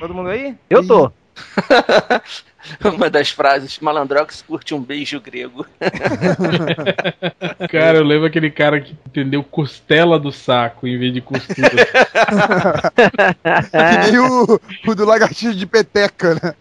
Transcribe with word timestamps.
Todo 0.00 0.14
mundo 0.14 0.30
aí? 0.30 0.56
Eu 0.68 0.86
tô. 0.86 1.10
Uma 2.82 3.10
das 3.10 3.28
frases, 3.30 3.78
Malandrox 3.78 4.40
curte 4.42 4.74
um 4.74 4.80
beijo 4.80 5.20
grego. 5.20 5.66
Cara, 7.70 7.98
eu 7.98 8.04
lembro 8.04 8.26
aquele 8.26 8.50
cara 8.50 8.80
que 8.80 8.96
entendeu 9.06 9.42
costela 9.42 10.18
do 10.18 10.32
saco 10.32 10.86
em 10.86 10.98
vez 10.98 11.12
de 11.12 11.20
costura. 11.20 11.68
Que 13.70 14.12
nem 14.12 14.18
o, 14.18 14.60
o 14.86 14.94
do 14.94 15.04
lagartixa 15.04 15.54
de 15.54 15.66
peteca, 15.66 16.34
né? 16.34 16.54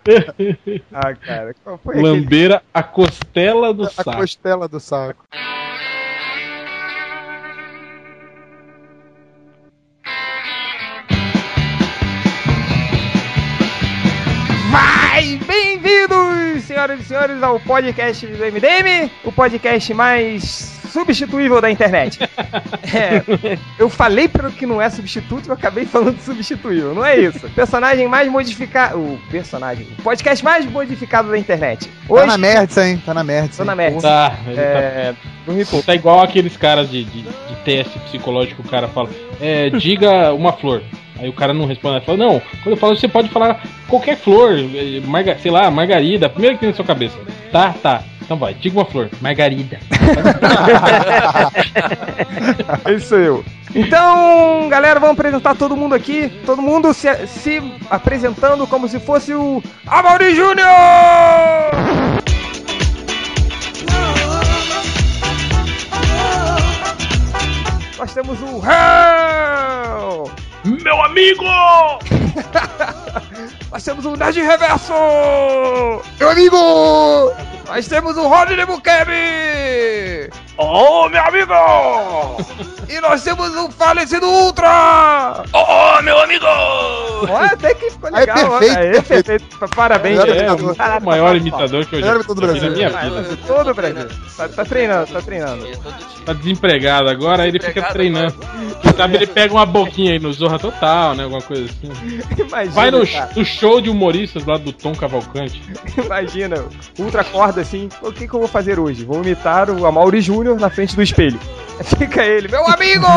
Ah, 0.91 1.13
cara, 1.15 1.55
qual 1.63 1.77
foi 1.77 1.95
aquele? 1.99 2.09
Lambeira 2.09 2.61
a 2.73 2.83
costela 2.83 3.73
do 3.73 3.85
A 3.85 3.89
saco. 3.89 4.17
costela 4.17 4.67
do 4.67 4.79
saco. 4.79 5.23
Senhoras 16.83 16.99
e 16.99 17.03
senhores, 17.03 17.43
ao 17.43 17.59
podcast 17.59 18.27
do 18.27 18.37
MDM, 18.37 19.09
o 19.23 19.31
podcast 19.31 19.93
mais 19.93 20.81
substituível 20.91 21.61
da 21.61 21.71
internet. 21.71 22.19
É, 22.93 23.23
eu 23.79 23.89
falei 23.89 24.27
para 24.27 24.51
que 24.51 24.67
não 24.67 24.79
é 24.79 24.87
substituto, 24.87 25.47
eu 25.47 25.53
acabei 25.53 25.83
falando 25.83 26.19
substituível, 26.19 26.93
não 26.93 27.03
é 27.03 27.17
isso? 27.17 27.49
Personagem 27.49 28.07
mais 28.07 28.29
modificado. 28.29 28.99
O 28.99 29.19
personagem. 29.31 29.87
O 29.97 30.03
podcast 30.03 30.43
mais 30.43 30.63
modificado 30.69 31.31
da 31.31 31.37
internet. 31.37 31.87
Tá 31.87 32.13
Hoje. 32.13 32.27
na 32.27 32.37
merda, 32.37 32.87
hein? 32.87 33.01
Tá 33.03 33.13
na 33.15 33.23
merda. 33.23 33.49
Hein? 33.57 33.65
na 33.65 33.75
merda. 33.75 34.01
Tá, 34.01 34.37
É, 34.55 35.13
tá, 35.45 35.81
tá 35.83 35.95
igual 35.95 36.21
aqueles 36.21 36.55
caras 36.55 36.91
de, 36.91 37.03
de, 37.03 37.23
de 37.23 37.55
teste 37.65 37.97
psicológico, 37.99 38.61
o 38.61 38.69
cara 38.69 38.87
fala, 38.87 39.09
é, 39.41 39.71
diga 39.71 40.33
uma 40.33 40.53
flor. 40.53 40.83
Aí 41.19 41.29
o 41.29 41.33
cara 41.33 41.53
não 41.53 41.65
responde, 41.65 41.97
ele 41.97 42.05
fala, 42.05 42.17
não, 42.17 42.41
quando 42.63 42.71
eu 42.71 42.77
falo, 42.77 42.95
você 42.95 43.07
pode 43.07 43.29
falar 43.29 43.61
qualquer 43.87 44.17
flor, 44.17 44.57
eh, 44.57 44.99
marga, 45.05 45.37
sei 45.37 45.51
lá, 45.51 45.69
margarida, 45.69 46.25
a 46.25 46.29
primeira 46.29 46.55
que 46.55 46.61
tem 46.61 46.69
na 46.69 46.75
sua 46.75 46.85
cabeça. 46.85 47.17
Tá, 47.51 47.73
tá. 47.81 48.03
Então 48.23 48.37
vai, 48.37 48.53
diga 48.53 48.79
uma 48.79 48.85
flor. 48.85 49.09
Margarida. 49.21 49.79
Esse 52.89 53.05
sou 53.05 53.19
eu. 53.19 53.45
Então, 53.75 54.69
galera, 54.69 54.99
vamos 54.99 55.13
apresentar 55.13 55.55
todo 55.55 55.75
mundo 55.75 55.93
aqui. 55.93 56.29
Todo 56.45 56.61
mundo 56.61 56.93
se, 56.93 57.27
se 57.27 57.61
apresentando 57.89 58.65
como 58.65 58.87
se 58.87 58.99
fosse 58.99 59.33
o 59.33 59.61
Amaury 59.85 60.35
Júnior! 60.35 60.67
Nós 67.97 68.13
temos 68.13 68.41
o 68.41 68.61
Hell! 68.65 69.52
Meu 70.93 71.01
amigo! 71.05 71.43
Nós 73.73 73.83
temos 73.83 74.05
o 74.05 74.15
Nerd 74.15 74.39
Reverso! 74.39 74.93
Meu 76.19 76.29
amigo! 76.29 77.33
Nós 77.65 77.87
temos 77.87 78.15
o 78.15 78.27
Rodney 78.27 78.63
Bukemi! 78.67 80.29
Oh, 80.59 81.09
meu 81.09 81.23
amigo! 81.23 81.53
E 82.87 83.01
nós 83.01 83.23
temos 83.23 83.55
o 83.55 83.71
falecido 83.71 84.29
Ultra! 84.29 85.43
Oh, 85.53 86.01
meu 86.03 86.19
amigo! 86.19 86.45
Olha, 87.27 87.53
até 87.53 87.73
que 87.73 87.89
ficou 87.89 88.11
legal. 88.11 88.35
perfeito, 88.35 88.53
olha 88.53 88.79
aí, 88.79 88.91
perfeito. 88.91 89.25
perfeito. 89.25 89.75
Parabéns, 89.75 90.19
Melhor 90.19 90.35
é, 90.35 90.39
imitador. 90.39 90.75
Caralho, 90.75 91.01
o 91.01 91.05
maior 91.05 91.31
tá- 91.31 91.37
imitador 91.37 91.85
que 91.87 91.95
eu 91.95 91.99
já, 92.01 92.05
já 92.05 92.13
vi 92.13 92.27
na 92.27 92.33
Brasil. 92.35 92.71
minha 92.71 92.89
vida. 92.89 93.37
Todo 93.47 93.71
o 93.71 93.73
Brasil. 93.73 94.07
Tá, 94.37 94.49
tá 94.49 94.65
treinando, 94.65 95.07
tá 95.07 95.21
treinando. 95.21 95.67
Tá 96.25 96.33
desempregado 96.33 97.09
agora, 97.09 97.43
aí 97.43 97.49
ele 97.49 97.59
fica 97.59 97.81
treinando. 97.83 98.35
Quem 98.81 98.93
sabe 98.93 99.15
ele 99.15 99.27
pega 99.27 99.53
uma 99.53 99.65
boquinha 99.65 100.11
aí 100.11 100.19
no 100.19 100.31
Zorra 100.33 100.59
Total, 100.59 101.15
né? 101.15 101.23
Alguma 101.23 101.41
coisa 101.41 101.65
assim. 101.65 101.89
Imagina, 102.37 102.73
Vai 102.73 102.91
no, 102.91 103.07
cara, 103.07 103.29
no 103.35 103.45
show 103.63 103.79
de 103.79 103.89
humoristas 103.89 104.45
lá 104.45 104.57
do 104.57 104.73
Tom 104.73 104.93
Cavalcante. 104.93 105.61
imagina, 105.97 106.65
ultra 106.99 107.23
corda 107.23 107.61
assim. 107.61 107.87
O 108.01 108.11
que, 108.11 108.27
que 108.27 108.33
eu 108.33 108.39
vou 108.39 108.47
fazer 108.47 108.77
hoje? 108.77 109.05
Vou 109.05 109.23
imitar 109.23 109.69
o 109.69 109.85
Amaury 109.85 110.19
Júnior 110.19 110.59
na 110.59 110.69
frente 110.69 110.97
do 110.97 111.01
espelho. 111.01 111.39
Fica 111.97 112.25
ele, 112.25 112.49
meu 112.49 112.67
amigo! 112.67 113.07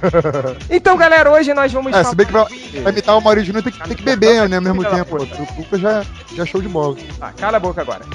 então, 0.70 0.96
galera, 0.96 1.30
hoje 1.30 1.52
nós 1.52 1.70
vamos. 1.70 1.92
É, 1.92 2.02
se 2.02 2.16
bem 2.16 2.26
que 2.26 2.32
pra 2.32 2.48
imitar 2.90 3.18
o 3.18 3.20
Maurício 3.20 3.48
Júnior 3.48 3.62
tem 3.62 3.72
que, 3.72 3.82
tem 3.82 3.96
que 3.96 4.02
beber, 4.02 4.48
né, 4.48 4.56
ao 4.56 4.62
mesmo 4.62 4.82
tempo. 4.82 5.16
O 5.16 5.60
Lucas 5.60 5.80
já, 5.80 6.04
já 6.34 6.42
é 6.42 6.46
show 6.46 6.62
de 6.62 6.68
bola. 6.68 6.96
Ah, 7.20 7.32
cala 7.36 7.58
a 7.58 7.60
boca 7.60 7.82
agora. 7.82 8.06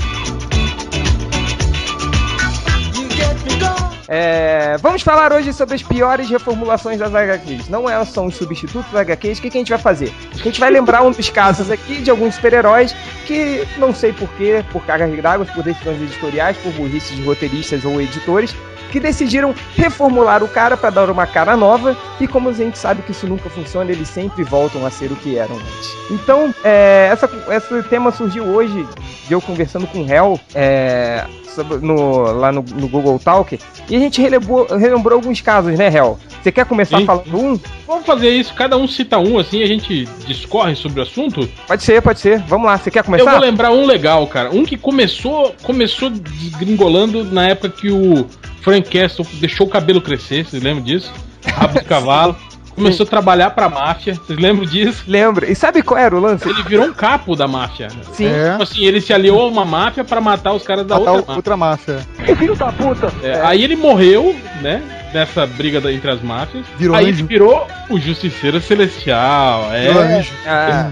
É, 4.07 4.77
vamos 4.81 5.01
falar 5.01 5.33
hoje 5.33 5.51
sobre 5.53 5.75
as 5.75 5.83
piores 5.83 6.29
reformulações 6.29 6.99
das 6.99 7.13
HQs. 7.13 7.69
Não 7.69 7.89
é, 7.89 8.03
são 8.05 8.27
os 8.27 8.35
substitutos 8.35 8.91
das 8.91 9.01
HQs. 9.01 9.39
O 9.39 9.41
que, 9.41 9.49
que 9.49 9.57
a 9.57 9.61
gente 9.61 9.69
vai 9.69 9.79
fazer? 9.79 10.13
A 10.33 10.37
gente 10.37 10.59
vai 10.59 10.69
lembrar 10.69 11.01
um 11.03 11.11
dos 11.11 11.29
casos 11.29 11.71
aqui 11.71 12.01
de 12.01 12.09
alguns 12.11 12.35
super-heróis 12.35 12.95
que 13.25 13.67
não 13.77 13.93
sei 13.93 14.13
porquê, 14.13 14.63
por 14.71 14.83
cargas 14.85 15.21
d'água, 15.21 15.45
por 15.45 15.63
decisões 15.63 16.01
editoriais, 16.01 16.57
por 16.57 16.71
burrice 16.73 17.15
de 17.15 17.23
roteiristas 17.23 17.83
ou 17.85 17.99
editores, 17.99 18.55
que 18.91 18.99
decidiram 18.99 19.53
reformular 19.75 20.43
o 20.43 20.47
cara 20.47 20.77
para 20.77 20.89
dar 20.91 21.09
uma 21.09 21.25
cara 21.25 21.57
nova. 21.57 21.97
E 22.19 22.27
como 22.27 22.49
a 22.49 22.53
gente 22.53 22.77
sabe 22.77 23.01
que 23.01 23.11
isso 23.11 23.25
nunca 23.27 23.49
funciona, 23.49 23.91
eles 23.91 24.07
sempre 24.07 24.43
voltam 24.43 24.85
a 24.85 24.91
ser 24.91 25.11
o 25.11 25.15
que 25.15 25.37
eram 25.37 25.55
antes. 25.55 25.89
Então, 26.11 26.53
é, 26.63 27.09
essa, 27.11 27.29
esse 27.51 27.83
tema 27.89 28.11
surgiu 28.11 28.43
hoje 28.45 28.87
de 29.27 29.33
eu 29.33 29.41
conversando 29.41 29.87
com 29.87 30.03
o 30.03 30.09
Hel. 30.09 30.39
É, 30.53 31.25
no- 31.81 32.33
lá 32.33 32.51
no, 32.51 32.61
no 32.61 32.85
Google 32.89 33.17
Talk, 33.17 33.57
e 33.89 33.94
a 33.95 33.99
gente 33.99 34.21
relembrou, 34.21 34.65
relembrou 34.67 35.17
alguns 35.17 35.41
casos, 35.41 35.77
né, 35.77 35.93
Hel? 35.93 36.19
Você 36.41 36.51
quer 36.51 36.65
começar 36.65 37.01
falando 37.01 37.35
um? 37.35 37.59
Vamos 37.87 38.05
fazer 38.05 38.29
isso, 38.29 38.53
cada 38.53 38.77
um 38.77 38.87
cita 38.87 39.17
um, 39.17 39.39
assim, 39.39 39.63
a 39.63 39.65
gente 39.65 40.05
discorre 40.27 40.75
sobre 40.75 40.99
o 40.99 41.03
assunto. 41.03 41.49
Pode 41.67 41.83
ser, 41.83 42.01
pode 42.01 42.19
ser. 42.19 42.39
Vamos 42.47 42.67
lá, 42.67 42.77
você 42.77 42.91
quer 42.91 42.99
Eu 42.99 43.03
começar? 43.05 43.31
vou 43.31 43.39
lembrar 43.39 43.71
um 43.71 43.85
legal, 43.85 44.25
cara. 44.27 44.49
Um 44.51 44.63
que 44.63 44.77
começou, 44.77 45.55
começou 45.63 46.09
desgringolando 46.09 47.23
na 47.25 47.47
época 47.49 47.69
que 47.69 47.91
o 47.91 48.25
Frank 48.61 48.89
Castle 48.89 49.25
deixou 49.35 49.67
o 49.67 49.69
cabelo 49.69 50.01
crescer, 50.01 50.45
vocês 50.45 50.61
lembram 50.61 50.83
disso? 50.83 51.11
Rabo 51.47 51.79
de 51.79 51.85
cavalo. 51.85 52.35
Começou 52.75 53.05
a 53.05 53.09
trabalhar 53.09 53.51
pra 53.51 53.69
máfia, 53.69 54.13
vocês 54.15 54.37
lembram 54.37 54.65
disso? 54.65 55.03
Lembra. 55.07 55.49
E 55.49 55.55
sabe 55.55 55.81
qual 55.81 55.97
era 55.99 56.15
o 56.15 56.19
lance? 56.19 56.47
Ele 56.47 56.61
virou 56.63 56.85
um 56.87 56.93
capo 56.93 57.35
da 57.35 57.47
máfia. 57.47 57.87
Sim. 58.11 58.27
É. 58.27 58.51
Tipo 58.51 58.63
assim, 58.63 58.83
ele 58.85 58.99
se 59.01 59.13
aliou 59.13 59.41
a 59.41 59.47
uma 59.47 59.63
máfia 59.63 60.03
pra 60.03 60.19
matar 60.19 60.51
os 60.53 60.63
caras 60.63 60.85
da 60.85 60.99
Matar 60.99 61.11
outra 61.11 61.23
o- 61.23 61.27
máfia. 61.27 61.35
outra 61.37 61.57
máfia. 61.57 61.99
É, 63.23 63.41
Aí 63.43 63.63
ele 63.63 63.75
morreu, 63.75 64.35
né? 64.61 64.83
Nessa 65.13 65.47
briga 65.47 65.79
da- 65.79 65.91
entre 65.93 66.11
as 66.11 66.21
máfias. 66.21 66.65
Virou 66.77 66.95
aí 66.95 67.05
anjo. 67.09 67.19
ele 67.21 67.27
virou 67.27 67.65
o 67.89 67.97
Justiceiro 67.99 68.59
Celestial. 68.59 69.69
É. 69.71 69.87
Virou 69.87 70.01
anjo. 70.03 70.31
Ah, 70.45 70.91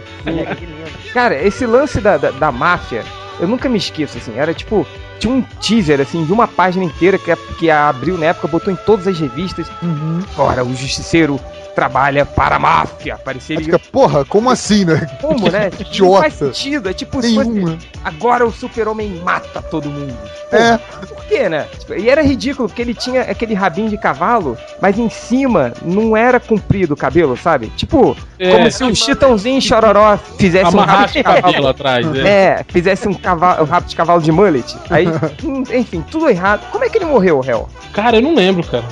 cara, 1.13 1.35
esse 1.41 1.65
lance 1.65 1.99
da, 1.99 2.17
da, 2.17 2.31
da 2.31 2.51
máfia, 2.51 3.03
eu 3.39 3.47
nunca 3.47 3.67
me 3.67 3.77
esqueço, 3.77 4.17
assim. 4.17 4.37
Era 4.37 4.53
tipo. 4.53 4.85
Tinha 5.19 5.33
um 5.33 5.41
teaser, 5.41 6.01
assim, 6.01 6.25
de 6.25 6.33
uma 6.33 6.47
página 6.47 6.83
inteira 6.83 7.17
que 7.17 7.31
a, 7.31 7.37
que 7.57 7.69
a 7.69 7.87
Abril, 7.87 8.17
na 8.17 8.25
época, 8.25 8.47
botou 8.47 8.73
em 8.73 8.75
todas 8.75 9.07
as 9.07 9.17
revistas. 9.17 9.67
Uhum. 9.81 10.19
Agora, 10.33 10.65
o 10.65 10.75
justiceiro 10.75 11.39
trabalha 11.75 12.25
para 12.25 12.55
a 12.55 12.59
máfia. 12.59 13.17
Parecia 13.23 13.55
ele. 13.55 13.77
porra, 13.91 14.23
como 14.25 14.49
assim, 14.49 14.85
né? 14.85 15.07
Como, 15.21 15.49
né? 15.49 15.69
Idiota. 15.79 16.13
Não 16.13 16.21
faz 16.21 16.33
sentido. 16.35 16.89
É 16.89 16.93
tipo, 16.93 17.21
se 17.21 17.33
fosse- 17.35 17.49
Nenhuma. 17.49 17.77
agora 18.03 18.45
o 18.45 18.51
super-homem 18.51 19.09
mata 19.23 19.61
todo 19.61 19.89
mundo. 19.89 20.13
Pô, 20.49 20.55
É. 20.55 20.77
Por 20.77 21.25
quê, 21.25 21.49
né? 21.49 21.65
Tipo, 21.79 21.93
E 21.95 22.09
era 22.09 22.21
ridículo, 22.21 22.67
porque 22.67 22.81
ele 22.81 22.93
tinha 22.93 23.21
aquele 23.21 23.53
rabinho 23.53 23.89
de 23.89 23.97
cavalo, 23.97 24.57
mas 24.81 24.99
em 24.99 25.09
cima 25.09 25.73
não 25.81 26.15
era 26.15 26.39
comprido 26.39 26.93
o 26.93 26.97
cabelo, 26.97 27.35
sabe? 27.37 27.67
Tipo, 27.77 28.15
É, 28.37 28.51
como 28.51 28.69
se 28.71 28.83
um 28.83 28.93
chitãozinho 28.93 29.61
chororó 29.61 30.17
fizesse 30.37 30.75
um 30.75 30.79
rabo 30.79 31.11
de 31.11 31.23
cavalo. 31.23 31.67
atrás. 31.67 32.05
É. 32.15 32.27
É, 32.59 32.65
fizesse 32.67 33.07
um, 33.07 33.13
cavalo, 33.13 33.63
um 33.63 33.65
rabo 33.65 33.87
de 33.87 33.95
cavalo 33.95 34.21
de 34.21 34.31
mullet. 34.31 34.75
Aí, 34.89 35.07
hum, 35.43 35.63
enfim, 35.73 36.03
tudo 36.11 36.29
errado. 36.29 36.61
Como 36.71 36.83
é 36.83 36.89
que 36.89 36.97
ele 36.97 37.05
morreu, 37.05 37.39
réu? 37.39 37.67
Cara, 37.93 38.17
eu 38.17 38.21
não 38.21 38.35
lembro, 38.35 38.63
cara. 38.67 38.83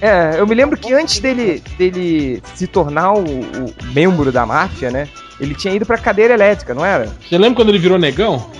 É, 0.00 0.38
eu 0.38 0.46
me 0.46 0.54
lembro 0.54 0.76
que 0.76 0.92
antes 0.92 1.18
dele, 1.18 1.62
dele 1.76 2.42
se 2.54 2.66
tornar 2.66 3.12
o, 3.12 3.22
o 3.22 3.74
membro 3.92 4.30
da 4.30 4.46
máfia, 4.46 4.90
né? 4.90 5.08
Ele 5.40 5.54
tinha 5.54 5.74
ido 5.74 5.86
pra 5.86 5.98
cadeira 5.98 6.34
elétrica, 6.34 6.74
não 6.74 6.84
era? 6.84 7.08
Você 7.28 7.38
lembra 7.38 7.56
quando 7.56 7.68
ele 7.68 7.78
virou 7.78 7.98
negão? 7.98 8.50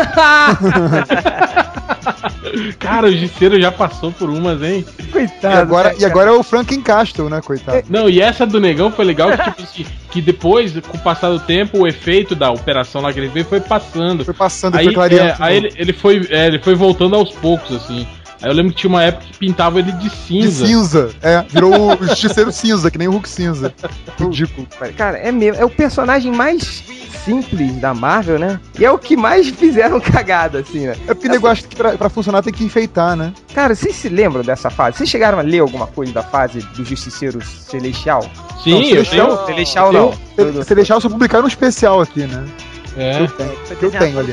Cara, 2.78 3.06
o 3.06 3.12
Giceiro 3.12 3.60
já 3.60 3.70
passou 3.70 4.12
por 4.12 4.30
umas, 4.30 4.62
hein? 4.62 4.84
Coitado. 5.12 5.54
E 5.54 5.58
agora, 5.58 5.88
né, 5.90 5.96
e 6.00 6.04
agora 6.04 6.30
é 6.30 6.32
o 6.32 6.42
Franken 6.42 6.80
Castle, 6.80 7.28
né, 7.28 7.40
coitado? 7.40 7.84
Não, 7.88 8.08
e 8.08 8.20
essa 8.20 8.46
do 8.46 8.60
negão 8.60 8.90
foi 8.90 9.04
legal, 9.04 9.30
que, 9.30 9.50
tipo 9.50 9.62
assim, 9.62 9.86
que 10.10 10.20
depois, 10.20 10.72
com 10.80 10.96
o 10.96 11.00
passar 11.00 11.30
do 11.30 11.40
tempo, 11.40 11.80
o 11.80 11.86
efeito 11.86 12.34
da 12.34 12.50
operação 12.50 13.00
lá 13.00 13.12
que 13.12 13.20
ele 13.20 13.30
fez 13.30 13.46
foi 13.46 13.60
passando. 13.60 14.24
Foi 14.24 14.34
passando, 14.34 14.76
Aí, 14.76 14.86
foi 14.86 14.94
clareando. 14.94 15.30
é, 15.30 15.36
aí 15.38 15.56
ele, 15.56 15.72
ele 15.76 15.92
foi, 15.92 16.26
é, 16.30 16.46
ele 16.46 16.58
foi 16.58 16.74
voltando 16.74 17.14
aos 17.14 17.30
poucos, 17.30 17.76
assim. 17.76 18.06
Aí 18.42 18.48
eu 18.50 18.54
lembro 18.54 18.72
que 18.72 18.78
tinha 18.80 18.88
uma 18.90 19.02
época 19.02 19.26
que 19.26 19.38
pintava 19.38 19.78
ele 19.78 19.92
de 19.92 20.08
De 20.08 20.16
cinza. 20.16 20.66
cinza. 20.66 21.10
É, 21.22 21.42
virou 21.48 21.92
o 21.92 21.96
justiceiro 22.06 22.50
cinza, 22.52 22.90
que 22.90 22.96
nem 22.98 23.06
o 23.08 23.12
Hulk 23.12 23.28
cinza. 23.28 23.72
Ridículo. 24.18 24.66
Cara, 24.96 25.18
é 25.18 25.30
mesmo. 25.30 25.60
É 25.60 25.64
o 25.64 25.70
personagem 25.70 26.32
mais 26.32 26.82
simples 27.24 27.76
da 27.76 27.92
Marvel, 27.92 28.38
né? 28.38 28.58
E 28.78 28.84
é 28.84 28.90
o 28.90 28.98
que 28.98 29.14
mais 29.16 29.48
fizeram 29.50 30.00
cagada, 30.00 30.60
assim, 30.60 30.86
né? 30.86 30.96
É 31.06 31.12
porque 31.14 31.28
o 31.28 31.30
negócio 31.30 31.68
que 31.68 31.76
pra, 31.76 31.92
pra 31.98 32.08
funcionar 32.08 32.42
tem 32.42 32.52
que 32.52 32.64
enfeitar, 32.64 33.14
né? 33.14 33.32
Cara, 33.54 33.74
vocês 33.74 33.94
se 33.94 34.08
lembram 34.08 34.42
dessa 34.42 34.70
fase? 34.70 34.96
Vocês 34.98 35.10
chegaram 35.10 35.38
a 35.38 35.42
ler 35.42 35.58
alguma 35.60 35.86
coisa 35.86 36.12
da 36.12 36.22
fase 36.22 36.60
do 36.60 36.84
Justiceiro 36.84 37.40
Celestial? 37.44 38.22
Sim, 38.64 38.70
Não, 38.72 38.80
eu 38.80 38.86
Celestial- 39.04 39.36
tenho. 39.36 39.46
Celestial 39.46 39.86
eu 39.86 39.92
não. 39.92 40.52
Se, 40.54 40.64
se 40.64 40.74
deixar, 40.74 40.94
eu 40.94 41.00
só 41.02 41.08
publicar 41.10 41.42
um 41.44 41.46
especial 41.46 42.00
aqui, 42.00 42.20
né? 42.26 42.44
É, 42.96 43.20
Eu 43.20 43.28
tenho, 43.28 43.56
Foi 43.64 43.76
eu 43.80 43.90
tenho 43.90 44.18
ali. 44.18 44.32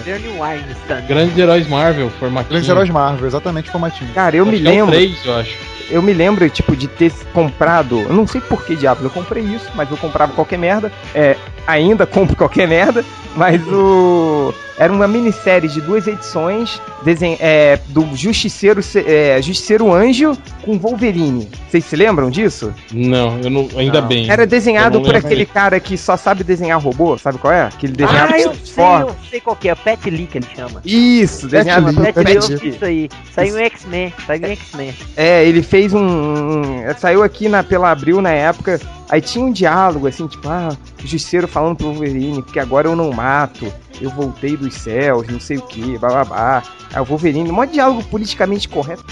Grandes 1.07 1.37
Heróis 1.37 1.67
Marvel, 1.67 2.09
formatinho. 2.19 2.49
Grandes 2.49 2.69
Heróis 2.69 2.89
Marvel, 2.89 3.27
exatamente 3.27 3.69
formatinho. 3.69 4.11
Cara, 4.13 4.35
eu 4.35 4.43
Acho 4.43 4.51
me 4.51 4.59
que 4.61 4.67
é 4.67 4.71
o 4.71 4.73
lembro. 4.73 4.91
três, 4.91 5.25
eu 5.25 5.35
acho. 5.35 5.57
Eu 5.89 6.01
me 6.01 6.11
lembro, 6.13 6.49
tipo, 6.49 6.75
de 6.75 6.87
ter 6.87 7.11
comprado. 7.33 8.01
Eu 8.01 8.13
não 8.13 8.27
sei 8.27 8.41
por 8.41 8.65
que 8.65 8.75
diabos 8.75 9.03
eu 9.03 9.09
comprei 9.09 9.43
isso, 9.43 9.69
mas 9.73 9.89
eu 9.89 9.95
comprava 9.97 10.33
qualquer 10.33 10.57
merda. 10.57 10.91
É, 11.15 11.37
ainda 11.65 12.05
compro 12.05 12.35
qualquer 12.35 12.67
merda, 12.67 13.05
mas 13.35 13.65
o. 13.67 14.53
Era 14.77 14.93
uma 14.93 15.07
minissérie 15.07 15.67
de 15.69 15.81
duas 15.81 16.05
edições 16.07 16.79
desen... 17.03 17.35
é, 17.39 17.79
do 17.87 18.15
Justiceiro, 18.15 18.83
Ce- 18.83 18.99
é, 19.07 19.41
Justiceiro 19.41 19.91
Anjo 19.91 20.37
com 20.61 20.77
Wolverine. 20.77 21.47
Vocês 21.69 21.83
se 21.85 21.95
lembram 21.95 22.29
disso? 22.29 22.73
Não, 22.93 23.39
eu 23.39 23.49
não, 23.49 23.67
ainda 23.75 24.01
Não. 24.01 24.07
bem. 24.07 24.29
Era 24.29 24.45
desenhado 24.45 25.01
por 25.01 25.15
aquele 25.15 25.45
cara 25.45 25.79
que 25.79 25.97
só 25.97 26.15
sabe 26.15 26.43
desenhar 26.43 26.79
robô, 26.79 27.17
sabe 27.17 27.37
qual 27.39 27.53
é? 27.53 27.69
Que 27.79 27.87
ele 27.87 27.93
desenhava 27.93 28.33
Ah, 28.35 28.39
eu 28.39 28.53
sei, 28.63 28.83
eu 28.85 29.15
sei 29.29 29.41
qual 29.41 29.55
que 29.55 29.67
é. 29.69 29.75
Pet 29.75 30.09
Lee 30.09 30.27
que 30.27 30.37
ele 30.37 30.47
chama. 30.55 30.81
Isso, 30.85 31.47
por 31.49 31.49
Pet 31.49 31.65
Pet 31.65 31.87
Lee, 31.87 32.13
Pet 32.13 32.35
eu 32.51 32.59
Lee. 32.59 32.69
isso 32.69 32.85
aí. 32.85 33.09
Saiu 33.33 33.59
em 33.59 33.63
X-Men. 33.63 34.13
Saiu 34.27 34.45
em 34.45 34.51
X-Men. 34.51 34.93
É, 35.15 35.43
ele 35.45 35.63
fez 35.63 35.93
um, 35.93 35.99
um- 35.99 36.83
Saiu 36.99 37.23
aqui 37.23 37.49
na, 37.49 37.63
pela 37.63 37.89
Abril 37.91 38.21
na 38.21 38.31
época. 38.31 38.79
Aí 39.09 39.21
tinha 39.21 39.43
um 39.45 39.51
diálogo 39.51 40.05
assim, 40.07 40.27
tipo, 40.27 40.47
ah, 40.49 40.69
o 41.03 41.07
Justiceiro 41.07 41.47
falando 41.47 41.77
pro 41.77 41.87
Wolverine, 41.93 42.41
porque 42.43 42.59
agora 42.59 42.89
eu 42.89 42.95
não 42.95 43.09
mato, 43.11 43.71
eu 44.01 44.09
voltei 44.09 44.55
dos 44.57 44.73
céus, 44.73 45.27
não 45.27 45.39
sei 45.39 45.57
o 45.57 45.61
que, 45.61 45.97
bababá. 45.97 46.63
Aí 46.93 47.01
o 47.01 47.05
Wolverine, 47.05 47.51
um 47.51 47.65
diálogo 47.65 48.03
politicamente 48.03 48.67
correto. 48.69 49.03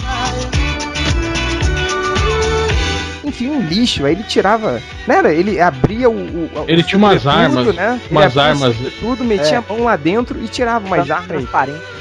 Enfim, 3.23 3.49
um 3.49 3.61
lixo. 3.67 4.05
Aí 4.05 4.13
ele 4.13 4.23
tirava. 4.23 4.81
Não 5.07 5.15
era? 5.15 5.33
Ele 5.33 5.59
abria 5.59 6.09
o. 6.09 6.13
o- 6.13 6.49
o 6.61 6.65
Ele 6.67 6.83
tinha 6.83 6.97
umas 6.97 7.21
sobretudo, 7.23 7.41
armas, 7.69 7.75
Né? 7.75 8.01
umas 8.11 8.35
o 8.35 8.39
armas. 8.39 8.75
Tudo, 8.99 9.23
metia 9.25 9.55
É. 9.55 9.57
a 9.57 9.63
mão 9.67 9.83
lá 9.83 9.95
dentro 9.95 10.41
e 10.41 10.47
tirava 10.47 10.85
umas 10.85 11.09
armas 11.09 11.43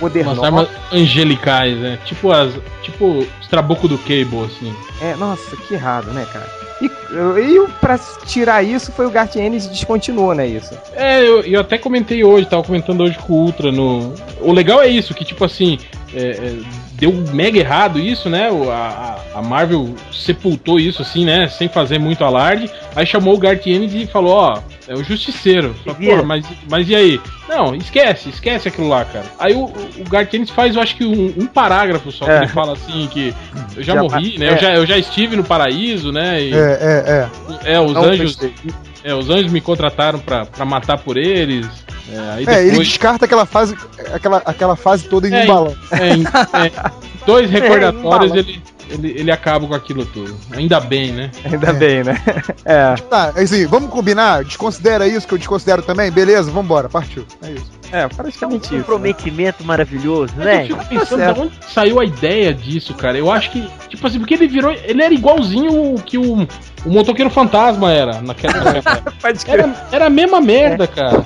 modernas. 0.01 0.35
Umas 0.39 0.45
armas 0.45 0.69
angelicais, 0.93 1.77
né? 1.79 1.99
Tipo 2.05 2.31
as. 2.31 2.53
Tipo 2.83 3.27
os 3.41 3.47
trabucos 3.49 3.89
do 3.89 3.99
Cable, 3.99 4.45
assim. 4.45 4.75
É, 5.01 5.17
nossa, 5.17 5.57
que 5.57 5.75
errado, 5.75 6.13
né, 6.13 6.27
cara? 6.31 6.64
E, 6.83 6.87
e 6.87 7.69
pra 7.81 7.99
tirar 8.27 8.63
isso 8.63 8.91
foi 8.93 9.07
o 9.07 9.11
Garth 9.11 9.37
Ennis 9.37 9.67
descontinuou, 9.67 10.35
né, 10.35 10.47
isso. 10.47 10.77
É, 10.95 11.21
eu, 11.23 11.41
eu 11.43 11.61
até 11.61 11.79
comentei 11.79 12.25
hoje, 12.25 12.47
tava 12.47 12.63
comentando 12.65 13.03
hoje 13.03 13.17
com 13.19 13.33
o 13.33 13.37
Ultra 13.45 13.71
no. 13.71 14.13
O 14.41 14.53
legal 14.53 14.83
é 14.83 14.89
isso, 14.89 15.15
que 15.15 15.25
tipo 15.25 15.45
assim. 15.45 15.79
é, 16.15 16.21
é, 16.31 16.55
deu 16.95 17.13
mega 17.33 17.59
errado 17.59 17.99
isso, 17.99 18.29
né? 18.31 18.49
A, 18.71 19.19
a- 19.35 19.43
Marvel 19.43 19.95
sepultou 20.13 20.79
isso 20.79 21.03
assim, 21.03 21.25
né? 21.25 21.49
Sem 21.49 21.69
fazer 21.69 21.99
muito 21.99 22.25
alarde. 22.25 22.71
Aí 22.95 23.05
chamou 23.05 23.35
o 23.35 23.39
Garth 23.39 23.67
Ennis 23.67 23.93
e 23.95 24.07
falou, 24.07 24.33
ó, 24.37 24.59
é 24.89 24.95
o 24.95 25.03
Justiceiro. 25.05 25.75
Só, 25.85 25.95
mas, 26.25 26.45
mas 26.71 26.89
e 26.89 26.95
aí? 26.95 27.21
Não, 27.49 27.75
esquece, 27.75 28.29
esquece 28.31 28.69
aquilo 28.69 28.89
lá, 28.89 29.05
cara. 29.05 29.27
Aí 29.39 29.55
o, 29.55 29.65
o 29.65 30.05
Garth 30.09 30.33
Ennis 30.35 30.51
faz, 30.51 30.75
eu 30.77 30.83
acho 30.83 30.97
que 30.97 31.05
um, 31.05 31.35
um 31.39 31.47
parágrafo 31.47 32.11
só, 32.11 32.27
É. 32.27 32.39
que 32.39 32.45
ele 32.45 32.53
fala 32.53 32.73
assim 32.73 33.07
que 33.09 33.35
eu 33.77 33.83
já, 33.83 33.95
Já- 33.95 34.03
morri, 34.03 34.39
né? 34.39 34.47
é. 34.49 34.53
Eu, 34.53 34.59
já, 34.59 34.75
eu 34.77 34.87
já 34.87 34.99
estive 34.99 35.37
no 35.37 35.45
paraíso, 35.45 36.11
né? 36.13 36.43
E, 36.43 36.55
É, 36.55 36.59
é, 36.59 37.29
é. 37.67 37.75
é, 37.75 37.81
os 37.81 37.93
Não 37.93 38.05
anjos. 38.05 38.37
gostei. 38.37 38.55
É, 39.03 39.15
os 39.15 39.29
anjos 39.29 39.53
me 39.53 39.61
contrataram 39.61 40.19
pra, 40.19 40.47
pra 40.47 40.65
matar 40.65 40.97
por 40.99 41.17
eles. 41.19 41.67
É, 42.11 42.19
aí 42.33 42.45
É, 42.47 42.61
ele 42.63 42.71
depois. 42.71 42.89
descarta 42.89 43.25
aquela 43.27 43.45
fase, 43.45 43.77
aquela, 44.13 44.39
aquela 44.47 44.77
fase 44.77 45.07
toda 45.09 45.29
em 45.29 45.35
É, 45.35 45.45
um 45.45 45.47
balão. 45.47 45.77
é, 45.93 46.09
em- 46.15 46.23
é, 46.25 46.91
dois 47.27 47.49
recordatórios 47.51 48.33
ele, 48.35 48.63
ele, 48.91 49.11
ele 49.19 49.31
acaba 49.31 49.67
com 49.67 49.75
aquilo 49.75 50.05
tudo. 50.07 50.37
Ainda 50.53 50.81
bem, 50.81 51.13
né? 51.13 51.31
Ainda 51.45 51.73
bem, 51.73 52.03
né? 52.05 52.21
É, 52.65 52.95
Tá, 53.11 53.33
é 53.37 53.43
assim, 53.43 53.67
vamos 53.67 53.91
combinar? 53.91 54.43
Desconsidera 54.45 55.07
isso 55.07 55.27
que 55.27 55.35
eu 55.35 55.39
desconsidero 55.39 55.83
também? 55.83 56.11
Beleza, 56.11 56.51
vambora, 56.51 56.89
partiu. 56.89 57.27
É 57.43 57.51
isso. 57.51 57.71
é 57.93 58.07
Um 58.07 58.09
praticamente 58.09 58.65
isso. 58.65 58.75
né? 58.75 58.81
comprometimento 58.81 59.65
maravilhoso, 59.65 60.33
Eu 60.39 60.45
né? 60.45 60.67
fico 60.67 60.85
pensando 60.87 61.35
de 61.35 61.41
onde 61.41 61.53
saiu 61.69 62.01
a 62.01 62.05
ideia 62.05 62.55
disso, 62.55 62.95
cara. 62.95 63.19
Eu 63.19 63.31
acho 63.31 63.51
que, 63.51 63.69
tipo 63.89 64.07
assim, 64.07 64.19
porque 64.19 64.35
ele 64.35 64.47
virou. 64.49 64.73
Ele 64.73 65.03
era 65.03 65.13
igualzinho 65.13 65.95
o 65.95 66.01
que 66.03 66.17
o, 66.17 66.47
o 66.87 66.91
motoqueiro 66.91 67.31
fantasma 67.31 67.93
era 67.93 68.21
naquela 68.23 68.55
época. 68.79 69.03
Era, 69.47 69.87
era 69.93 70.07
a 70.07 70.11
mesma 70.11 70.41
merda, 70.41 70.87
cara. 70.87 71.25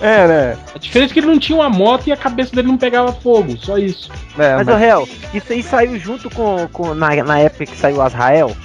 É, 0.00 0.26
né? 0.28 0.56
A 0.74 0.78
diferença 0.78 1.10
é 1.10 1.14
que 1.14 1.20
ele 1.20 1.26
não 1.26 1.38
tinha 1.38 1.56
uma 1.56 1.70
moto 1.70 2.06
e 2.06 2.12
a 2.12 2.16
cabeça 2.18 2.54
dele 2.54 2.68
não 2.68 2.76
pegava 2.76 3.12
fogo. 3.14 3.56
Só 3.56 3.78
isso. 3.78 4.10
É, 4.38 4.56
Mas, 4.56 4.66
mas- 4.66 4.76
o 4.76 4.78
réu, 4.78 5.08
isso 5.32 5.52
aí 5.52 5.62
saiu 5.62 5.98
junto 5.98 6.28
com, 6.28 6.68
com 6.70 6.94
na, 6.96 7.14
na 7.22 7.38
época 7.38 7.66
que 7.66 7.76
saiu 7.76 8.00
Azrael? 8.02 8.56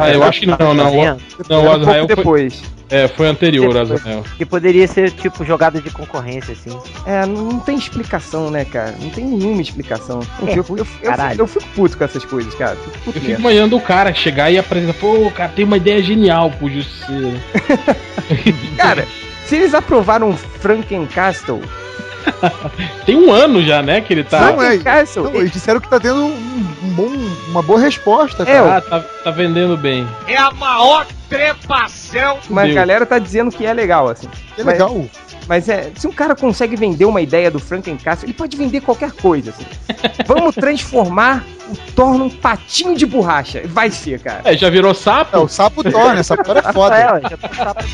Ah, 0.00 0.10
eu 0.10 0.22
acho 0.22 0.40
que 0.40 0.46
não, 0.46 0.54
estavam 0.54 0.74
não. 0.74 0.84
fazendo, 0.84 1.20
Não, 1.48 1.56
o 1.56 1.60
era 1.60 1.70
um 1.70 1.80
Azrael 1.80 2.06
foi, 2.06 2.16
depois. 2.16 2.62
é, 2.90 3.08
foi 3.08 3.26
anterior, 3.28 3.72
Depois. 3.74 3.92
Azrael. 3.92 4.24
Que 4.36 4.46
poderia 4.46 4.86
ser, 4.86 5.10
tipo, 5.10 5.44
jogada 5.44 5.80
de 5.80 5.90
concorrência, 5.90 6.52
assim. 6.52 6.78
É, 7.06 7.26
não, 7.26 7.42
não 7.44 7.60
tem 7.60 7.76
explicação, 7.76 8.50
né, 8.50 8.64
cara? 8.64 8.94
Não 9.00 9.10
tem 9.10 9.24
nenhuma 9.24 9.60
explicação. 9.60 10.20
É 10.46 10.52
eu, 10.58 10.64
eu, 10.68 10.76
eu, 10.78 10.86
caralho. 11.02 11.40
eu 11.40 11.46
fico 11.46 11.66
puto 11.74 11.98
com 11.98 12.04
essas 12.04 12.24
coisas, 12.24 12.54
cara. 12.54 12.76
Fico 12.76 12.98
puto 13.04 13.08
Eu 13.08 13.12
fico 13.14 13.26
mesmo. 13.26 13.40
imaginando 13.40 13.76
o 13.76 13.80
cara 13.80 14.14
chegar 14.14 14.50
e 14.50 14.58
apresentar, 14.58 14.94
pô, 14.94 15.30
cara, 15.30 15.52
tem 15.54 15.64
uma 15.64 15.76
ideia 15.76 16.02
genial 16.02 16.50
pro 16.50 16.68
Justiceiro. 16.70 17.38
Cara, 18.76 19.06
se 19.46 19.56
eles 19.56 19.74
aprovaram 19.74 20.36
Frankencastle, 20.36 21.60
Tem 23.04 23.16
um 23.16 23.32
ano 23.32 23.62
já, 23.62 23.82
né, 23.82 24.00
que 24.00 24.12
ele 24.12 24.24
tá. 24.24 24.40
Não, 24.52 24.62
é. 24.62 24.78
Não, 25.16 25.34
eles 25.34 25.52
disseram 25.52 25.80
que 25.80 25.88
tá 25.88 25.98
tendo 26.00 26.24
um, 26.26 26.92
bom, 26.94 27.08
uma 27.48 27.62
boa 27.62 27.80
resposta, 27.80 28.42
É, 28.42 28.46
cara. 28.46 28.76
Ah, 28.76 28.80
tá, 28.80 29.00
tá 29.24 29.30
vendendo 29.30 29.76
bem. 29.76 30.06
mas 32.50 32.64
a 32.64 32.66
Deus. 32.66 32.74
galera 32.74 33.06
tá 33.06 33.18
dizendo 33.18 33.50
que 33.50 33.64
é 33.66 33.72
legal, 33.72 34.08
assim. 34.08 34.28
que 34.54 34.62
mas- 34.64 34.74
legal. 34.74 35.04
Mas 35.46 35.66
é, 35.66 35.90
se 35.96 36.06
um 36.06 36.12
cara 36.12 36.36
consegue 36.36 36.76
vender 36.76 37.06
uma 37.06 37.22
ideia 37.22 37.50
do 37.50 37.58
Frankencastle, 37.58 38.26
ele 38.26 38.34
pode 38.34 38.54
vender 38.54 38.82
qualquer 38.82 39.12
coisa, 39.12 39.48
assim. 39.50 39.64
Vamos 40.26 40.54
transformar 40.54 41.42
o 41.70 41.76
Thor 41.92 42.18
num 42.18 42.28
patinho 42.28 42.94
de 42.94 43.06
borracha. 43.06 43.62
Vai 43.64 43.90
ser, 43.90 44.20
cara. 44.20 44.42
É, 44.44 44.54
já 44.54 44.68
virou 44.68 44.90
É, 44.90 44.94
sapo? 44.94 45.38
o 45.38 45.48
sapo 45.48 45.82
torna, 45.90 46.20
essa 46.20 46.36
cara 46.36 46.58
é 46.60 46.70
foda. 46.72 46.94
Rafael, 47.00 47.22
já 47.30 47.36
tá 47.38 47.48
sapo- 47.54 47.84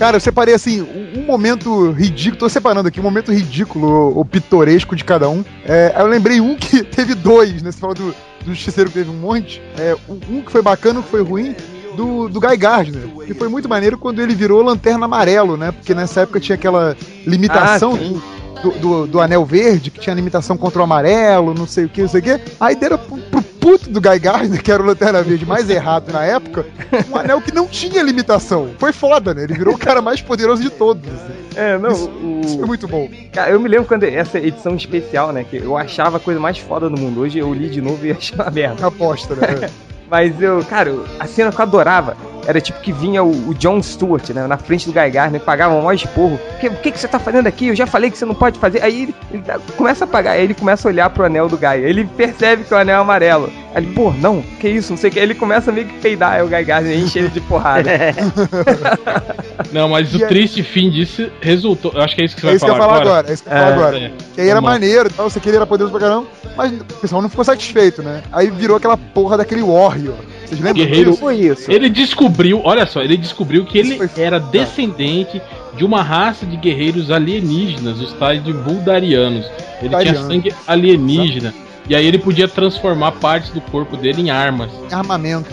Cara, 0.00 0.16
eu 0.16 0.20
separei 0.20 0.54
assim, 0.54 0.80
um, 0.80 1.26
momento 1.26 1.90
ridículo, 1.90 2.38
tô 2.38 2.48
separando 2.48 2.88
aqui, 2.88 2.98
um 2.98 3.02
momento 3.02 3.30
ridículo 3.30 4.16
ou, 4.16 4.24
pitoresco 4.24 4.96
de 4.96 5.04
cada 5.04 5.28
um. 5.28 5.44
É, 5.62 5.94
eu 5.94 6.06
lembrei 6.06 6.40
um 6.40 6.56
que 6.56 6.82
teve 6.88 7.14
dois, 7.14 7.62
né? 7.62 7.70
Você 7.70 7.78
falou 7.78 7.94
do, 7.94 8.14
do 8.42 8.46
Justiceiro 8.54 8.88
que 8.88 8.98
teve 8.98 9.10
um 9.10 9.20
monte. 9.20 9.60
É, 9.78 9.94
um, 10.08 10.40
que 10.40 10.50
foi 10.50 10.62
bacana, 10.62 11.00
um 11.00 11.02
que 11.02 11.10
foi 11.10 11.22
ruim, 11.22 11.54
do, 11.94 12.30
do 12.30 12.40
Guy 12.40 12.56
Gardner. 12.56 13.02
Que 13.26 13.34
foi 13.34 13.48
muito 13.48 13.68
maneiro 13.68 13.98
quando 13.98 14.22
ele 14.22 14.34
virou 14.34 14.62
lanterna 14.62 15.04
amarelo, 15.04 15.58
né? 15.58 15.70
Porque 15.70 15.94
nessa 15.94 16.22
época 16.22 16.40
tinha 16.40 16.54
aquela 16.54 16.96
limitação 17.26 17.92
Ah, 17.92 18.62
do, 18.62 18.70
do, 18.70 19.06
do 19.06 19.20
anel 19.20 19.44
verde, 19.44 19.90
que 19.90 20.00
tinha 20.00 20.14
limitação 20.14 20.56
contra 20.56 20.80
o 20.80 20.84
amarelo, 20.84 21.52
não 21.52 21.66
sei 21.66 21.84
o 21.84 21.88
que, 21.90 22.00
não 22.00 22.08
sei 22.08 22.20
o 22.20 22.22
que. 22.22 22.40
Aí 22.58 22.74
deram 22.74 22.96
pro, 22.96 23.18
pro 23.18 23.42
puto 23.60 23.90
do 23.90 24.00
Guy 24.00 24.18
Gardner, 24.18 24.62
que 24.62 24.72
era 24.72 24.82
o 24.82 24.86
lanterna 24.86 25.22
verde 25.22 25.44
mais 25.46 25.68
errado 25.68 26.10
na 26.12 26.24
época, 26.24 26.64
um 27.10 27.16
anel 27.16 27.40
que 27.40 27.52
não 27.54 27.66
tinha 27.68 28.02
limitação. 28.02 28.70
Foi 28.78 28.92
foda, 28.92 29.34
né? 29.34 29.44
Ele 29.44 29.54
virou 29.54 29.74
o 29.74 29.78
cara 29.78 30.00
mais 30.00 30.20
poderoso 30.22 30.62
de 30.62 30.70
todos. 30.70 31.02
assim. 31.12 31.32
É, 31.56 31.76
não, 31.78 31.90
Isso- 31.92 32.10
Isso 32.42 32.54
foi 32.56 32.64
o... 32.64 32.66
muito 32.66 32.88
bom. 32.88 33.08
Cara, 33.32 33.50
eu 33.50 33.60
me 33.60 33.68
lembro 33.68 33.86
quando 33.86 34.04
essa 34.04 34.38
edição 34.38 34.74
especial, 34.74 35.32
né, 35.32 35.44
que 35.44 35.56
eu 35.58 35.76
achava 35.76 36.16
a 36.16 36.20
coisa 36.20 36.40
mais 36.40 36.58
foda 36.58 36.88
do 36.88 36.98
mundo. 36.98 37.20
Hoje 37.20 37.38
eu 37.38 37.52
li 37.52 37.68
de 37.68 37.80
novo 37.80 38.04
e 38.06 38.10
achei 38.12 38.34
uma 38.36 38.50
merda. 38.50 38.86
Aposta, 38.86 39.34
né? 39.34 39.68
Mas 40.10 40.40
eu, 40.42 40.64
cara, 40.64 40.92
a 41.20 41.26
cena 41.28 41.52
que 41.52 41.58
eu 41.60 41.62
adorava 41.62 42.16
era 42.46 42.60
tipo 42.60 42.80
que 42.80 42.92
vinha 42.92 43.22
o, 43.22 43.48
o 43.50 43.54
John 43.54 43.82
Stewart, 43.82 44.28
né? 44.30 44.46
Na 44.46 44.56
frente 44.56 44.86
do 44.86 44.92
Guy 44.92 45.10
Gardner, 45.10 45.40
pagava 45.40 45.74
um 45.74 45.78
maior 45.78 45.94
esporro. 45.94 46.40
O 46.56 46.58
que, 46.58 46.68
o 46.68 46.76
que, 46.76 46.90
que 46.92 46.98
você 46.98 47.08
tá 47.08 47.18
fazendo 47.18 47.46
aqui? 47.46 47.68
Eu 47.68 47.76
já 47.76 47.86
falei 47.86 48.10
que 48.10 48.18
você 48.18 48.24
não 48.24 48.34
pode 48.34 48.58
fazer. 48.58 48.82
Aí 48.82 49.02
ele, 49.04 49.14
ele 49.32 49.42
começa 49.76 50.04
a 50.04 50.08
pagar, 50.08 50.32
aí 50.32 50.42
ele 50.44 50.54
começa 50.54 50.88
a 50.88 50.90
olhar 50.90 51.10
pro 51.10 51.24
anel 51.24 51.48
do 51.48 51.56
Guy. 51.56 51.82
Ele 51.84 52.04
percebe 52.04 52.64
que 52.64 52.72
o 52.74 52.76
anel 52.76 52.96
é 52.96 53.00
amarelo. 53.00 53.50
Aí 53.74 53.84
ele, 53.84 53.92
pô, 53.94 54.10
não, 54.12 54.42
que 54.42 54.68
isso, 54.68 54.90
não 54.92 54.96
sei 54.98 55.10
o 55.10 55.12
que. 55.12 55.18
Aí 55.18 55.24
ele 55.26 55.34
começa 55.34 55.70
meio 55.70 55.86
que 55.86 55.98
peidar, 56.00 56.32
aí 56.34 56.42
o 56.42 56.48
Guy 56.48 56.64
Gardner 56.64 56.96
enche 56.98 57.18
ele 57.18 57.28
de 57.28 57.40
porrada. 57.40 57.90
Não, 59.72 59.88
mas 59.88 60.12
o 60.14 60.18
E 60.18 60.24
é- 60.24 60.26
triste 60.26 60.62
fim 60.62 60.90
disso 60.90 61.30
resultou. 61.40 61.92
Eu 61.94 62.02
acho 62.02 62.14
que 62.16 62.22
é 62.22 62.24
isso 62.24 62.34
que 62.34 62.40
você 62.40 62.46
É 62.46 62.50
vai 62.50 62.56
isso 62.56 62.64
que 62.64 62.70
eu 62.70 62.74
falar 62.76 62.86
ia 62.86 62.88
falar 62.88 63.00
agora. 63.00 63.18
agora. 63.20 63.30
É 63.30 63.32
isso 63.34 63.42
que 63.44 63.48
eu 63.48 63.52
ia 63.52 63.58
falar 63.60 63.70
É, 63.70 63.74
agora. 63.74 63.98
É. 63.98 64.10
Que 64.34 64.40
aí 64.40 64.48
era 64.48 64.60
Vamos 64.60 64.70
maneiro 64.72 65.08
e 65.08 65.12
tal, 65.12 65.30
você 65.30 65.40
queria 65.40 65.58
era 65.58 65.66
poderoso 65.66 65.92
pra 65.96 66.00
caramba, 66.08 66.26
mas 66.56 66.72
o 66.72 66.84
pessoal 66.84 67.22
não 67.22 67.28
ficou 67.28 67.44
satisfeito, 67.44 68.02
né? 68.02 68.22
Aí 68.32 68.50
virou 68.50 68.76
aquela 68.76 68.96
porra 68.96 69.36
daquele 69.36 69.62
Warrior. 69.62 70.14
Vocês 70.50 70.60
lembram 70.60 70.84
Guerreiro- 70.84 71.10
disso? 71.10 71.20
Foi 71.20 71.36
isso. 71.36 71.70
Ele 71.70 71.88
descobriu, 71.88 72.60
olha 72.64 72.84
só, 72.86 73.00
ele 73.00 73.16
descobriu 73.16 73.64
que 73.64 73.78
ele 73.78 73.98
era 74.16 74.40
foda. 74.40 74.50
descendente 74.52 75.40
de 75.76 75.84
uma 75.84 76.02
raça 76.02 76.44
de 76.44 76.56
guerreiros 76.56 77.10
alienígenas, 77.10 78.00
os 78.00 78.12
tais 78.14 78.42
de 78.42 78.52
Buldarianos. 78.52 79.46
Ele 79.80 79.96
tinha 79.96 80.14
sangue 80.22 80.52
alienígena. 80.66 81.54
E 81.88 81.94
aí 81.94 82.06
ele 82.06 82.18
podia 82.18 82.46
transformar 82.46 83.12
partes 83.12 83.50
do 83.50 83.60
corpo 83.60 83.96
dele 83.96 84.22
em 84.22 84.30
armas. 84.30 84.70
Armamentos. 84.92 85.52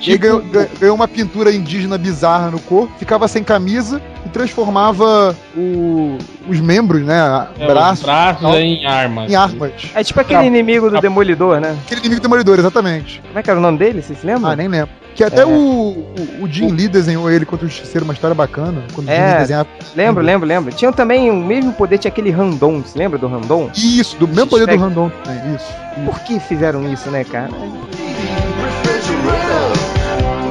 Tipo, 0.00 0.18
ganhou, 0.18 0.40
ganhou- 0.42 0.68
ganhou 0.80 0.94
uma 0.96 1.06
pintura 1.08 1.52
indígena 1.54 1.98
bizarra 1.98 2.50
no 2.50 2.58
corpo, 2.60 2.92
ficava 2.98 3.28
sem 3.28 3.44
camisa 3.44 4.00
e 4.24 4.28
transformava 4.28 5.34
o- 5.56 6.16
os 6.48 6.60
membros, 6.60 7.02
né? 7.02 7.46
é, 7.58 7.66
braços, 7.66 8.00
os 8.00 8.04
braços 8.06 8.42
tal, 8.42 8.58
em 8.58 8.84
armas. 8.86 9.30
em 9.30 9.34
armas. 9.34 9.72
É 9.94 10.02
tipo 10.04 10.20
aquele 10.20 10.40
Tá. 10.40 10.46
inimigo 10.46 10.88
do 10.90 10.94
Tá. 10.96 11.00
Demolidor, 11.00 11.60
né? 11.60 11.76
Aquele 11.86 12.00
inimigo 12.00 12.20
demolidor, 12.20 12.58
exatamente. 12.58 13.20
Como 13.26 13.38
é 13.38 13.42
que 13.42 13.50
era 13.50 13.58
o 13.58 13.62
nome 13.62 13.78
dele? 13.78 14.02
Vocês 14.02 14.18
se 14.18 14.26
lembram? 14.26 14.50
Ah, 14.50 14.56
nem 14.56 14.68
lembro. 14.68 14.90
Que 15.14 15.24
até 15.24 15.42
É. 15.42 15.44
o, 15.46 15.50
o, 15.50 16.44
o 16.44 16.48
Jim 16.48 16.68
Lee 16.70 16.86
desenhou 16.88 17.30
ele 17.30 17.44
contra 17.44 17.66
o 17.66 17.68
Justiceiro, 17.68 18.04
uma 18.04 18.14
história 18.14 18.34
bacana. 18.34 18.82
Quando 18.94 19.08
o 19.08 19.10
Jim 19.10 19.16
É. 19.16 19.28
Lee 19.30 19.38
desenhava. 19.38 19.68
Lembro, 19.96 20.22
lembro, 20.22 20.46
lembro. 20.48 20.72
Tinha 20.72 20.92
também 20.92 21.30
o 21.30 21.34
mesmo 21.36 21.72
poder, 21.72 21.98
tinha 21.98 22.10
aquele 22.10 22.30
Randon. 22.30 22.80
Você 22.80 22.98
lembra 22.98 23.18
do 23.18 23.26
Randon? 23.26 23.70
Isso, 23.74 24.16
do 24.16 24.28
mesmo 24.28 24.46
poder 24.46 24.66
do. 24.66 24.76
Randon 24.76 25.10
também, 25.24 25.54
isso. 25.56 25.66
Por 26.04 26.20
que 26.20 26.38
fizeram 26.40 26.90
isso, 26.92 27.10
né, 27.10 27.24
cara? 27.24 27.50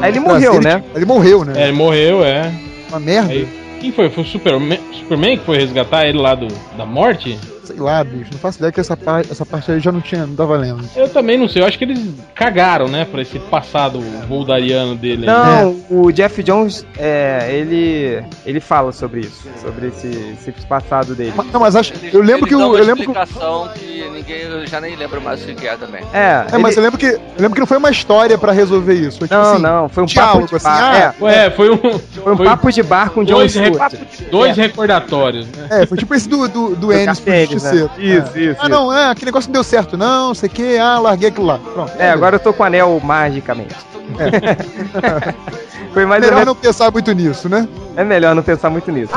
Aí 0.02 0.10
ele 0.12 0.20
Ah, 0.20 0.22
morreu, 0.22 0.54
ele- 0.56 0.64
né? 0.66 0.84
Ele 0.96 1.06
morreu, 1.06 1.46
né? 1.46 1.54
É, 1.56 1.64
ele 1.68 1.78
morreu, 1.78 2.24
é. 2.24 2.52
Uma 2.90 3.00
merda. 3.00 3.32
Aí, 3.32 3.48
quem 3.80 3.92
foi? 3.92 4.10
Foi 4.10 4.24
o 4.24 4.28
Superman, 4.28 4.80
Superman 4.94 5.38
que 5.38 5.46
foi 5.46 5.58
resgatar 5.58 6.08
ele 6.08 6.18
lá 6.18 6.36
do, 6.36 6.48
da 6.76 6.86
morte? 6.86 7.40
Sei 7.70 7.80
lá, 7.80 8.04
bicho. 8.04 8.30
Não 8.32 8.40
faço 8.40 8.58
ideia 8.58 8.72
que 8.72 8.80
essa, 8.80 8.98
par- 8.98 9.22
essa 9.30 9.46
parte 9.46 9.72
aí 9.72 9.80
já 9.80 9.92
não 9.92 10.02
tinha, 10.02 10.26
não 10.26 10.36
tava 10.36 10.58
lendo. 10.58 10.84
Eu 10.96 11.08
também 11.10 11.38
não 11.38 11.48
sei, 11.48 11.62
eu 11.62 11.68
acho 11.68 11.78
que 11.78 11.84
eles 11.84 12.00
cagaram, 12.34 12.88
né, 12.88 13.06
pra 13.06 13.22
esse 13.22 13.38
passado 13.38 14.00
voldariano 14.28 14.96
dele. 14.96 15.26
né? 15.28 15.34
Não, 15.34 15.80
o 15.90 16.12
Jeff 16.12 16.42
Jones, 16.42 16.86
é, 16.98 17.48
ele, 17.52 18.24
ele 18.46 18.60
fala 18.60 18.92
sobre 18.92 19.22
isso, 19.22 19.48
sobre 19.62 19.88
esse, 19.88 20.36
esse 20.48 20.52
passado 20.68 21.14
dele. 21.14 21.34
Mas- 21.36 21.48
Não, 21.52 21.60
mas 21.60 21.76
acho. 21.76 21.94
Eu 22.12 22.22
lembro 22.22 22.48
que 22.48 22.56
uma 22.56 22.66
Eu 22.78 22.84
lembro 22.84 23.06
que, 23.14 23.80
que 23.80 24.10
ninguém, 24.10 24.42
eu 24.42 24.66
já 24.68 24.82
nem 24.82 24.96
lembro 24.96 25.22
mais 25.22 25.44
o 25.44 25.48
que 25.54 25.68
é 25.68 25.76
também. 25.76 26.02
É, 26.14 26.46
é, 26.54 26.58
mas 26.58 26.72
ele- 26.76 26.80
eu 26.80 26.84
lembro 26.84 26.98
que. 27.00 27.06
Eu 27.08 27.22
lembro 27.38 27.54
que 27.54 27.60
não 27.60 27.68
foi 27.68 27.78
uma 27.78 27.92
história 27.92 28.38
pra 28.38 28.52
resolver 28.52 28.94
isso. 28.96 29.20
Foi 29.20 29.28
tipo 29.28 29.40
não, 29.40 29.54
assim, 29.54 29.62
não, 29.62 29.90
foi 29.90 30.04
um 30.04 30.06
diálogo, 30.06 30.40
papo 30.42 30.50
de 30.50 30.56
assim, 30.56 30.66
bar. 30.66 30.92
ah, 30.92 30.98
é, 31.20 31.24
Ué, 31.24 31.50
foi 31.52 31.70
um, 31.72 31.78
foi 31.78 32.34
um 32.34 32.38
foi 32.38 32.46
papo 32.46 32.72
de 32.72 32.84
bar 32.84 33.10
com 33.12 33.22
o 33.22 33.26
John 33.26 33.48
Stewart. 33.48 33.94
dois 34.32 34.56
recordatórios, 34.58 35.48
né? 35.48 35.68
É, 35.82 35.86
foi 35.86 35.98
tipo 35.98 36.14
esse 36.16 36.28
do, 36.28 36.48
do, 36.48 36.76
do 36.76 36.94
Ennis 36.94 37.20
pro 37.20 37.34
Cartênis, 37.64 37.92
né? 37.92 37.92
Isso, 37.98 38.38
É. 38.38 38.42
isso, 38.42 38.60
Ah, 38.62 38.70
não, 38.70 38.94
é, 38.96 39.06
aquele 39.10 39.26
negócio 39.28 39.50
não 39.50 39.54
deu 39.54 39.64
certo, 39.64 39.98
não, 39.98 40.34
sei 40.34 40.48
o 40.50 40.52
que, 40.52 40.78
ah, 40.78 41.00
larguei 41.00 41.30
aquilo 41.30 41.46
lá. 41.48 41.60
Pronto. 41.74 41.92
É, 41.98 42.10
agora 42.12 42.36
eu 42.36 42.40
tô 42.40 42.54
com 42.54 42.64
o 42.64 42.66
anel 42.66 43.00
magicamente. 43.04 43.76
Foi 45.94 46.06
mais 46.06 46.22
Melhor 46.22 46.36
menos. 46.40 46.46
não 46.48 46.56
pensar 46.56 46.92
muito 46.92 47.12
nisso, 47.14 47.50
né? 47.50 47.68
É 47.96 48.04
melhor 48.04 48.36
não 48.36 48.44
pensar 48.44 48.70
muito 48.70 48.92
nisso. 48.92 49.12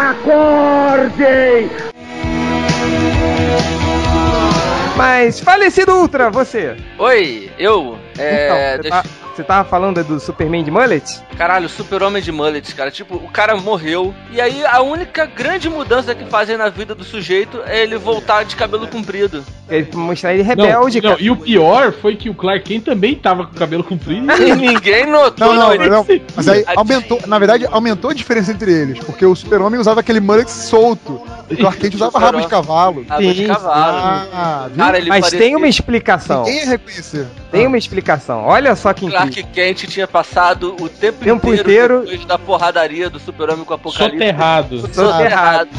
Mas, 4.97 5.41
falecido 5.41 5.93
Ultra, 5.97 6.31
você. 6.31 6.77
Oi, 6.99 7.51
eu. 7.59 7.97
É, 8.19 8.75
então, 8.75 8.83
deixa- 8.83 9.03
tá- 9.03 9.09
você 9.37 9.43
tava 9.45 9.69
falando 9.69 10.03
do 10.05 10.21
Superman 10.21 10.63
de 10.65 10.71
Mullet? 10.71 11.21
Caralho, 11.37 11.69
super-homem 11.69 12.23
de 12.23 12.31
mullet, 12.31 12.75
cara. 12.75 12.91
Tipo, 12.91 13.17
o 13.17 13.29
cara 13.29 13.57
morreu. 13.57 14.15
E 14.31 14.41
aí 14.41 14.65
a 14.65 14.81
única 14.83 15.25
grande 15.27 15.69
mudança 15.69 16.15
que 16.15 16.25
fazem 16.27 16.57
na 16.57 16.69
vida 16.69 16.95
do 16.95 17.03
sujeito 17.05 17.61
é 17.67 17.83
ele 17.83 17.97
voltar 17.97 18.45
de 18.45 18.55
cabelo 18.57 18.87
comprido. 18.87 19.45
Ele 19.69 19.89
mostrar 19.95 20.35
ele 20.35 20.43
Não, 20.43 20.49
rebelde, 20.67 21.01
não, 21.01 21.11
cara. 21.11 21.23
e 21.23 21.31
o 21.31 21.37
pior 21.37 21.93
foi 21.93 22.15
que 22.17 22.29
o 22.29 22.35
Clark 22.35 22.65
Kent 22.65 22.85
também 22.85 23.15
tava 23.15 23.47
com 23.47 23.53
o 23.55 23.59
cabelo 23.59 23.83
comprido. 23.83 24.27
E 24.33 24.53
ninguém 24.55 25.07
notou. 25.07 25.55
Não, 25.55 25.75
não, 25.77 25.89
não. 25.89 26.07
Mas 26.37 26.49
aí 26.49 26.65
aumentou, 26.77 27.19
na 27.27 27.39
verdade, 27.39 27.67
aumentou 27.71 28.11
a 28.11 28.15
diferença 28.15 28.53
entre 28.53 28.71
eles, 28.73 28.99
porque 28.99 29.25
o 29.25 29.35
Super-Homem 29.35 29.81
usava 29.81 30.01
aquele 30.01 30.21
mullet 30.21 30.51
solto, 30.51 31.23
e 31.51 31.55
o 31.55 31.59
Clark 31.59 31.79
Kent 31.81 31.95
usava 31.95 32.19
rabo 32.19 32.41
de 32.41 32.49
cavalo. 32.49 33.05
Rabo 33.09 33.23
de 33.23 33.35
Sim, 33.35 33.47
cavalo. 33.47 34.29
Ah, 34.35 34.67
viu? 34.69 34.85
Cara, 34.85 34.99
ele 34.99 35.09
Mas 35.09 35.21
parecia- 35.21 35.39
tem 35.39 35.57
uma 35.57 35.69
explicação. 35.69 36.45
Ninguém 36.45 36.61
ia 36.61 36.67
reconhecer. 36.69 37.27
Tem 37.51 37.67
uma 37.67 37.79
explicação. 37.79 38.45
Olha 38.45 38.75
só 38.77 38.93
que 38.93 39.07
incrível. 39.07 39.22
Clark 39.31 39.43
Kent 39.53 39.87
tinha 39.87 40.07
passado 40.09 40.77
o 40.81 40.89
tempo, 40.89 41.25
Tempo 41.25 41.49
inteiro, 41.49 41.61
inteiro- 41.71 42.01
depois 42.01 42.25
da 42.25 42.39
porradaria 42.39 43.09
do 43.11 43.19
super-homem 43.21 43.65
com 43.65 43.73
o 43.73 43.77
apocalipse. 43.77 44.19
Soterrado. 44.19 44.95
Soterrado. 44.95 45.71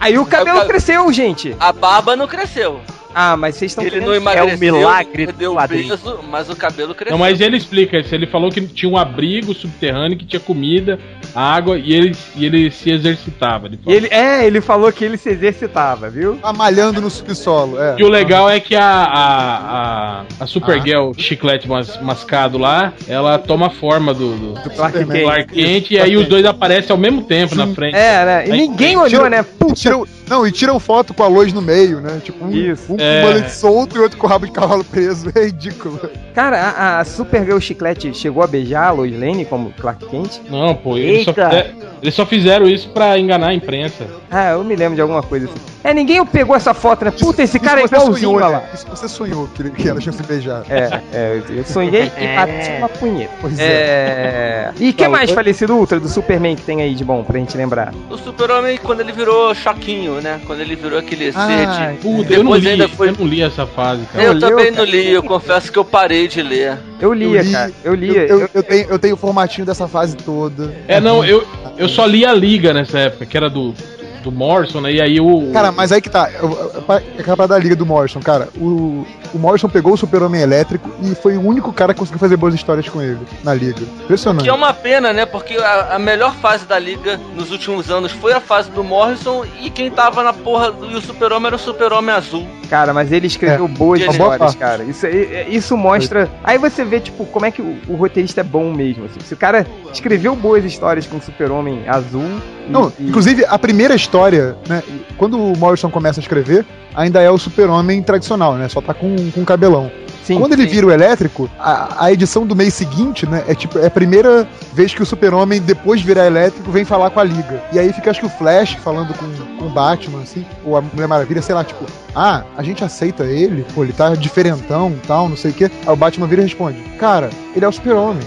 Aí 0.00 0.18
o 0.18 0.26
cabelo 0.26 0.58
É 0.58 0.60
o 0.60 0.62
ca- 0.62 0.68
cresceu, 0.68 1.12
gente. 1.12 1.56
A 1.60 1.72
barba 1.72 2.16
não 2.16 2.26
cresceu. 2.26 2.80
Ah, 3.18 3.34
mas 3.34 3.54
vocês 3.56 3.72
estão 3.72 3.82
Ele 3.82 3.98
não 4.00 4.14
emagreceu, 4.14 4.58
milagre 4.58 5.24
do 5.24 5.32
perdeu 5.32 5.52
o 5.52 5.54
quadrinho. 5.56 5.88
peso, 5.88 6.18
mas 6.30 6.50
o 6.50 6.54
cabelo 6.54 6.94
cresceu. 6.94 7.12
Não, 7.16 7.18
mas 7.24 7.40
ele 7.40 7.56
explica 7.56 7.98
isso. 7.98 8.14
Ele 8.14 8.26
falou 8.26 8.50
que 8.50 8.60
tinha 8.66 8.90
um 8.92 8.96
abrigo 8.98 9.54
subterrâneo, 9.54 10.18
que 10.18 10.26
tinha 10.26 10.38
comida, 10.38 10.98
água 11.34 11.78
e 11.78 11.94
ele, 11.94 12.14
e 12.36 12.44
ele 12.44 12.70
se 12.70 12.90
exercitava. 12.90 13.68
Ele 13.68 13.78
ele, 13.86 14.08
é, 14.10 14.46
ele 14.46 14.60
falou 14.60 14.92
que 14.92 15.02
ele 15.02 15.16
se 15.16 15.30
exercitava, 15.30 16.10
viu? 16.10 16.36
Tá 16.36 16.52
malhando 16.52 17.00
no 17.00 17.08
subsolo, 17.08 17.80
é. 17.80 17.96
E 17.98 18.04
o 18.04 18.08
legal 18.08 18.50
é 18.50 18.60
que 18.60 18.76
a, 18.76 18.84
a, 18.84 20.20
a, 20.20 20.24
a 20.40 20.46
Supergirl 20.46 21.12
chiclete 21.16 21.66
mas, 21.66 21.98
mascado 22.02 22.58
lá, 22.58 22.92
ela 23.08 23.38
toma 23.38 23.68
a 23.68 23.70
forma 23.70 24.12
do, 24.12 24.36
do 24.36 24.52
Do 24.62 24.70
Clark. 24.70 24.98
Kent. 24.98 25.22
Clark 25.22 25.54
Kent 25.54 25.90
e 25.92 25.98
aí 25.98 26.16
os 26.18 26.26
dois 26.28 26.44
aparecem 26.44 26.92
ao 26.92 26.98
mesmo 26.98 27.22
tempo 27.22 27.54
na 27.54 27.66
frente. 27.68 27.94
É, 27.96 28.24
né? 28.26 28.48
E 28.48 28.52
Aí- 28.52 28.58
ninguém 28.58 28.90
aí 28.90 28.96
olhou, 28.96 29.08
tira- 29.24 29.30
né? 29.30 29.42
Puta. 29.42 29.74
tiram, 29.74 30.04
não, 30.28 30.46
e 30.46 30.52
tiram 30.52 30.78
foto 30.78 31.14
com 31.14 31.22
a 31.22 31.28
luz 31.28 31.52
no 31.52 31.62
meio, 31.62 32.00
né? 32.00 32.20
Tipo, 32.22 32.44
um, 32.46 32.50
Isso. 32.50 32.92
um 32.92 32.96
É. 33.06 33.22
o 33.22 33.26
mullet 33.26 33.50
solto 33.50 33.96
e 33.96 34.00
outro 34.00 34.18
com 34.18 34.26
o 34.26 34.30
rabo 34.30 34.46
de 34.46 34.52
cavalo 34.52 34.84
preso. 34.84 35.30
É 35.36 35.44
ridículo. 35.46 36.00
Cara, 36.34 36.58
a, 36.60 37.00
a 37.00 37.04
Supergirl 37.04 37.58
Chiclete 37.58 38.12
chegou 38.14 38.42
a 38.42 38.46
beijar 38.46 38.88
a 38.88 38.90
Lois 38.92 39.18
Lane 39.18 39.44
como 39.44 39.70
Clark 39.72 40.06
Kent? 40.06 40.40
Não, 40.50 40.74
pô, 40.74 40.96
eles 40.96 41.24
só, 41.24 41.30
Eita. 41.30 41.48
fizer- 41.50 41.74
eles 42.02 42.14
só 42.14 42.26
fizeram 42.26 42.66
isso 42.68 42.88
pra 42.90 43.18
enganar 43.18 43.48
a 43.48 43.54
imprensa. 43.54 44.06
Ah, 44.30 44.50
eu 44.52 44.64
me 44.64 44.74
lembro 44.76 44.94
de 44.94 45.00
alguma 45.00 45.22
coisa 45.22 45.46
assim. 45.46 45.54
É, 45.84 45.94
ninguém 45.94 46.24
pegou 46.26 46.56
essa 46.56 46.74
foto, 46.74 47.04
né? 47.04 47.10
Puta, 47.12 47.42
esse 47.42 47.58
cara 47.60 47.80
é 47.80 47.84
Isso 47.84 47.94
você 47.94 48.00
igualzinho, 48.02 48.30
sonhou, 48.32 48.40
lá. 48.40 48.58
né? 48.58 48.62
Isso 48.74 48.86
você 48.88 49.08
sonhou 49.08 49.48
que, 49.54 49.70
que 49.70 49.88
elas 49.88 50.02
tinham 50.02 50.12
se 50.16 50.22
beijado. 50.24 50.66
É, 50.68 51.00
é, 51.12 51.42
eu 51.48 51.64
sonhei 51.64 52.10
e 52.18 52.36
bati 52.36 52.70
uma 52.78 52.88
punheta. 52.88 53.32
Pois 53.40 53.56
É. 53.58 54.72
E 54.80 54.92
que 54.92 55.04
Não, 55.04 55.10
mais 55.12 55.30
falecido 55.30 55.76
Ultra 55.76 56.00
do 56.00 56.08
Superman 56.08 56.56
que 56.56 56.62
tem 56.62 56.82
aí 56.82 56.94
de 56.94 57.04
bom 57.04 57.22
pra 57.22 57.38
gente 57.38 57.56
lembrar? 57.56 57.94
O 58.10 58.16
super-homem, 58.16 58.78
quando 58.82 59.00
ele 59.00 59.12
virou 59.12 59.54
choquinho, 59.54 60.20
né? 60.20 60.40
Quando 60.46 60.60
ele 60.60 60.74
virou 60.74 60.98
aquele 60.98 61.30
Ah, 61.34 61.46
ser 61.46 61.92
de... 61.92 61.98
Puta, 61.98 62.32
eu 62.32 62.42
não 62.42 62.52
Depois 62.52 62.62
li, 62.64 62.68
ainda 62.70 62.88
foi- 62.96 63.08
eu 63.10 63.16
não 63.18 63.26
li 63.26 63.42
essa 63.42 63.66
fase, 63.66 64.02
cara. 64.12 64.24
Eu 64.24 64.34
Não 64.34 64.40
também 64.48 64.70
não 64.70 64.84
li, 64.84 65.10
eu 65.12 65.22
confesso 65.22 65.70
que 65.70 65.78
eu 65.78 65.84
parei 65.84 66.26
de 66.28 66.42
ler. 66.42 66.78
Eu 67.00 67.12
lia, 67.12 67.38
Eu 67.40 67.42
li, 67.42 67.52
cara. 67.52 67.72
Eu 67.84 67.92
Eu, 67.92 67.94
lia. 67.94 68.26
eu, 68.26 68.40
Eu- 68.40 68.50
eu 68.54 68.62
tenho, 68.62 68.88
eu 68.90 68.98
tenho 68.98 69.14
o 69.14 69.18
formatinho 69.18 69.66
dessa 69.66 69.86
fase 69.86 70.16
toda. 70.16 70.74
É, 70.88 71.00
não, 71.00 71.24
eu, 71.24 71.46
eu 71.76 71.88
só 71.88 72.04
li 72.06 72.24
a 72.24 72.32
Liga 72.32 72.72
nessa 72.72 72.98
época, 72.98 73.26
que 73.26 73.36
era 73.36 73.48
do, 73.50 73.74
do 74.22 74.32
Morrison, 74.32 74.80
né? 74.80 74.92
E 74.92 75.00
aí 75.00 75.20
o. 75.20 75.50
Cara, 75.52 75.70
mas 75.70 75.92
aí 75.92 76.00
que 76.00 76.08
tá. 76.10 76.30
eu- 76.40 76.50
eu- 76.50 76.76
É 76.88 77.20
aquela 77.20 77.46
da 77.48 77.58
liga 77.58 77.74
do 77.76 77.84
Morrison, 77.86 78.20
cara. 78.20 78.48
O, 78.56 79.06
o 79.34 79.38
Morrison 79.38 79.68
pegou 79.68 79.92
o 79.94 79.96
Super-Homem 79.96 80.40
elétrico 80.40 80.88
e 81.02 81.14
foi 81.16 81.36
o 81.36 81.40
único 81.46 81.72
cara 81.72 81.92
que 81.92 81.98
conseguiu 82.00 82.18
fazer 82.20 82.36
boas 82.36 82.54
histórias 82.54 82.88
com 82.88 83.02
ele 83.02 83.18
na 83.44 83.52
liga. 83.54 83.82
Impressionante. 84.04 84.44
Que 84.44 84.48
é 84.50 84.52
uma 84.52 84.72
pena, 84.72 85.12
né? 85.12 85.26
Porque 85.26 85.56
a, 85.56 85.94
a 85.96 85.98
melhor 85.98 86.34
fase 86.36 86.64
da 86.64 86.78
liga 86.78 87.20
nos 87.34 87.50
últimos 87.50 87.90
anos 87.90 88.12
foi 88.12 88.32
a 88.32 88.40
fase 88.40 88.70
do 88.70 88.82
Morrison 88.84 89.44
e 89.60 89.68
quem 89.70 89.90
tava 89.90 90.22
na 90.22 90.32
porra 90.32 90.70
do 90.72 90.90
e 90.90 90.94
o 90.94 91.00
super-homem 91.00 91.48
era 91.48 91.56
o 91.56 91.58
super-homem 91.58 92.14
azul. 92.14 92.46
Cara, 92.68 92.92
mas 92.92 93.12
ele 93.12 93.26
escreveu 93.26 93.64
É, 93.66 93.68
boas 93.68 94.00
histórias, 94.00 94.54
cara. 94.54 94.84
Isso, 94.84 95.06
é- 95.06 95.46
isso 95.48 95.76
mostra. 95.76 96.28
Aí 96.44 96.58
você 96.58 96.84
vê, 96.84 97.00
tipo, 97.00 97.24
como 97.26 97.46
é 97.46 97.50
que 97.50 97.62
o, 97.62 97.76
o 97.88 97.94
roteirista 97.96 98.40
é 98.40 98.44
bom 98.44 98.72
mesmo. 98.72 99.04
assim. 99.06 99.20
Se 99.20 99.34
o 99.34 99.36
cara 99.36 99.66
escreveu 99.92 100.34
boas 100.36 100.64
histórias 100.64 101.06
com 101.06 101.16
o 101.18 101.22
Super-Homem 101.22 101.88
azul. 101.88 102.24
Não, 102.68 102.92
e- 102.98 103.08
inclusive 103.08 103.44
a 103.48 103.58
primeira 103.58 103.94
história, 103.94 104.56
né? 104.68 104.82
Quando 105.16 105.38
o 105.40 105.56
Morrison 105.56 105.90
começa 105.90 106.20
a 106.20 106.22
escrever, 106.22 106.64
ainda 106.94 107.20
é 107.22 107.30
o 107.30 107.38
super-homem 107.38 108.02
tradicional, 108.02 108.54
né? 108.54 108.68
Só 108.68 108.80
tá 108.80 108.92
com, 108.94 109.14
com 109.30 109.44
cabelão. 109.44 109.90
Sim, 110.26 110.38
Quando 110.38 110.54
ele 110.54 110.64
sim. 110.64 110.68
vira 110.68 110.86
o 110.86 110.90
elétrico, 110.90 111.48
a, 111.58 112.06
a 112.06 112.12
edição 112.12 112.46
do 112.46 112.56
mês 112.56 112.74
seguinte, 112.74 113.26
né? 113.26 113.44
É 113.46 113.54
tipo, 113.54 113.78
é 113.78 113.86
a 113.86 113.90
primeira 113.90 114.46
vez 114.72 114.92
que 114.92 115.02
o 115.02 115.06
super-homem, 115.06 115.60
depois 115.60 116.00
de 116.00 116.06
virar 116.06 116.26
elétrico, 116.26 116.70
vem 116.70 116.84
falar 116.84 117.10
com 117.10 117.20
a 117.20 117.24
Liga. 117.24 117.62
E 117.72 117.78
aí 117.78 117.92
fica, 117.92 118.10
acho 118.10 118.20
que 118.20 118.26
o 118.26 118.30
Flash 118.30 118.74
falando 118.74 119.14
com, 119.14 119.26
com 119.56 119.66
o 119.66 119.70
Batman, 119.70 120.22
assim, 120.22 120.44
ou 120.64 120.76
a 120.76 120.82
Mulher 120.82 121.06
Maravilha, 121.06 121.40
sei 121.40 121.54
lá, 121.54 121.62
tipo, 121.62 121.84
ah, 122.14 122.42
a 122.56 122.62
gente 122.62 122.82
aceita 122.82 123.24
ele, 123.24 123.64
pô, 123.74 123.84
ele 123.84 123.92
tá 123.92 124.14
diferentão 124.14 124.92
tal, 125.06 125.28
não 125.28 125.36
sei 125.36 125.52
o 125.52 125.54
quê. 125.54 125.70
Aí 125.86 125.92
o 125.92 125.96
Batman 125.96 126.26
vira 126.26 126.42
e 126.42 126.44
responde, 126.44 126.78
cara, 126.98 127.30
ele 127.54 127.64
é 127.64 127.68
o 127.68 127.72
super-homem. 127.72 128.26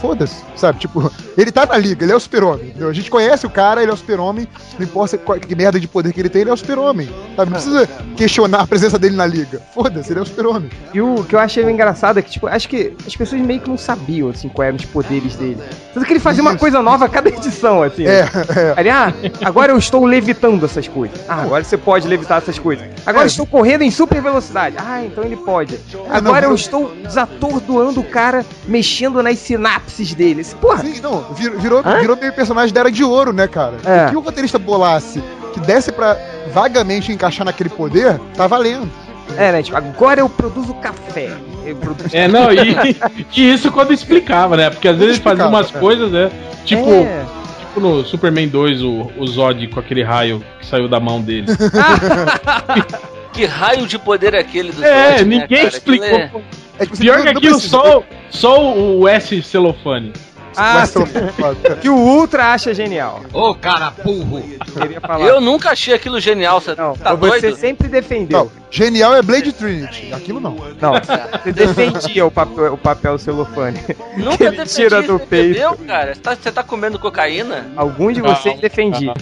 Foda-se, 0.00 0.42
sabe? 0.56 0.78
Tipo, 0.80 1.10
ele 1.36 1.50
tá 1.50 1.66
na 1.66 1.76
liga, 1.78 2.04
ele 2.04 2.12
é 2.12 2.16
o 2.16 2.20
super-homem. 2.20 2.66
entendeu? 2.68 2.88
A 2.88 2.92
gente 2.92 3.10
conhece 3.10 3.46
o 3.46 3.50
cara, 3.50 3.82
ele 3.82 3.90
é 3.90 3.94
o 3.94 3.96
super-homem, 3.96 4.46
não 4.78 4.84
importa 4.86 5.16
qual- 5.18 5.38
que 5.38 5.54
merda 5.54 5.78
de 5.80 5.88
poder 5.88 6.12
que 6.12 6.20
ele 6.20 6.28
tem, 6.28 6.42
ele 6.42 6.50
é 6.50 6.52
o 6.52 6.56
super-homem. 6.56 7.08
Sabe? 7.36 7.50
Não 7.50 7.58
precisa 7.60 7.88
questionar 8.16 8.60
a 8.62 8.66
presença 8.66 8.98
dele 8.98 9.16
na 9.16 9.26
liga. 9.26 9.60
Foda-se, 9.74 10.12
ele 10.12 10.20
é 10.20 10.22
o 10.22 10.26
super-homem. 10.26 10.70
E 10.92 11.00
o 11.00 11.24
que 11.24 11.34
eu 11.34 11.38
achei 11.40 11.62
engraçado 11.68 12.18
é 12.18 12.22
que, 12.22 12.30
tipo, 12.30 12.46
acho 12.46 12.68
que 12.68 12.92
as 13.06 13.14
pessoas 13.16 13.40
meio 13.40 13.60
que 13.60 13.68
não 13.68 13.78
sabiam, 13.78 14.28
assim, 14.30 14.48
quais 14.48 14.68
eram 14.68 14.76
os 14.76 14.84
poderes 14.84 15.36
dele. 15.36 15.58
Tanto 15.94 16.06
que 16.06 16.12
ele 16.12 16.20
fazia 16.20 16.42
uma 16.42 16.56
coisa 16.56 16.82
nova 16.82 17.04
a 17.06 17.08
cada 17.08 17.28
edição, 17.28 17.82
assim. 17.82 18.04
É, 18.06 18.22
né? 18.24 18.30
é. 18.56 18.74
Aí, 18.76 18.88
ah, 18.90 19.12
agora 19.44 19.72
eu 19.72 19.78
estou 19.78 20.04
levitando 20.04 20.64
essas 20.64 20.86
coisas. 20.88 21.18
Ah, 21.28 21.42
agora 21.42 21.62
você 21.64 21.76
pode 21.76 22.06
levitar 22.08 22.38
essas 22.38 22.58
coisas. 22.58 22.86
Agora 23.06 23.24
É. 23.24 23.26
eu 23.26 23.28
estou 23.28 23.46
correndo 23.46 23.82
em 23.82 23.90
super 23.90 24.20
velocidade. 24.22 24.76
Ah, 24.78 25.04
então 25.04 25.24
ele 25.24 25.36
pode. 25.36 25.78
não, 25.92 26.06
Agora 26.14 26.46
eu 26.46 26.54
estou 26.54 26.92
desatordoando 27.02 28.00
o 28.00 28.04
cara, 28.04 28.44
mexendo 28.66 29.22
nas 29.22 29.38
sinapses 29.62 30.14
dele. 30.14 30.44
Porra, 30.60 30.78
Sim, 30.78 31.00
não, 31.00 31.20
vir- 31.34 31.56
virou, 31.58 31.82
virou 31.82 32.16
meio 32.16 32.32
personagem 32.32 32.74
da 32.74 32.80
Era 32.80 32.90
de 32.90 33.04
Ouro, 33.04 33.32
né, 33.32 33.46
cara? 33.46 33.74
É. 33.84 34.06
O 34.06 34.10
que 34.10 34.16
o 34.16 34.20
roteirista 34.20 34.58
bolasse, 34.58 35.22
que 35.54 35.60
desse 35.60 35.92
pra 35.92 36.16
vagamente 36.52 37.12
encaixar 37.12 37.44
naquele 37.46 37.68
poder, 37.70 38.18
tá 38.36 38.46
valendo. 38.46 38.90
é, 39.36 39.52
né? 39.52 39.62
Tipo, 39.62 39.76
agora 39.76 40.20
eu 40.20 40.28
produzo 40.28 40.74
café. 40.74 41.30
Eu 41.64 41.76
produzo 41.76 42.08
É, 42.12 42.26
não, 42.26 42.52
e, 42.52 42.96
e 43.36 43.52
isso 43.52 43.70
quando 43.70 43.92
explicava, 43.92 44.56
né? 44.56 44.68
Porque 44.68 44.88
às 44.88 44.96
vezes 44.96 45.14
ele 45.14 45.22
fazia 45.22 45.46
umas 45.46 45.72
é. 45.74 45.78
coisas, 45.78 46.10
né? 46.10 46.30
Tipo, 46.64 46.90
É. 46.90 47.24
tipo 47.60 47.80
no 47.80 48.04
Superman 48.04 48.48
2, 48.48 48.82
o, 48.82 49.10
o 49.16 49.26
Zod 49.28 49.64
com 49.68 49.78
aquele 49.80 50.02
raio 50.02 50.44
que 50.58 50.66
saiu 50.66 50.88
da 50.88 50.98
mão 50.98 51.20
dele. 51.20 51.46
Que 53.32 53.44
raio 53.46 53.86
de 53.86 53.98
poder 53.98 54.34
é 54.34 54.40
aquele 54.40 54.72
do 54.72 54.84
É, 54.84 55.12
Zod, 55.18 55.24
né, 55.24 55.38
ninguém 55.40 55.58
cara? 55.64 55.68
explicou. 55.68 56.06
É- 56.08 56.30
É, 56.78 56.84
tipo, 56.86 56.96
Pior 56.98 57.22
que 57.22 57.28
aquilo, 57.28 57.52
precisa. 57.54 57.68
só, 57.68 58.02
só 58.30 58.74
o 58.74 59.06
S 59.06 59.42
celofane. 59.42 60.12
Ah, 60.56 60.84
que 61.80 61.88
o 61.88 61.94
Ultra 61.96 62.52
acha 62.52 62.74
genial. 62.74 63.22
Ô, 63.32 63.54
cara 63.54 63.90
burro! 64.04 64.42
Eu 65.20 65.40
nunca 65.40 65.70
achei 65.70 65.94
aquilo 65.94 66.18
genial, 66.20 66.60
você 66.60 66.74
Não, 66.74 66.94
tá 66.94 67.14
você 67.14 67.40
doido? 67.40 67.56
sempre 67.56 67.88
defendeu. 67.88 68.50
Não, 68.54 68.61
genial 68.72 69.14
é 69.14 69.22
Blade 69.22 69.52
Trinity. 69.52 70.12
Aquilo 70.12 70.40
não. 70.40 70.56
Não, 70.80 70.92
você 71.44 71.52
defendia 71.52 72.26
o 72.26 72.30
papel, 72.30 72.72
o 72.72 72.76
papel 72.78 73.18
celofane. 73.18 73.78
Nunca 74.16 74.44
ele 74.44 74.56
defendi, 74.56 74.74
tira 74.74 75.02
do 75.02 75.18
você 75.18 75.26
peito. 75.26 75.50
entendeu, 75.50 75.76
cara? 75.86 76.14
Você 76.14 76.20
tá, 76.20 76.34
você 76.34 76.50
tá 76.52 76.62
comendo 76.62 76.98
cocaína? 76.98 77.66
Alguns 77.76 78.14
de 78.14 78.20
vocês 78.22 78.58
defendi. 78.60 79.06
N- 79.06 79.14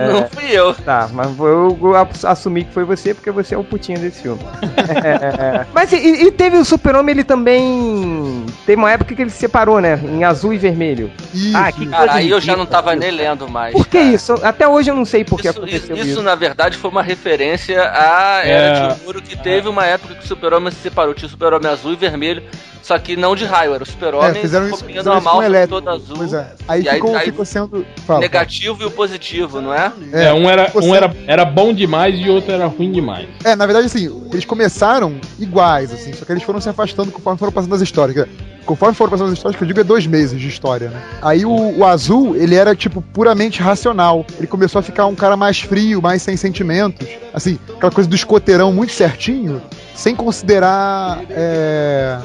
É. 0.00 0.12
Não 0.12 0.28
fui 0.28 0.50
eu. 0.50 0.74
Tá, 0.74 1.08
mas 1.12 1.38
eu, 1.38 1.78
eu 1.80 1.94
ass- 1.96 2.24
assumi 2.24 2.64
que 2.64 2.72
foi 2.72 2.84
você 2.84 3.12
porque 3.14 3.30
você 3.30 3.54
é 3.54 3.58
o 3.58 3.62
putinho 3.64 3.98
desse 4.00 4.22
filme. 4.22 4.40
É, 4.96 5.66
mas 5.74 5.92
e, 5.92 5.96
e 5.96 6.30
teve 6.32 6.56
o 6.56 6.64
Super-Homem, 6.64 7.14
ele 7.14 7.24
também. 7.24 8.46
Teve 8.64 8.78
uma 8.80 8.90
época 8.90 9.14
que 9.14 9.22
ele 9.22 9.30
se 9.30 9.38
separou, 9.38 9.80
né? 9.80 10.00
Em 10.02 10.24
azul 10.24 10.52
e 10.54 10.58
vermelho. 10.58 11.10
Isso. 11.34 11.56
Ah, 11.56 11.70
que 11.70 11.86
Cara, 11.86 12.04
coisa 12.04 12.18
aí 12.18 12.30
eu 12.30 12.40
já 12.40 12.56
não 12.56 12.64
tava 12.66 12.94
nem 12.96 13.10
lendo 13.10 13.48
mais. 13.48 13.72
Por 13.74 13.86
que 13.86 13.98
cara. 13.98 14.10
isso? 14.12 14.32
Até 14.42 14.66
hoje 14.66 14.90
eu 14.90 14.94
não 14.94 15.04
sei 15.04 15.24
por 15.24 15.40
que 15.40 15.48
Isso, 15.48 15.58
aconteceu 15.58 15.96
isso, 15.96 16.06
isso. 16.06 16.22
na 16.22 16.34
verdade, 16.34 16.76
foi 16.76 16.90
uma 16.90 17.02
referência 17.02 17.82
à 17.82 18.40
É. 18.44 18.50
Era 18.50 18.85
de 18.85 18.85
Ouro, 19.06 19.22
que 19.22 19.36
teve 19.36 19.68
uma 19.68 19.84
época 19.86 20.14
que 20.14 20.24
o 20.24 20.26
Super-Homem 20.26 20.70
se 20.72 20.78
separou. 20.80 21.14
Tinha 21.14 21.26
o 21.26 21.30
Super-Homem 21.30 21.68
azul 21.70 21.92
e 21.92 21.96
vermelho, 21.96 22.42
só 22.82 22.98
que 22.98 23.16
não 23.16 23.34
de 23.34 23.44
raio, 23.44 23.74
era 23.74 23.82
o 23.82 23.86
É, 23.86 23.90
Super-Homem 23.90 24.34
fizeram 24.40 24.66
isso, 24.68 24.84
fizeram 24.84 25.12
uma 25.12 25.18
isso 25.18 25.24
com 25.24 25.30
o 25.30 25.32
malta 25.32 25.46
elétrico. 25.46 25.80
toda 25.80 25.90
azul. 25.96 26.16
Pois 26.16 26.32
é. 26.32 26.54
Aí, 26.68 26.82
E 26.82 26.88
aí- 26.88 26.94
ficou, 26.96 27.16
aí- 27.16 27.24
ficou 27.26 27.44
sendo. 27.44 27.86
Fala, 28.06 28.20
Negativo 28.20 28.82
e 28.82 28.86
o 28.86 28.90
positivo, 28.90 29.60
não 29.60 29.72
é? 29.74 29.92
É, 30.12 30.32
um, 30.32 30.48
era, 30.48 30.70
um 30.74 30.94
era, 30.94 31.16
era 31.26 31.44
bom 31.44 31.72
demais 31.72 32.14
e 32.18 32.28
o 32.28 32.34
outro 32.34 32.52
era 32.52 32.66
ruim 32.66 32.92
demais. 32.92 33.28
É, 33.44 33.54
na 33.56 33.66
verdade, 33.66 33.86
assim, 33.86 34.28
eles 34.32 34.44
começaram 34.44 35.20
iguais, 35.38 35.92
assim, 35.92 36.12
só 36.12 36.24
que 36.24 36.32
eles 36.32 36.42
foram 36.42 36.60
se 36.60 36.68
afastando 36.68 37.10
conforme 37.12 37.38
foram 37.38 37.52
passando 37.52 37.74
as 37.74 37.80
histórias. 37.80 38.26
Conforme 38.66 38.94
foram 38.94 39.10
passando 39.12 39.28
as 39.28 39.34
histórias, 39.34 39.56
que 39.56 39.62
eu 39.62 39.68
digo 39.68 39.80
é 39.80 39.84
dois 39.84 40.06
meses 40.06 40.38
de 40.38 40.48
história, 40.48 40.90
né? 40.90 41.00
Aí 41.22 41.46
o, 41.46 41.78
o 41.78 41.84
azul, 41.84 42.34
ele 42.36 42.56
era, 42.56 42.74
tipo, 42.74 43.00
puramente 43.00 43.62
racional. 43.62 44.26
Ele 44.36 44.46
começou 44.46 44.80
a 44.80 44.82
ficar 44.82 45.06
um 45.06 45.14
cara 45.14 45.36
mais 45.36 45.60
frio, 45.60 46.02
mais 46.02 46.20
sem 46.22 46.36
sentimentos. 46.36 47.06
Assim, 47.32 47.58
aquela 47.76 47.92
coisa 47.92 48.10
do 48.10 48.16
escoteirão 48.16 48.72
muito 48.72 48.92
certinho, 48.92 49.62
sem 49.94 50.14
considerar 50.14 51.20
é, 51.30 52.18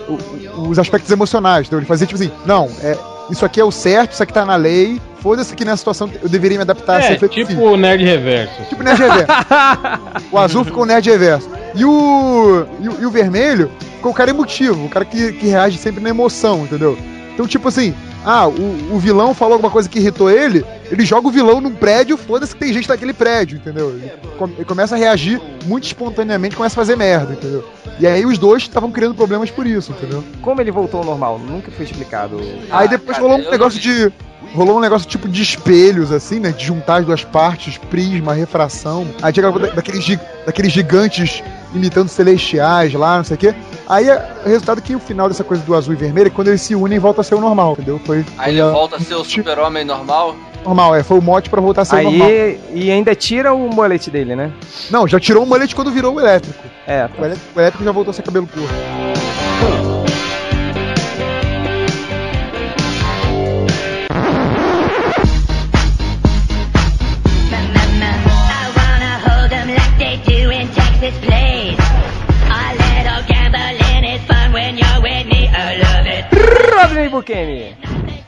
os 0.67 0.79
aspectos 0.79 1.11
emocionais. 1.11 1.67
Então 1.67 1.77
ele 1.79 1.85
fazia, 1.85 2.07
tipo 2.07 2.21
assim, 2.21 2.31
não, 2.45 2.69
é, 2.81 2.97
isso 3.29 3.45
aqui 3.45 3.61
é 3.61 3.63
o 3.63 3.71
certo, 3.71 4.13
isso 4.13 4.23
aqui 4.23 4.33
tá 4.33 4.43
na 4.43 4.55
lei, 4.55 4.99
foda-se 5.21 5.55
que 5.55 5.63
nessa 5.63 5.77
situação 5.77 6.09
eu 6.21 6.27
deveria 6.27 6.57
me 6.57 6.63
adaptar 6.63 6.97
a 6.97 6.99
É, 6.99 7.07
ser 7.07 7.19
flexível. 7.19 7.47
tipo 7.47 7.61
o 7.61 7.77
Nerd 7.77 8.03
Reverso. 8.03 8.63
Tipo 8.69 8.83
nerd 8.83 8.99
reverso. 9.01 9.31
o 10.31 10.37
azul 10.37 10.63
ficou 10.65 10.85
nerd 10.85 11.09
reverso. 11.09 11.49
E 11.75 11.85
o, 11.85 12.65
e 12.81 12.89
o. 12.89 13.01
e 13.01 13.05
o 13.05 13.11
vermelho 13.11 13.71
ficou 13.97 14.11
o 14.11 14.15
cara 14.15 14.29
emotivo, 14.31 14.85
o 14.85 14.89
cara 14.89 15.05
que, 15.05 15.31
que 15.33 15.47
reage 15.47 15.77
sempre 15.77 16.01
na 16.03 16.09
emoção, 16.09 16.63
entendeu? 16.63 16.97
Então, 17.33 17.47
tipo 17.47 17.67
assim, 17.69 17.93
ah, 18.25 18.45
o, 18.47 18.89
o 18.95 18.99
vilão 18.99 19.33
falou 19.33 19.53
alguma 19.53 19.71
coisa 19.71 19.87
que 19.87 19.99
irritou 19.99 20.29
ele, 20.29 20.65
ele 20.91 21.05
joga 21.05 21.27
o 21.27 21.31
vilão 21.31 21.61
num 21.61 21.71
prédio, 21.73 22.17
foda-se 22.17 22.53
que 22.53 22.59
tem 22.59 22.73
gente 22.73 22.89
naquele 22.89 23.13
prédio, 23.13 23.57
entendeu? 23.57 23.89
Ele, 23.91 24.11
come- 24.37 24.53
ele 24.57 24.65
começa 24.65 24.95
a 24.95 24.97
reagir 24.97 25.41
muito 25.65 25.85
espontaneamente, 25.85 26.55
começa 26.57 26.73
a 26.75 26.81
fazer 26.83 26.97
merda, 26.97 27.33
entendeu? 27.33 27.63
E 27.99 28.05
aí 28.05 28.25
os 28.25 28.37
dois 28.37 28.63
estavam 28.63 28.91
criando 28.91 29.15
problemas 29.15 29.49
por 29.49 29.65
isso, 29.65 29.91
entendeu? 29.93 30.23
Como 30.41 30.59
ele 30.59 30.71
voltou 30.71 30.99
ao 30.99 31.05
normal? 31.05 31.39
Nunca 31.39 31.71
foi 31.71 31.85
explicado. 31.85 32.37
aí 32.69 32.85
Ah, 32.85 32.85
depois 32.85 33.17
cara, 33.17 33.29
rolou 33.29 33.47
um 33.47 33.49
negócio 33.51 33.79
de. 33.79 34.11
Rolou 34.53 34.77
um 34.77 34.79
negócio 34.81 35.07
tipo 35.07 35.29
de 35.29 35.41
espelhos, 35.41 36.11
assim, 36.11 36.39
né? 36.39 36.51
De 36.51 36.65
juntar 36.65 36.97
as 36.97 37.05
duas 37.05 37.23
partes, 37.23 37.77
prisma, 37.77 38.33
refração. 38.33 39.07
Aí 39.21 39.31
tinha 39.31 39.49
daqueles, 39.49 40.03
gi- 40.03 40.19
daqueles 40.45 40.71
gigantes 40.73 41.41
imitando 41.73 42.09
celestiais 42.09 42.93
lá, 42.93 43.17
não 43.17 43.23
sei 43.23 43.35
o 43.35 43.37
quê. 43.39 43.55
Aí 43.87 44.09
é- 44.09 44.29
o 44.45 44.49
resultado 44.49 44.79
é 44.79 44.81
que 44.81 44.93
o 44.95 44.99
final 44.99 45.29
dessa 45.29 45.43
coisa 45.43 45.63
do 45.63 45.73
azul 45.73 45.93
e 45.93 45.97
vermelho 45.97 46.27
é 46.27 46.29
quando 46.29 46.49
eles 46.49 46.61
se 46.61 46.75
unem 46.75 46.97
e 46.97 46.99
volta 46.99 47.21
a 47.21 47.23
ser 47.23 47.35
o 47.35 47.39
normal, 47.39 47.73
entendeu? 47.73 47.99
Foi, 48.05 48.25
Aí 48.37 48.53
ele 48.59 48.61
volta 48.71 48.97
a 48.97 48.99
ser 48.99 49.15
o 49.15 49.23
tipo- 49.23 49.47
super-homem 49.49 49.85
normal. 49.85 50.35
normal, 50.65 50.95
é. 50.95 51.01
Foi 51.03 51.17
o 51.17 51.21
mote 51.21 51.49
pra 51.49 51.61
voltar 51.61 51.83
a 51.83 51.85
ser 51.85 51.95
o 51.95 52.03
normal. 52.03 52.27
Aí, 52.27 52.59
e 52.73 52.91
ainda 52.91 53.15
tira 53.15 53.53
o 53.53 53.69
mullet 53.73 54.09
dele, 54.11 54.35
né? 54.35 54.51
Não, 54.89 55.07
já 55.07 55.17
tirou 55.19 55.43
o 55.43 55.47
mullet 55.47 55.73
quando 55.73 55.91
virou 55.91 56.15
o 56.15 56.19
elétrico. 56.19 56.59
É, 56.85 57.07
O 57.17 57.23
elétrico, 57.23 57.47
o 57.55 57.59
elétrico 57.61 57.83
já 57.85 57.91
voltou 57.93 58.11
a 58.11 58.13
ser 58.13 58.21
cabelo 58.23 58.47
curto. 58.47 58.69
Bukemi. 77.11 77.75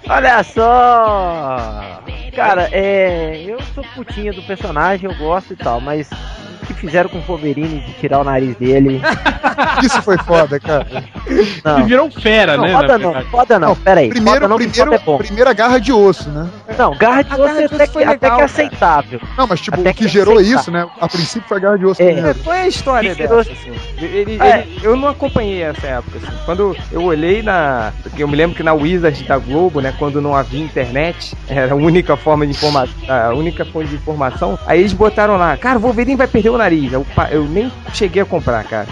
Olha 0.09 0.43
só! 0.43 2.01
Cara, 2.35 2.69
é. 2.71 3.43
Eu 3.47 3.61
sou 3.73 3.83
putinha 3.95 4.33
do 4.33 4.43
personagem, 4.43 5.09
eu 5.09 5.17
gosto 5.17 5.53
e 5.53 5.55
tal, 5.55 5.79
mas 5.79 6.09
que 6.63 6.73
fizeram 6.73 7.09
com 7.09 7.17
o 7.17 7.21
Wolverine 7.21 7.79
de 7.81 7.93
tirar 7.93 8.19
o 8.19 8.23
nariz 8.23 8.55
dele. 8.57 9.01
Isso 9.83 10.01
foi 10.01 10.17
foda, 10.19 10.59
cara. 10.59 10.85
Não. 11.63 11.77
Ele 11.77 11.83
virou 11.85 12.07
um 12.07 12.11
fera, 12.11 12.57
Não, 12.57 12.63
né? 12.63 12.71
foda 12.73 12.97
não, 12.97 13.11
verdade. 13.11 13.29
foda 13.31 13.59
não, 13.59 13.75
pera 13.75 13.99
aí. 14.01 14.09
Primeiro, 14.09 14.39
foda 14.41 14.47
não, 14.47 14.55
primeiro, 14.57 14.83
foda 14.91 14.95
é 14.95 14.99
bom. 15.05 15.17
primeira 15.17 15.53
garra 15.53 15.79
de 15.79 15.91
osso, 15.91 16.29
né? 16.29 16.49
Não, 16.77 16.95
garra 16.97 17.21
de 17.23 17.31
A 17.31 17.35
osso 17.35 17.43
garra 17.43 17.55
de 17.55 17.61
é 17.61 17.65
até, 17.65 17.83
osso 17.83 17.91
que, 17.93 18.03
até 18.03 18.09
legal, 18.11 18.35
que 18.37 18.41
é 18.41 18.45
aceitável. 18.45 19.21
Não, 19.37 19.47
mas 19.47 19.61
tipo, 19.61 19.79
Até 19.79 19.89
o 19.89 19.93
que 19.93 20.03
que 20.03 20.07
gerou 20.09 20.37
aceitar. 20.39 20.59
isso, 20.61 20.71
né? 20.71 20.87
A 20.99 21.07
princípio 21.07 21.47
foi 21.47 21.57
a 21.57 21.59
garra 21.61 21.77
de 21.77 21.85
osso 21.85 22.01
É. 22.01 22.05
É, 22.05 22.13
primeiro. 22.13 22.39
foi 22.39 22.57
a 22.57 22.67
história 22.67 23.15
Que 23.15 23.21
dessa, 23.27 23.43
virou- 23.43 23.53
assim. 23.59 23.73
Ele, 23.97 24.37
É. 24.41 24.59
ele- 24.59 24.79
eu 24.83 24.95
não 24.95 25.07
acompanhei 25.09 25.61
essa 25.63 25.87
época, 25.87 26.17
assim. 26.17 26.37
Quando 26.45 26.75
eu 26.91 27.03
olhei 27.03 27.41
na... 27.41 27.91
Porque 28.03 28.21
eu 28.23 28.27
me 28.27 28.35
lembro 28.35 28.55
que 28.55 28.63
na 28.63 28.73
Wizard 28.73 29.23
da 29.23 29.37
Globo, 29.37 29.81
né, 29.81 29.93
quando 29.97 30.21
não 30.21 30.35
havia 30.35 30.63
internet, 30.63 31.35
era 31.47 31.71
a 31.73 31.75
única 31.75 32.15
forma 32.17 32.45
de 32.45 32.51
informação, 32.51 32.93
a 33.07 33.33
única 33.33 33.65
fonte 33.65 33.87
de 33.89 33.95
informação, 33.95 34.57
aí 34.65 34.79
eles 34.79 34.93
botaram 34.93 35.37
lá, 35.37 35.55
cara, 35.57 35.77
o 35.77 35.81
Wolverine 35.81 36.15
vai 36.15 36.27
perder 36.27 36.49
o 36.55 36.57
nariz. 36.57 36.91
Eu, 36.93 37.05
eu 37.31 37.43
nem 37.45 37.71
cheguei 37.93 38.21
a 38.21 38.25
comprar, 38.25 38.63
cara. 38.63 38.87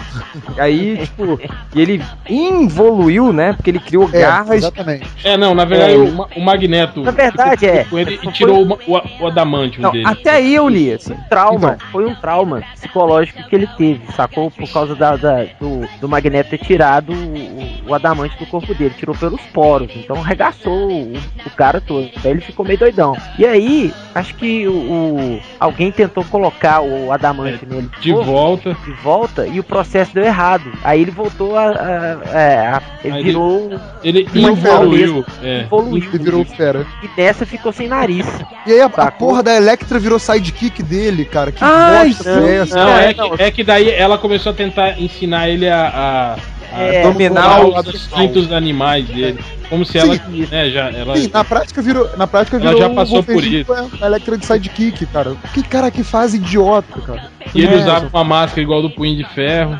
Aí, 0.58 0.98
tipo, 0.98 1.38
e 1.74 1.80
ele 1.80 2.02
evoluiu, 2.28 3.32
né, 3.32 3.52
porque 3.52 3.70
ele 3.70 3.78
criou 3.80 4.08
É, 4.12 4.20
garras 4.20 4.56
exatamente. 4.56 5.08
É, 5.24 5.36
não, 5.36 5.54
na 5.54 5.64
verdade 5.64 5.92
É. 5.94 5.96
o, 5.96 6.26
o 6.36 6.40
Magneto. 6.40 7.02
Na 7.02 7.10
verdade, 7.10 7.66
é. 7.66 7.84
com 7.84 7.98
ele 7.98 8.18
e 8.22 8.32
tirou 8.32 8.66
o, 8.66 8.72
o, 8.86 9.00
o 9.20 9.26
adamantium 9.26 9.82
Não, 9.82 9.90
dele. 9.92 10.04
até 10.06 10.30
aí 10.30 10.54
eu 10.54 10.68
li, 10.68 10.92
assim. 10.92 11.14
trauma, 11.28 11.76
foi 11.90 12.06
um 12.06 12.14
trauma 12.14 12.62
psicológico 12.74 13.42
que 13.48 13.54
ele 13.54 13.66
teve, 13.76 14.00
sacou? 14.16 14.50
Por 14.50 14.68
causa 14.70 14.94
da, 14.94 15.16
da- 15.16 15.44
do, 15.60 15.86
do 16.00 16.08
Magneto 16.08 16.50
ter 16.50 16.58
tirado 16.58 17.12
o, 17.12 17.90
o 17.90 17.94
adamante 17.94 18.36
do 18.38 18.46
corpo 18.46 18.74
dele, 18.74 18.94
tirou 18.98 19.14
pelos 19.14 19.40
poros, 19.52 19.90
então 19.96 20.16
arregaçou 20.16 20.90
o, 20.90 21.12
o 21.46 21.50
cara 21.56 21.80
todo. 21.80 22.08
Daí 22.22 22.32
ele 22.32 22.40
ficou 22.40 22.64
meio 22.64 22.78
doidão. 22.78 23.16
E 23.38 23.46
aí, 23.46 23.92
acho 24.14 24.34
que 24.34 24.66
o, 24.66 24.72
o- 24.72 25.40
alguém 25.58 25.90
tentou 25.92 26.24
colocar 26.24 26.80
o 26.82 27.12
adamante 27.12 27.51
nele 27.62 27.90
De 28.00 28.12
volta. 28.12 28.76
de 28.84 28.92
volta 29.02 29.46
e 29.46 29.58
o 29.60 29.64
processo 29.64 30.14
deu 30.14 30.24
errado. 30.24 30.70
Aí 30.84 31.00
ele 31.02 31.10
voltou 31.10 31.56
a. 31.56 31.68
a- 31.70 32.18
é, 32.38 32.56
a- 32.68 32.82
ele 33.04 33.14
Aí 33.14 33.22
virou. 33.24 33.70
Ele 34.02 34.28
Uma 34.34 34.50
evoluiu. 34.52 35.24
É. 35.42 35.60
evoluiu. 35.62 36.08
Ele 36.12 36.18
virou 36.24 36.44
fera. 36.44 36.86
E 37.02 37.20
nessa 37.20 37.44
ficou 37.46 37.72
sem 37.72 37.88
nariz. 37.88 38.26
E 38.66 38.72
aí 38.72 38.80
a, 38.80 38.86
a 38.86 39.10
porra 39.10 39.42
da 39.42 39.54
Electra 39.56 39.98
virou 39.98 40.18
sidekick 40.18 40.82
dele, 40.82 41.24
cara. 41.24 41.50
Que 41.52 41.58
Ai, 41.62 42.08
bosta 42.08 42.34
foi 42.40 42.54
essa? 42.56 42.76
Não, 42.76 42.88
É, 42.96 43.10
é, 43.10 43.14
não. 43.14 43.36
que, 43.36 43.42
é 43.42 43.50
que 43.50 43.64
daí 43.64 43.90
ela 43.90 44.18
começou 44.18 44.50
a 44.52 44.54
tentar 44.54 45.00
ensinar 45.00 45.48
ele 45.48 45.68
a, 45.68 46.36
a, 46.74 46.80
É, 46.80 47.00
abdominal, 47.04 47.68
Os 47.78 47.94
instintos 47.94 48.50
animais 48.52 49.06
dele. 49.06 49.38
Como 49.68 49.86
se 49.86 49.92
Sim. 49.92 49.98
ela, 50.00 50.14
né, 50.50 50.70
já, 50.70 50.90
ela, 50.90 51.16
Sim, 51.16 51.30
na 51.32 51.42
prática 51.44 51.80
virou, 51.80 52.08
na 52.18 52.26
prática 52.26 52.58
Ela 52.58 52.66
virou 52.66 52.80
já 52.82 52.88
o 52.88 52.94
passou 52.94 53.22
por 53.22 53.32
Wolverine 53.32 53.60
isso. 53.62 53.72
com 53.74 54.04
a 54.04 54.06
Electra 54.06 54.36
de 54.36 54.44
sidekick, 54.44 55.06
cara. 55.06 55.34
Que 55.54 55.62
cara 55.62 55.90
que 55.90 56.02
faz 56.04 56.34
idiota, 56.34 57.00
cara. 57.00 57.30
E 57.54 57.62
ele 57.62 57.74
É, 57.74 57.78
usava 57.78 58.08
uma 58.08 58.24
máscara 58.24 58.62
igual 58.62 58.82
do 58.82 58.90
punho 58.90 59.16
de 59.16 59.24
ferro, 59.24 59.78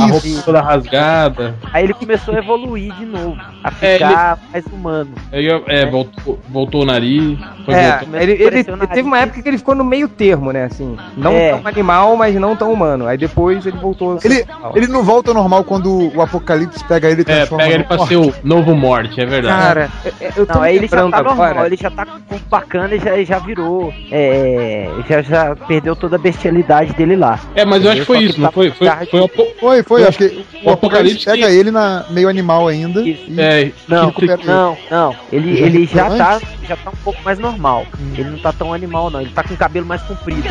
a 0.00 0.06
roupa 0.06 0.26
Isso. 0.26 0.42
toda 0.44 0.60
rasgada. 0.60 1.54
Aí 1.72 1.84
ele 1.84 1.94
começou 1.94 2.34
a 2.34 2.38
evoluir 2.38 2.92
de 2.94 3.04
novo, 3.04 3.36
a 3.62 3.68
É, 3.80 3.94
ficar 3.94 4.38
mais 4.52 4.64
humano. 4.66 5.10
Aí, 5.32 5.46
é, 5.66 5.86
voltou, 5.90 6.38
voltou 6.48 6.82
o 6.82 6.86
nariz. 6.86 7.38
Foi 7.64 7.74
É, 7.74 7.90
voltando. 7.98 8.16
ele, 8.16 8.32
ele- 8.32 8.44
ele 8.60 8.86
teve 8.88 9.02
uma 9.02 9.18
época 9.18 9.42
que 9.42 9.48
ele 9.48 9.58
ficou 9.58 9.74
no 9.74 9.84
meio 9.84 10.08
termo, 10.08 10.52
né? 10.52 10.64
Assim, 10.64 10.96
não 11.16 11.32
É. 11.32 11.50
tão 11.50 11.60
animal, 11.66 12.16
mas 12.16 12.34
não 12.36 12.56
tão 12.56 12.72
humano. 12.72 13.06
Aí 13.06 13.18
depois 13.18 13.64
ele 13.66 13.76
voltou. 13.78 14.18
Ele, 14.24 14.44
ele 14.74 14.86
não 14.86 15.02
volta 15.02 15.30
ao 15.30 15.34
normal 15.34 15.64
quando 15.64 16.14
o 16.14 16.22
Apocalipse 16.22 16.82
pega 16.84 17.08
ele 17.10 17.20
e 17.20 17.22
É, 17.22 17.24
transforma 17.24 17.64
pega 17.64 17.74
ele 17.74 17.82
no 17.82 17.88
pra 17.88 17.96
Morte. 17.98 18.08
ser 18.08 18.16
o 18.16 18.34
novo 18.44 18.74
morte, 18.74 19.20
é 19.20 19.26
verdade. 19.26 19.62
Cara, 19.62 19.90
eu- 20.04 20.12
eu 20.36 20.46
tô 20.46 20.54
Não, 20.54 20.66
ele 20.66 20.86
já 20.86 20.96
tá 20.96 21.22
normal, 21.22 21.42
agora. 21.46 21.66
ele 21.66 21.76
já 21.76 21.90
tá 21.90 22.06
bacana 22.48 22.94
e 22.94 22.98
já, 23.00 23.22
já 23.24 23.38
virou. 23.38 23.92
É, 24.10 24.88
já, 25.08 25.22
já 25.22 25.56
perdeu 25.56 25.94
toda 25.96 26.16
a 26.16 26.18
bestialidade 26.18 26.92
dele 26.94 27.16
lá. 27.16 27.38
É, 27.54 27.64
mas 27.64 27.84
eu 27.84 27.90
acho 27.90 28.00
que 28.00 28.06
foi 28.06 28.18
isso, 28.22 28.40
não 28.40 28.48
tá 28.48 28.52
foi? 28.52 28.70
Foi, 28.70 28.86
tarde. 28.86 29.10
foi, 29.10 29.20
o 29.20 29.28
po- 29.28 29.46
Foi, 29.66 29.82
foi, 29.82 30.04
acho 30.06 30.16
que 30.18 30.44
o, 30.64 30.68
o 30.68 30.70
Apocalipse 30.70 31.24
pega 31.24 31.48
que- 31.48 31.52
ele 31.52 31.72
na, 31.72 32.04
meio 32.10 32.28
animal 32.28 32.68
ainda. 32.68 33.00
E, 33.00 33.18
é, 33.36 33.72
Não, 33.88 34.12
não, 34.46 34.78
não. 34.88 35.16
Ele, 35.32 35.56
Já 35.56 35.66
ele 35.66 35.86
já 35.86 36.10
tá, 36.10 36.40
já 36.68 36.76
tá 36.76 36.90
um 36.90 36.96
pouco 37.02 37.20
mais 37.24 37.36
normal. 37.40 37.84
Ele 38.16 38.30
não 38.30 38.38
tá 38.38 38.52
tão 38.52 38.72
animal, 38.72 39.10
não. 39.10 39.20
Ele 39.20 39.30
tá 39.30 39.42
com 39.42 39.54
o 39.54 39.56
cabelo 39.56 39.84
mais 39.84 40.00
comprido. 40.02 40.46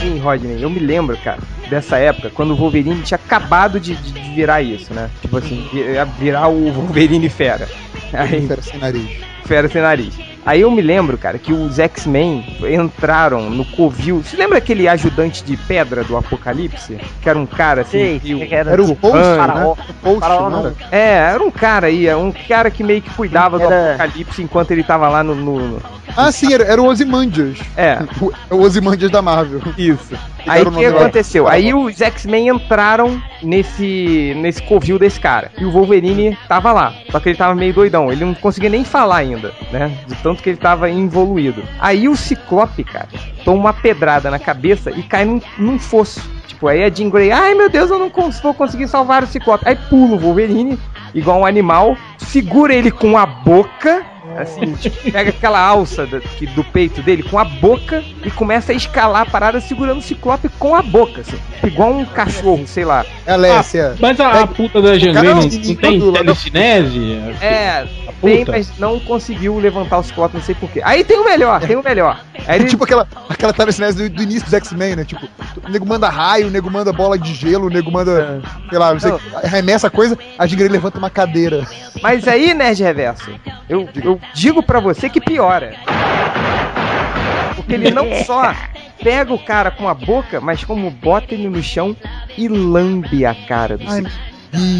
Sim, 0.00 0.18
Rodney, 0.20 0.62
eu 0.62 0.70
me 0.70 0.78
lembro, 0.80 1.16
cara, 1.18 1.38
dessa 1.68 1.96
época, 1.98 2.30
quando 2.30 2.52
o 2.52 2.56
Wolverine 2.56 3.02
tinha 3.02 3.16
acabado 3.22 3.78
de, 3.80 3.94
de- 3.94 4.12
de 4.12 4.34
virar 4.34 4.62
isso, 4.62 4.92
né? 4.92 5.10
Tipo 5.20 5.36
assim, 5.38 5.68
vi- 5.72 5.84
virar 6.18 6.48
o 6.48 6.70
Wolverine 6.72 7.28
fera. 7.28 7.68
Aí, 8.12 8.46
Fera 8.46 8.62
sem 8.62 8.78
nariz. 8.78 9.08
fera 9.44 9.68
sem 9.68 9.82
nariz. 9.82 10.14
Aí 10.46 10.60
eu 10.60 10.70
me 10.70 10.82
lembro, 10.82 11.16
cara, 11.16 11.38
que 11.38 11.52
os 11.52 11.78
X-Men 11.78 12.44
entraram 12.70 13.48
no 13.48 13.64
Covil. 13.64 14.22
Você 14.22 14.36
lembra 14.36 14.58
aquele 14.58 14.86
ajudante 14.86 15.42
de 15.42 15.56
pedra 15.56 16.04
do 16.04 16.16
Apocalipse? 16.16 16.98
Que 17.22 17.28
era 17.28 17.38
um 17.38 17.46
cara 17.46 17.80
assim. 17.82 18.20
Sei, 18.20 18.20
que 18.20 18.54
era, 18.54 18.72
Era 18.72 18.82
o 18.82 18.94
Post, 18.94 19.16
né? 19.16 19.74
Post, 20.02 20.20
Faraó? 20.20 20.70
É, 20.90 21.14
era 21.32 21.42
um 21.42 21.50
cara 21.50 21.86
aí, 21.86 22.06
é 22.06 22.14
um 22.16 22.30
cara 22.30 22.70
que 22.70 22.84
meio 22.84 23.00
que 23.00 23.10
cuidava 23.14 23.58
do 23.58 23.64
Era- 23.64 23.94
Apocalipse 23.94 24.42
enquanto 24.42 24.70
ele 24.72 24.82
tava 24.82 25.08
lá 25.08 25.22
no. 25.24 25.34
no- 25.34 25.68
no- 25.68 25.82
Ah, 26.16 26.30
sim, 26.30 26.52
era, 26.52 26.64
era 26.64 26.80
o 26.80 26.86
Ozymandias. 26.86 27.58
É, 27.76 27.98
O, 28.20 28.30
é 28.50 28.54
o 28.54 28.60
Ozymandias 28.60 29.10
da 29.10 29.22
Marvel. 29.22 29.60
isso. 29.78 30.14
Aí 30.46 30.62
o 30.62 30.70
que 30.72 30.84
aconteceu? 31.02 31.48
Aí 31.48 31.72
os 31.74 32.00
X-Men 32.00 32.48
entraram 32.48 33.20
nesse 33.42 34.32
nesse 34.36 34.62
covil 34.62 34.98
desse 34.98 35.18
cara. 35.20 35.50
E 35.58 35.64
o 35.64 35.70
Wolverine 35.70 36.36
tava 36.48 36.72
lá. 36.72 36.92
Só 37.10 37.20
que 37.20 37.28
ele 37.30 37.38
tava 37.38 37.54
meio 37.54 37.72
doidão. 37.72 38.10
Ele 38.10 38.24
não 38.24 38.34
conseguia 38.34 38.68
nem 38.70 38.84
falar 38.84 39.18
ainda, 39.18 39.52
né? 39.72 39.96
De 40.06 40.14
tanto 40.16 40.42
que 40.42 40.50
ele 40.50 40.56
tava 40.58 40.88
involuído. 40.90 41.62
Aí 41.80 42.08
o 42.08 42.16
Ciclope, 42.16 42.84
cara, 42.84 43.08
toma 43.44 43.58
uma 43.60 43.72
pedrada 43.72 44.30
na 44.30 44.38
cabeça 44.38 44.90
e 44.90 45.02
cai 45.02 45.24
num, 45.24 45.40
num 45.58 45.78
fosso. 45.78 46.20
Tipo, 46.46 46.68
aí 46.68 46.82
a 46.84 46.90
Jean 46.90 47.08
Grey, 47.10 47.32
ai 47.32 47.54
meu 47.54 47.68
Deus, 47.68 47.90
eu 47.90 47.98
não 47.98 48.08
cons- 48.10 48.40
vou 48.40 48.54
conseguir 48.54 48.86
salvar 48.88 49.22
o 49.22 49.26
Ciclope. 49.26 49.64
Aí 49.66 49.76
pula 49.88 50.14
o 50.14 50.18
Wolverine, 50.18 50.78
igual 51.14 51.40
um 51.40 51.46
animal, 51.46 51.96
segura 52.18 52.74
ele 52.74 52.90
com 52.90 53.16
a 53.18 53.26
boca 53.26 54.04
Assim, 54.36 54.72
tipo, 54.74 55.10
pega 55.12 55.30
aquela 55.30 55.60
alça 55.60 56.06
do, 56.06 56.20
que- 56.20 56.46
do 56.46 56.64
peito 56.64 57.02
dele 57.02 57.22
com 57.22 57.38
a 57.38 57.44
boca 57.44 58.02
e 58.24 58.30
começa 58.30 58.72
a 58.72 58.74
escalar 58.74 59.22
a 59.22 59.26
parada 59.26 59.60
segurando 59.60 59.98
o 59.98 60.02
ciclope 60.02 60.48
com 60.58 60.74
a 60.74 60.82
boca, 60.82 61.20
assim. 61.20 61.38
Igual 61.62 61.92
um 61.92 62.04
cachorro, 62.04 62.66
sei 62.66 62.84
lá. 62.84 63.04
É 63.26 63.32
a 63.32 63.36
Lécia. 63.36 63.94
Mas 64.00 64.18
a, 64.20 64.42
a 64.42 64.46
puta 64.46 64.82
da 64.82 64.94
é 64.96 64.98
um 65.10 65.12
não, 65.12 65.22
menino 65.42 65.66
não 65.68 65.74
tem 65.76 66.12
telecinese? 66.12 67.18
É, 67.40 67.86
A 68.08 68.12
tem, 68.22 68.44
mas 68.44 68.78
não 68.78 68.98
conseguiu 69.00 69.58
levantar 69.58 69.98
o 69.98 70.02
ciclope, 70.02 70.36
não 70.36 70.42
sei 70.42 70.54
porquê. 70.54 70.80
Aí 70.84 71.04
tem 71.04 71.18
o 71.18 71.24
melhor, 71.24 71.60
tem 71.60 71.76
o 71.76 71.82
melhor. 71.82 72.20
Aí 72.46 72.58
ele, 72.60 72.64
Tipo 72.74 72.84
aquela, 72.84 73.06
aquela 73.28 73.52
telecinese 73.52 74.08
do, 74.08 74.16
do 74.16 74.22
início 74.22 74.44
dos 74.44 74.52
X-Men, 74.54 74.96
né? 74.96 75.04
Tipo, 75.04 75.26
o 75.64 75.68
nego 75.70 75.86
manda 75.86 76.08
raio, 76.08 76.48
o 76.48 76.50
nego 76.50 76.70
manda 76.70 76.92
bola 76.92 77.18
de 77.18 77.34
gelo, 77.34 77.66
o 77.66 77.70
nego 77.70 77.90
manda, 77.90 78.42
sei 78.68 78.78
lá, 78.78 78.92
não 78.92 79.00
sei, 79.00 79.10
Não. 79.12 79.20
arremessa 79.42 79.86
a 79.86 79.90
coisa, 79.90 80.18
a 80.38 80.46
Jean 80.46 80.58
Grey 80.58 80.68
levanta 80.68 80.98
uma 80.98 81.10
cadeira. 81.10 81.66
Mas 82.02 82.26
aí, 82.28 82.52
Nerd 82.54 82.82
Reverso, 82.82 83.30
eu, 83.68 83.88
eu 84.02 84.20
digo 84.32 84.62
pra 84.62 84.80
você 84.80 85.08
que 85.08 85.20
piora. 85.20 85.74
Porque 87.56 87.74
ele 87.74 87.90
não 87.90 88.06
só 88.24 88.54
pega 89.02 89.32
o 89.32 89.38
cara 89.38 89.70
com 89.70 89.88
a 89.88 89.94
boca, 89.94 90.40
mas 90.40 90.64
como 90.64 90.90
bota 90.90 91.34
ele 91.34 91.48
no 91.48 91.62
chão 91.62 91.96
e 92.36 92.48
lambe 92.48 93.26
a 93.26 93.34
cara 93.34 93.76
do 93.76 93.84
Ai, 93.88 94.02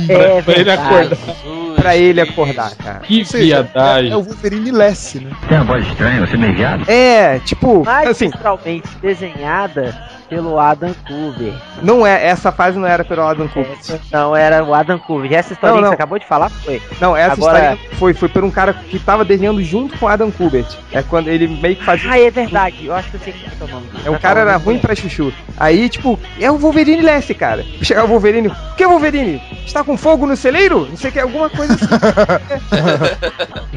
É 0.08 0.42
pra 0.42 0.54
ele 0.54 0.64
verdade. 0.64 0.82
acordar. 0.82 1.16
Jesus. 1.16 1.74
Pra 1.76 1.96
ele 1.96 2.20
acordar, 2.20 2.74
cara. 2.76 3.00
Que 3.00 3.22
viadagem. 3.24 4.10
é, 4.10 4.14
é 4.14 4.16
o 4.16 4.22
Wolverine 4.22 4.70
Less, 4.70 5.18
né? 5.20 5.30
Tem 5.48 5.58
uma 5.58 5.64
voz 5.64 5.86
estranha, 5.86 6.20
você 6.26 6.36
meio 6.36 6.54
viado? 6.54 6.88
É, 6.88 7.40
tipo, 7.40 7.86
assim, 7.88 8.26
Magistralmente 8.26 8.88
desenhada 9.02 9.94
pelo 10.28 10.58
Adam 10.58 10.94
Cooper. 11.06 11.52
não 11.82 12.06
é, 12.06 12.26
essa 12.26 12.50
fase 12.50 12.78
não 12.78 12.86
era 12.86 13.04
pelo 13.04 13.22
Adam 13.22 13.46
Cooper. 13.48 13.72
Essa 13.78 14.00
não 14.12 14.34
era 14.34 14.64
o 14.64 14.74
Adam 14.74 14.98
Cooper. 14.98 15.32
Essa 15.32 15.52
história 15.52 15.74
Não, 15.76 15.82
que 15.82 15.88
você 15.88 15.94
acabou 15.94 16.18
de 16.18 16.26
falar 16.26 16.48
foi. 16.48 16.80
Não, 17.00 17.16
essa 17.16 17.32
Agora- 17.32 17.58
história 17.74 17.78
foi, 17.98 18.14
foi 18.14 18.28
por 18.28 18.42
um 18.44 18.50
cara 18.50 18.72
que 18.74 18.98
tava 18.98 19.24
desenhando 19.24 19.62
junto 19.62 19.98
com 19.98 20.06
o 20.06 20.08
Adam 20.08 20.30
Kubert. 20.30 20.66
É 20.92 21.02
quando 21.02 21.28
ele 21.28 21.46
meio 21.48 21.76
que 21.76 21.84
fazia. 21.84 22.10
Ah, 22.10 22.18
é 22.18 22.30
verdade. 22.30 22.86
Eu 22.86 22.94
acho 22.94 23.10
que 23.10 23.16
eu 23.16 23.20
sei 23.20 23.32
quem 23.32 23.46
é 23.48 23.64
o 23.64 23.68
nome 23.68 23.86
dele. 23.88 24.02
É, 24.06 24.10
o 24.10 24.18
cara 24.18 24.40
era 24.40 24.56
ruim 24.56 24.78
pra 24.78 24.94
chuchu. 24.94 25.32
Aí, 25.58 25.88
tipo, 25.88 26.18
é 26.40 26.50
o 26.50 26.56
Wolverine 26.58 27.02
Leste, 27.02 27.34
cara. 27.34 27.64
Chegar 27.82 28.04
o 28.04 28.08
Wolverine. 28.08 28.48
O 28.48 28.74
que, 28.76 28.86
Wolverine? 28.86 29.40
Está 29.64 29.82
com 29.84 29.96
fogo 29.96 30.26
no 30.26 30.36
celeiro? 30.36 30.86
Não 30.88 30.96
sei 30.96 31.10
o 31.10 31.12
que, 31.12 31.20
alguma 31.20 31.48
coisa 31.50 31.74
assim. 31.74 31.86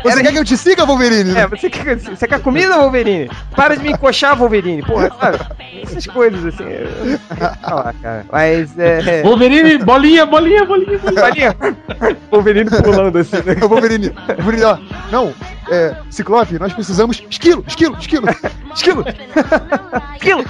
Você 0.04 0.12
Era 0.12 0.22
quer 0.22 0.32
que 0.32 0.38
eu 0.40 0.46
te 0.46 0.58
siga, 0.58 0.86
Wolverine? 0.86 1.36
É, 1.38 1.48
você 1.48 1.70
quer, 1.70 1.98
você 1.98 2.28
quer 2.28 2.40
comida, 2.42 2.78
Wolverine? 2.78 3.30
Para 3.56 3.76
de 3.76 3.84
me 3.84 3.92
encoxar, 3.92 4.36
Wolverine. 4.38 4.82
Porra, 4.84 5.12
sabe? 5.20 5.40
Essas 5.84 6.06
coisas 6.08 6.37
assim. 6.46 6.64
eu 6.64 7.06
não 7.06 7.18
sei 7.18 7.48
falar, 7.62 7.94
cara. 8.02 8.26
Mas 8.32 8.78
é. 8.78 9.24
Wolverine, 9.24 9.78
bolinha, 9.80 10.26
bolinha, 10.26 10.66
bolinha, 10.66 10.98
bolinha. 10.98 11.22
Valinha. 11.22 11.56
Wolverine 12.32 12.70
pulando 12.84 13.18
assim, 13.18 13.38
né? 13.38 13.56
É 13.60 13.66
o 13.66 13.70
Wolverine. 13.70 14.08
O 14.08 14.44
Wolverine, 14.44 14.64
ó. 14.64 14.78
Não, 15.12 15.34
é, 15.70 15.96
Ciclope, 16.10 16.58
nós 16.60 16.74
precisamos. 16.74 17.24
Esquilo, 17.30 17.64
esquilo, 17.68 17.98
esquilo. 18.00 18.28
Esquilo! 18.74 19.04
Aquilo. 19.92 20.44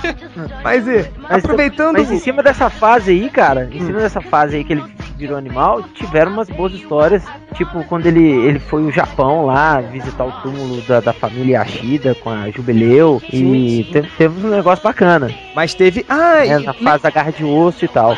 Mas 0.63 0.87
é, 0.87 1.09
Mas, 1.29 1.43
aproveitando. 1.43 1.93
mas 1.97 2.11
em 2.11 2.19
cima 2.19 2.41
dessa 2.43 2.69
fase 2.69 3.11
aí, 3.11 3.29
cara, 3.29 3.69
em 3.71 3.85
cima 3.85 3.99
dessa 3.99 4.21
fase 4.21 4.57
aí 4.57 4.63
que 4.63 4.73
ele 4.73 4.83
virou 5.17 5.37
animal, 5.37 5.81
tiveram 5.95 6.31
umas 6.33 6.49
boas 6.49 6.73
histórias. 6.73 7.23
Tipo, 7.55 7.83
quando 7.85 8.05
ele, 8.05 8.23
ele 8.23 8.59
foi 8.59 8.83
ao 8.83 8.91
Japão 8.91 9.45
lá 9.45 9.81
visitar 9.81 10.25
o 10.25 10.31
túmulo 10.43 10.81
da, 10.81 10.99
da 10.99 11.13
família 11.13 11.61
Ashida 11.61 12.13
com 12.15 12.29
a 12.29 12.49
Jubileu. 12.51 13.21
Sim, 13.31 13.53
e 13.55 13.83
sim. 13.85 13.91
teve, 13.91 14.07
teve 14.17 14.45
um 14.47 14.49
negócio 14.51 14.83
bacana. 14.83 15.31
Mas 15.55 15.73
teve. 15.73 16.05
Ah, 16.07 16.43
Né, 16.45 16.61
e- 16.61 16.65
na 16.65 16.73
fase 16.73 17.03
da 17.03 17.09
garra 17.09 17.31
de 17.31 17.43
osso 17.43 17.83
e 17.85 17.87
tal. 17.87 18.15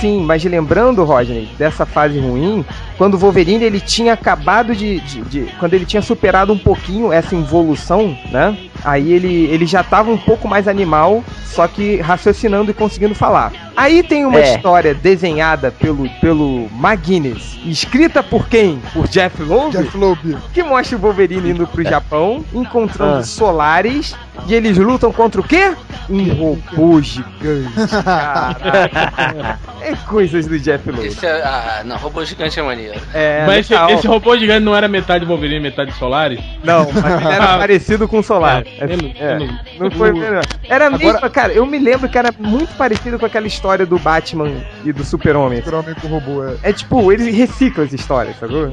Sim, 0.00 0.22
mas 0.24 0.42
lembrando, 0.44 1.04
Rodney, 1.04 1.46
dessa 1.58 1.84
fase 1.84 2.18
ruim, 2.18 2.64
quando 2.96 3.14
o 3.14 3.18
Wolverine 3.18 3.64
ele 3.64 3.80
tinha 3.80 4.14
acabado 4.14 4.74
de, 4.74 4.98
de- 5.00 5.20
de- 5.22 5.52
Quando 5.58 5.74
ele 5.74 5.84
tinha 5.84 6.00
superado 6.00 6.52
um 6.54 6.58
pouquinho 6.58 7.12
essa 7.12 7.34
involução, 7.34 8.16
né? 8.30 8.56
Aí 8.84 9.12
ele, 9.12 9.44
ele 9.46 9.66
já 9.66 9.82
tava 9.82 10.10
um 10.10 10.18
pouco 10.18 10.46
mais 10.48 10.66
animal, 10.68 11.22
só 11.44 11.66
que 11.68 11.96
raciocinando 11.96 12.70
e 12.70 12.74
conseguindo 12.74 13.14
falar. 13.14 13.52
Aí 13.76 14.02
tem 14.02 14.24
uma 14.26 14.40
É. 14.40 14.54
história 14.54 14.94
desenhada 14.94 15.70
pelo, 15.70 16.08
pelo 16.20 16.68
McGuinness, 16.78 17.58
escrita 17.64 18.22
por 18.22 18.46
quem? 18.48 18.80
Por 18.92 19.08
Jeff 19.08 19.42
Loeb, 19.42 19.72
Jeff 19.72 19.96
Loeb. 19.96 20.36
que 20.52 20.62
mostra 20.62 20.96
o 20.96 21.00
Wolverine 21.00 21.50
indo 21.50 21.66
pro 21.66 21.82
Japão, 21.82 22.44
encontrando 22.52 23.18
Ah. 23.18 23.22
Solares, 23.22 24.14
e 24.46 24.54
eles 24.54 24.76
lutam 24.76 25.12
contra 25.12 25.40
o 25.40 25.44
quê? 25.44 25.72
Um 26.08 26.32
robô 26.34 27.00
gigante. 27.00 27.70
Caraca. 28.02 29.58
É 29.82 29.94
coisas 30.06 30.46
do 30.46 30.58
Jeff 30.58 30.90
Loeb. 30.90 31.06
Esse 31.06 31.24
é. 31.24 31.42
Ah, 31.42 31.80
não, 31.86 31.96
robô 31.96 32.22
gigante 32.22 32.60
é 32.60 32.62
maneiro. 32.62 33.00
É, 33.14 33.44
Mas 33.46 33.60
esse, 33.70 33.74
esse 33.94 34.06
robô 34.06 34.36
gigante 34.36 34.60
não 34.62 34.76
era 34.76 34.86
metade 34.88 35.24
Wolverine, 35.24 35.58
metade 35.58 35.90
Solaris? 35.94 36.38
Não, 36.62 36.86
mas 36.92 37.04
ele 37.24 37.34
era 37.34 37.46
parecido 37.58 38.06
com 38.06 38.18
o 38.18 38.22
Solar. 38.22 38.62
É, 38.78 38.86
menos- 38.86 39.12
É, 39.20 39.38
menos- 39.38 39.60
Não 39.78 39.90
foi 39.90 40.12
melhor. 40.12 40.44
Era 40.68 40.86
Agora- 40.86 40.98
mesmo, 41.12 41.30
cara, 41.30 41.52
eu 41.52 41.66
me 41.66 41.78
lembro 41.78 42.08
que 42.08 42.16
era 42.16 42.32
muito 42.38 42.74
parecido 42.76 43.18
com 43.18 43.26
aquela 43.26 43.46
história 43.46 43.84
do 43.84 43.98
Batman 43.98 44.50
e 44.84 44.92
do 44.92 45.04
Super-Homem. 45.04 45.58
Super-Homem 45.62 45.94
com 46.00 46.08
robô, 46.08 46.44
é. 46.44 46.56
É 46.62 46.72
tipo, 46.72 47.12
eles 47.12 47.34
reciclam 47.34 47.84
as 47.84 47.92
histórias, 47.92 48.36
sacou? 48.38 48.68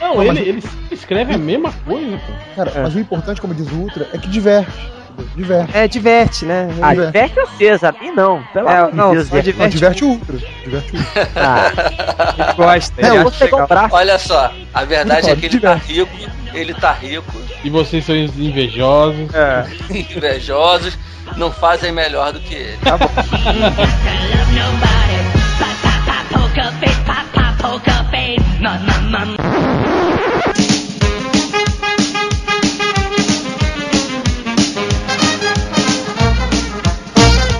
Não, 0.00 0.22
ele, 0.22 0.40
ele 0.40 0.62
escreve 0.90 1.34
a 1.34 1.38
mesma 1.38 1.72
coisa, 1.86 2.16
pô. 2.18 2.32
Cara, 2.56 2.70
É. 2.74 2.82
mas 2.82 2.94
o 2.94 2.98
importante, 3.00 3.40
como 3.40 3.54
diz 3.54 3.70
o 3.70 3.74
Ultra, 3.76 4.08
é 4.12 4.18
que 4.18 4.28
diverte. 4.28 4.70
Diverte. 5.36 5.76
É, 5.76 5.88
diverte, 5.88 6.44
né? 6.44 6.68
Ah, 6.80 6.90
Diverte. 6.94 7.12
diverte 7.12 7.34
vocês, 7.56 7.84
a 7.84 7.92
mim 7.92 8.10
não. 8.12 8.42
Pelo 8.52 8.68
É, 8.68 8.90
não, 8.92 9.12
Deus, 9.12 9.28
só 9.28 9.38
diverte. 9.40 9.58
Não, 9.58 9.68
diverte. 9.68 10.04
o 10.04 10.08
Ultra. 10.08 10.36
Diverte 10.64 10.92
o 10.94 10.98
Ultra. 10.98 11.30
Ah, 11.36 12.52
gosta. 12.56 12.94
É, 13.06 13.08
eu 13.10 13.22
vou 13.22 13.66
braço. 13.66 13.94
Olha 13.94 14.18
só, 14.18 14.52
a 14.72 14.84
verdade 14.84 15.30
é 15.30 15.36
que 15.36 15.46
ele 15.46 15.60
tá 15.60 15.74
Diverte. 15.74 15.92
rico, 15.92 16.30
ele 16.54 16.74
tá 16.74 16.92
rico, 16.92 17.32
E 17.64 17.70
vocês 17.70 18.04
são 18.04 18.14
invejosos. 18.16 19.28
É, 19.34 19.66
invejosos, 19.90 20.96
não 21.36 21.50
fazem 21.50 21.92
melhor 21.92 22.32
do 22.32 22.40
que 22.40 22.54
ele. 22.54 22.78
tá 22.78 22.96
bom. 22.98 23.08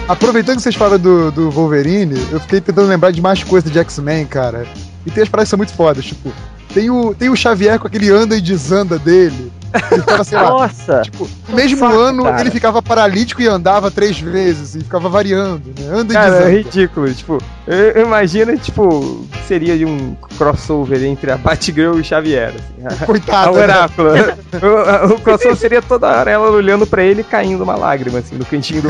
Aproveitando 0.07 0.57
que 0.57 0.63
vocês 0.63 0.75
falam 0.75 0.99
do, 0.99 1.31
do 1.31 1.51
Wolverine, 1.51 2.15
eu 2.31 2.39
fiquei 2.39 2.61
tentando 2.61 2.89
lembrar 2.89 3.11
de 3.11 3.23
mais 3.23 3.43
coisas 3.43 3.71
de 3.73 3.79
X-Men, 3.79 4.27
cara. 4.27 4.67
E 5.07 5.11
tem 5.11 5.23
as 5.23 5.29
paradas 5.31 5.49
que 5.49 5.51
são 5.51 5.57
muito 5.57 5.73
fodas, 5.73 6.05
tipo, 6.05 6.31
tem 6.75 6.91
o, 6.91 7.15
tem 7.15 7.31
o 7.31 7.37
Xavier 7.37 7.79
com 7.79 7.87
aquele 7.87 8.11
anda 8.11 8.37
e 8.37 8.41
desanda 8.41 8.99
dele. 8.99 9.53
Ele 9.91 10.01
ficava, 10.03 10.25
sei 10.25 10.39
lá, 10.39 10.51
Nossa! 10.51 11.03
tipo, 11.03 11.29
no 11.49 11.57
mesmo 11.57 11.79
Saco, 11.79 11.99
ano 11.99 12.23
cara. 12.25 12.41
ele 12.41 12.51
ficava 12.51 12.81
paralítico 12.81 13.43
e 13.43 13.49
andava 13.49 13.91
três 13.91 14.19
vezes, 14.21 14.77
e 14.77 14.81
ficava 14.81 15.09
variando, 15.09 15.63
né? 15.77 15.87
Anda 15.91 16.13
e 16.13 16.15
Cara, 16.15 16.27
é 16.27 16.39
desanda. 16.39 16.57
ridículo. 16.57 17.13
Tipo, 17.13 17.39
eu, 17.67 18.03
imagino, 18.07 18.57
tipo, 18.57 19.27
que 19.33 19.43
seria 19.47 19.77
de 19.77 19.85
um 19.85 20.15
crossover 20.39 21.03
entre 21.03 21.31
a 21.33 21.37
Batgirl 21.37 21.97
e 21.97 22.01
o 22.01 22.05
Xavier. 22.05 22.55
Assim. 22.85 23.03
A 23.03 23.07
Coitado. 23.07 23.53
né? 23.53 23.63
oráculo. 23.63 24.11
o, 25.11 25.15
o 25.15 25.21
crossover 25.21 25.57
seria 25.57 25.83
toda 25.83 26.07
hora 26.07 26.31
ela 26.31 26.51
olhando 26.51 26.87
pra 26.87 27.03
ele 27.03 27.23
e 27.23 27.25
caindo 27.25 27.65
uma 27.65 27.75
lágrima, 27.75 28.21
assim, 28.21 28.37
no 28.37 28.45
cantinho 28.45 28.83
do. 28.83 28.89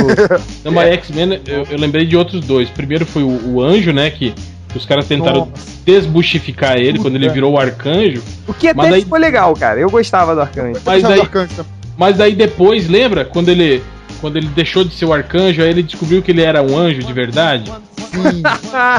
Não, 0.62 0.72
mas 0.72 0.92
X-Men, 0.94 1.40
eu, 1.46 1.66
eu 1.70 1.78
lembrei 1.78 2.06
de 2.06 2.14
outros 2.14 2.44
dois. 2.44 2.68
Primeiro 2.68 3.06
foi 3.06 3.22
o, 3.22 3.54
o 3.54 3.62
Anjo, 3.62 3.92
né? 3.92 4.10
Que 4.10 4.34
os 4.78 4.86
caras 4.86 5.06
tentaram 5.06 5.50
desbuchificar 5.84 6.76
ele 6.76 6.98
quando 6.98 7.16
ele 7.16 7.28
virou 7.28 7.52
o 7.52 7.58
arcanjo. 7.58 8.22
O 8.46 8.54
que 8.54 8.68
até 8.68 8.76
Mas 8.76 8.92
aí- 8.94 9.02
ficou 9.02 9.18
legal, 9.18 9.54
cara. 9.54 9.78
Eu 9.80 9.90
gostava 9.90 10.34
do 10.34 10.40
Arcanjo. 10.40 10.80
Mas 10.84 11.02
daí, 11.02 11.14
do 11.16 11.22
Arcanjo 11.22 11.66
mas 11.96 12.16
daí 12.16 12.34
depois, 12.34 12.88
lembra? 12.88 13.24
Quando 13.24 13.48
ele, 13.50 13.82
quando 14.20 14.36
ele 14.36 14.48
deixou 14.48 14.82
de 14.84 14.92
ser 14.94 15.04
o 15.04 15.12
arcanjo, 15.12 15.62
aí 15.62 15.68
ele 15.70 15.82
descobriu 15.82 16.20
que 16.22 16.32
ele 16.32 16.42
era 16.42 16.60
um 16.62 16.76
anjo 16.76 17.00
de 17.04 17.12
verdade. 17.12 17.70
Sim. 18.10 18.42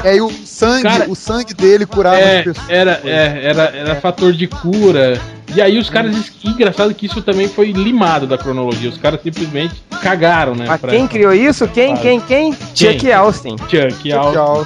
E 0.03 0.07
aí 0.07 0.21
o 0.21 0.29
sangue, 0.29 0.83
Cara, 0.83 1.09
o 1.09 1.15
sangue 1.15 1.53
dele 1.53 1.85
curava 1.85 2.17
É, 2.17 2.39
as 2.39 2.43
pessoas. 2.45 2.69
era, 2.69 3.01
é, 3.03 3.39
era, 3.43 3.63
era 3.75 3.95
fator 3.95 4.31
de 4.33 4.45
cura. 4.47 5.19
E 5.55 5.61
aí 5.61 5.77
os 5.77 5.89
caras, 5.89 6.29
que 6.29 6.47
engraçado 6.49 6.93
que 6.93 7.05
isso 7.05 7.21
também 7.21 7.47
foi 7.47 7.71
limado 7.71 8.27
da 8.27 8.37
cronologia. 8.37 8.89
Os 8.89 8.97
caras 8.97 9.21
simplesmente 9.21 9.73
cagaram, 10.01 10.53
né? 10.55 10.65
Mas 10.67 10.81
pra- 10.81 10.91
quem 10.91 11.07
criou 11.07 11.33
isso? 11.33 11.67
Quem, 11.67 11.95
quem, 11.97 12.19
quem? 12.19 12.53
Chuck 12.73 13.11
Austin. 13.11 13.55
Chuck, 13.69 14.11
Al- 14.13 14.65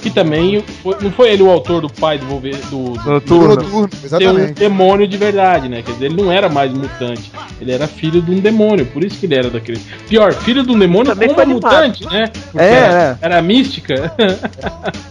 Que 0.00 0.10
também 0.10 0.62
foi- 0.82 0.96
não 1.00 1.10
foi 1.10 1.30
ele 1.30 1.42
o 1.42 1.50
autor 1.50 1.80
do 1.80 1.88
pai 1.92 2.18
do 2.18 2.26
Wolverine, 2.26 2.60
do, 2.70 2.92
do 2.92 3.10
Noturno. 3.10 3.48
Noturno, 3.54 3.88
ter 3.88 3.98
um 3.98 4.04
exatamente. 4.04 4.52
demônio 4.54 5.06
de 5.08 5.16
verdade, 5.16 5.68
né? 5.68 5.82
Quer 5.82 5.92
dizer, 5.92 6.04
ele 6.06 6.22
não 6.22 6.30
era 6.30 6.48
mais 6.48 6.72
mutante. 6.72 7.30
Ele 7.60 7.72
era 7.72 7.86
filho 7.86 8.20
de 8.20 8.30
um 8.30 8.38
demônio, 8.40 8.84
por 8.86 9.02
isso 9.02 9.18
que 9.18 9.26
ele 9.26 9.34
era 9.34 9.50
daquele. 9.50 9.80
Pior, 10.08 10.32
filho 10.32 10.62
de 10.64 10.70
um 10.72 10.78
demônio 10.78 11.06
Também 11.12 11.28
com 11.28 11.34
foi 11.34 11.44
uma 11.44 11.54
limado. 11.54 11.74
mutante, 11.76 12.04
né? 12.06 12.28
Porque 12.28 12.58
É, 12.58 12.72
era, 12.74 12.92
né? 13.12 13.18
era 13.22 13.42
mística. 13.42 14.12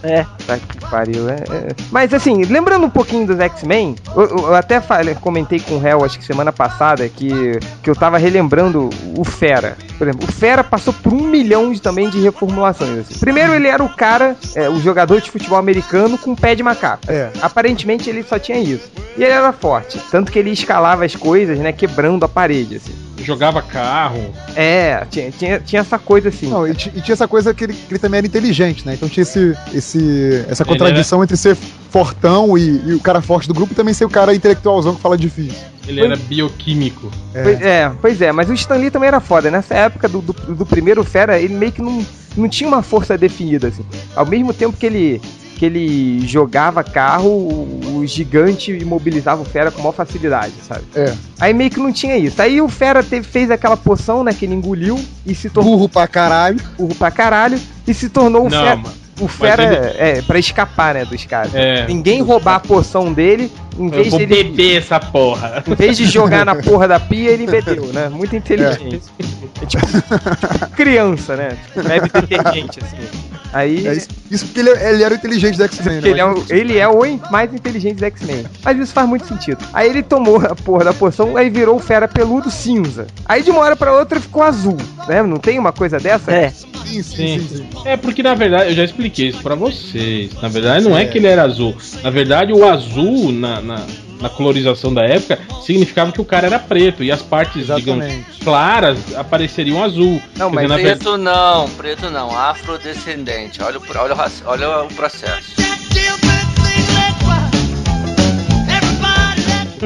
É. 0.02 0.24
Tá 0.48 0.56
que 0.56 0.78
pariu, 0.90 1.28
é, 1.28 1.34
é. 1.50 1.68
Mas 1.90 2.14
assim, 2.14 2.42
lembrando 2.44 2.86
um 2.86 2.90
pouquinho 2.90 3.26
dos 3.26 3.38
X-Men, 3.38 3.96
eu, 4.16 4.22
eu 4.24 4.54
até 4.54 4.80
falei, 4.80 5.14
comentei 5.14 5.60
com 5.60 5.76
o 5.76 5.86
Hel, 5.86 6.04
acho 6.04 6.18
que 6.18 6.24
semana 6.24 6.50
passada, 6.52 7.06
que, 7.08 7.58
que 7.82 7.90
eu 7.90 7.94
tava 7.94 8.16
relembrando 8.16 8.88
o 9.16 9.24
Fera. 9.24 9.76
Por 9.98 10.08
exemplo, 10.08 10.26
o 10.26 10.32
Fera 10.32 10.64
passou 10.64 10.92
por 10.94 11.12
um 11.12 11.20
milhão 11.22 11.70
de, 11.70 11.82
também 11.82 12.08
de 12.08 12.18
reformulações. 12.20 13.00
assim. 13.00 13.18
Primeiro, 13.18 13.52
ele 13.52 13.66
era 13.68 13.82
o 13.82 13.88
cara, 13.90 14.36
é, 14.54 14.67
o 14.68 14.80
jogador 14.80 15.20
de 15.20 15.30
futebol 15.30 15.58
americano 15.58 16.18
com 16.18 16.34
pé 16.34 16.54
de 16.54 16.62
macaco. 16.62 17.02
É. 17.08 17.30
Aparentemente 17.40 18.08
ele 18.08 18.22
só 18.22 18.38
tinha 18.38 18.58
isso. 18.58 18.90
E 19.16 19.22
ele 19.22 19.32
era 19.32 19.52
forte. 19.52 20.00
Tanto 20.10 20.30
que 20.30 20.38
ele 20.38 20.50
escalava 20.50 21.04
as 21.04 21.14
coisas, 21.16 21.58
né? 21.58 21.72
Quebrando 21.72 22.24
a 22.24 22.28
parede, 22.28 22.76
assim. 22.76 22.92
Jogava 23.18 23.60
carro. 23.60 24.32
É, 24.54 25.04
tinha, 25.10 25.30
tinha, 25.30 25.60
tinha 25.60 25.80
essa 25.80 25.98
coisa 25.98 26.28
assim. 26.28 26.48
Não, 26.48 26.66
e, 26.66 26.70
e 26.70 26.74
tinha 26.74 27.12
essa 27.12 27.26
coisa 27.26 27.52
que 27.52 27.64
ele, 27.64 27.72
que 27.72 27.92
ele 27.92 27.98
também 27.98 28.18
era 28.18 28.26
inteligente, 28.26 28.86
né? 28.86 28.94
Então 28.94 29.08
tinha 29.08 29.22
esse, 29.22 29.56
esse, 29.74 30.46
essa 30.48 30.64
contradição 30.64 31.22
entre 31.22 31.36
ser 31.36 31.56
fortão 31.90 32.56
e, 32.56 32.90
e 32.90 32.94
o 32.94 33.00
cara 33.00 33.20
forte 33.20 33.48
do 33.48 33.54
grupo 33.54 33.72
e 33.72 33.76
também 33.76 33.92
ser 33.92 34.04
o 34.04 34.10
cara 34.10 34.34
intelectualzão 34.34 34.94
que 34.94 35.00
fala 35.00 35.16
difícil. 35.16 35.77
Ele 35.88 36.04
era 36.04 36.16
bioquímico. 36.16 37.10
Pois 37.32 37.60
é, 37.60 37.92
pois 38.00 38.22
é, 38.22 38.32
mas 38.32 38.48
o 38.50 38.54
Stan 38.54 38.76
Lee 38.76 38.90
também 38.90 39.08
era 39.08 39.20
foda. 39.20 39.50
Nessa 39.50 39.74
época 39.74 40.08
do, 40.08 40.20
do, 40.20 40.32
do 40.32 40.66
primeiro 40.66 41.02
Fera, 41.04 41.38
ele 41.38 41.54
meio 41.54 41.72
que 41.72 41.82
não, 41.82 42.04
não 42.36 42.48
tinha 42.48 42.68
uma 42.68 42.82
força 42.82 43.16
definida, 43.16 43.68
assim. 43.68 43.84
Ao 44.14 44.26
mesmo 44.26 44.52
tempo 44.52 44.76
que 44.76 44.86
ele, 44.86 45.20
que 45.56 45.64
ele 45.64 46.26
jogava 46.26 46.84
carro, 46.84 47.28
o, 47.28 47.96
o 47.98 48.06
gigante 48.06 48.70
imobilizava 48.72 49.42
o 49.42 49.44
Fera 49.44 49.70
com 49.70 49.80
maior 49.80 49.92
facilidade, 49.92 50.52
sabe? 50.66 50.82
É. 50.94 51.14
Aí 51.40 51.52
meio 51.54 51.70
que 51.70 51.80
não 51.80 51.92
tinha 51.92 52.16
isso. 52.16 52.40
Aí 52.40 52.60
o 52.60 52.68
Fera 52.68 53.02
teve, 53.02 53.26
fez 53.26 53.50
aquela 53.50 53.76
poção, 53.76 54.22
né, 54.22 54.32
que 54.32 54.44
ele 54.44 54.54
engoliu 54.54 54.98
e 55.26 55.34
se 55.34 55.48
tornou 55.50 55.74
Burro 55.76 55.88
pra 55.88 56.06
caralho. 56.06 56.60
burro 56.76 56.94
pra 56.94 57.10
caralho 57.10 57.58
e 57.86 57.94
se 57.94 58.08
tornou 58.08 58.42
o 58.46 58.50
Não, 58.50 58.58
Fera. 58.58 58.76
mano. 58.76 58.94
O 59.20 59.28
Fera 59.28 59.62
ele- 59.64 59.96
é 60.18 60.22
pra 60.22 60.38
escapar, 60.38 60.94
né, 60.94 61.04
dos 61.04 61.24
caras. 61.24 61.54
É. 61.54 61.86
Ninguém 61.86 62.22
roubar 62.22 62.56
a 62.56 62.60
poção 62.60 63.12
dele, 63.12 63.50
em 63.78 63.84
Eu 63.86 63.90
vez 63.90 64.08
vou 64.10 64.18
dele. 64.18 64.44
beber 64.44 64.78
essa 64.78 64.98
porra. 65.00 65.62
Em 65.66 65.74
vez 65.74 65.96
de 65.96 66.04
jogar 66.06 66.44
na 66.44 66.54
porra 66.62 66.86
da 66.88 67.00
pia, 67.00 67.30
ele 67.30 67.46
bebeu, 67.46 67.86
né? 67.92 68.08
Muito 68.08 68.34
inteligente. 68.36 69.00
É 69.60 69.66
tipo 69.66 69.86
criança, 70.76 71.36
né? 71.36 71.56
Tipo, 71.74 71.88
bebe 71.88 72.08
detergente, 72.10 72.78
assim. 72.82 72.96
Aí. 73.52 73.86
É 73.88 73.94
isso, 73.94 74.08
isso 74.30 74.44
porque 74.46 74.60
ele, 74.60 74.70
ele 74.70 75.02
era 75.02 75.14
o 75.14 75.16
inteligente 75.16 75.56
do 75.56 75.64
X-Men, 75.64 76.00
né? 76.02 76.08
ele 76.10 76.20
é, 76.20 76.24
o, 76.26 76.44
ele 76.50 76.78
é 76.78 76.86
o 76.88 77.00
mais 77.30 77.52
inteligente 77.54 77.94
dos 77.94 78.02
X-Men. 78.02 78.44
Mas 78.62 78.78
isso 78.78 78.92
faz 78.92 79.08
muito 79.08 79.26
sentido. 79.26 79.58
Aí 79.72 79.88
ele 79.88 80.02
tomou 80.02 80.36
a 80.36 80.54
porra 80.54 80.84
da 80.84 80.92
poção, 80.92 81.34
aí 81.36 81.48
virou 81.48 81.76
o 81.76 81.80
fera 81.80 82.06
peludo 82.06 82.50
cinza. 82.50 83.06
Aí 83.24 83.42
de 83.42 83.50
uma 83.50 83.60
hora 83.60 83.74
pra 83.74 83.92
outra 83.92 84.20
ficou 84.20 84.42
azul, 84.42 84.76
né? 85.08 85.22
Não 85.22 85.38
tem 85.38 85.58
uma 85.58 85.72
coisa 85.72 85.98
dessa? 85.98 86.30
É. 86.30 86.50
Sim, 86.50 86.66
sim, 86.84 87.02
Sim. 87.02 87.38
sim, 87.40 87.48
sim. 87.56 87.68
É 87.86 87.96
porque 87.96 88.22
na 88.22 88.34
verdade, 88.34 88.70
eu 88.70 88.74
já 88.74 88.84
expliquei 88.84 89.07
isso 89.16 89.40
pra 89.42 89.54
vocês. 89.54 90.30
Na 90.42 90.48
verdade, 90.48 90.84
não 90.84 90.96
é. 90.96 91.04
Que 91.06 91.18
ele 91.18 91.26
era 91.26 91.42
azul. 91.42 91.76
Na 92.02 92.10
verdade, 92.10 92.52
o 92.52 92.66
azul 92.68 93.32
na, 93.32 93.60
na, 93.60 93.86
na 94.20 94.28
colorização 94.28 94.92
da 94.92 95.04
época 95.04 95.38
significava 95.64 96.10
que 96.12 96.20
o 96.20 96.24
cara 96.24 96.46
era 96.46 96.58
preto 96.58 97.02
e 97.04 97.10
as 97.12 97.22
partes, 97.22 97.66
digamos, 97.74 98.04
claras 98.42 98.98
apareceriam 99.16 99.82
azul. 99.82 100.20
Não, 100.36 100.50
mas 100.50 100.62
dizer, 100.64 100.68
na 100.68 100.76
verdade- 100.76 101.00
Preto 101.04 101.16
não, 101.18 101.68
preto 101.70 102.10
não, 102.10 102.36
afrodescendente. 102.38 103.62
Olha 103.62 103.78
o, 103.78 103.82
olha 103.96 104.14
o, 104.14 104.48
olha 104.50 104.82
o 104.84 104.88
processo. 104.94 105.52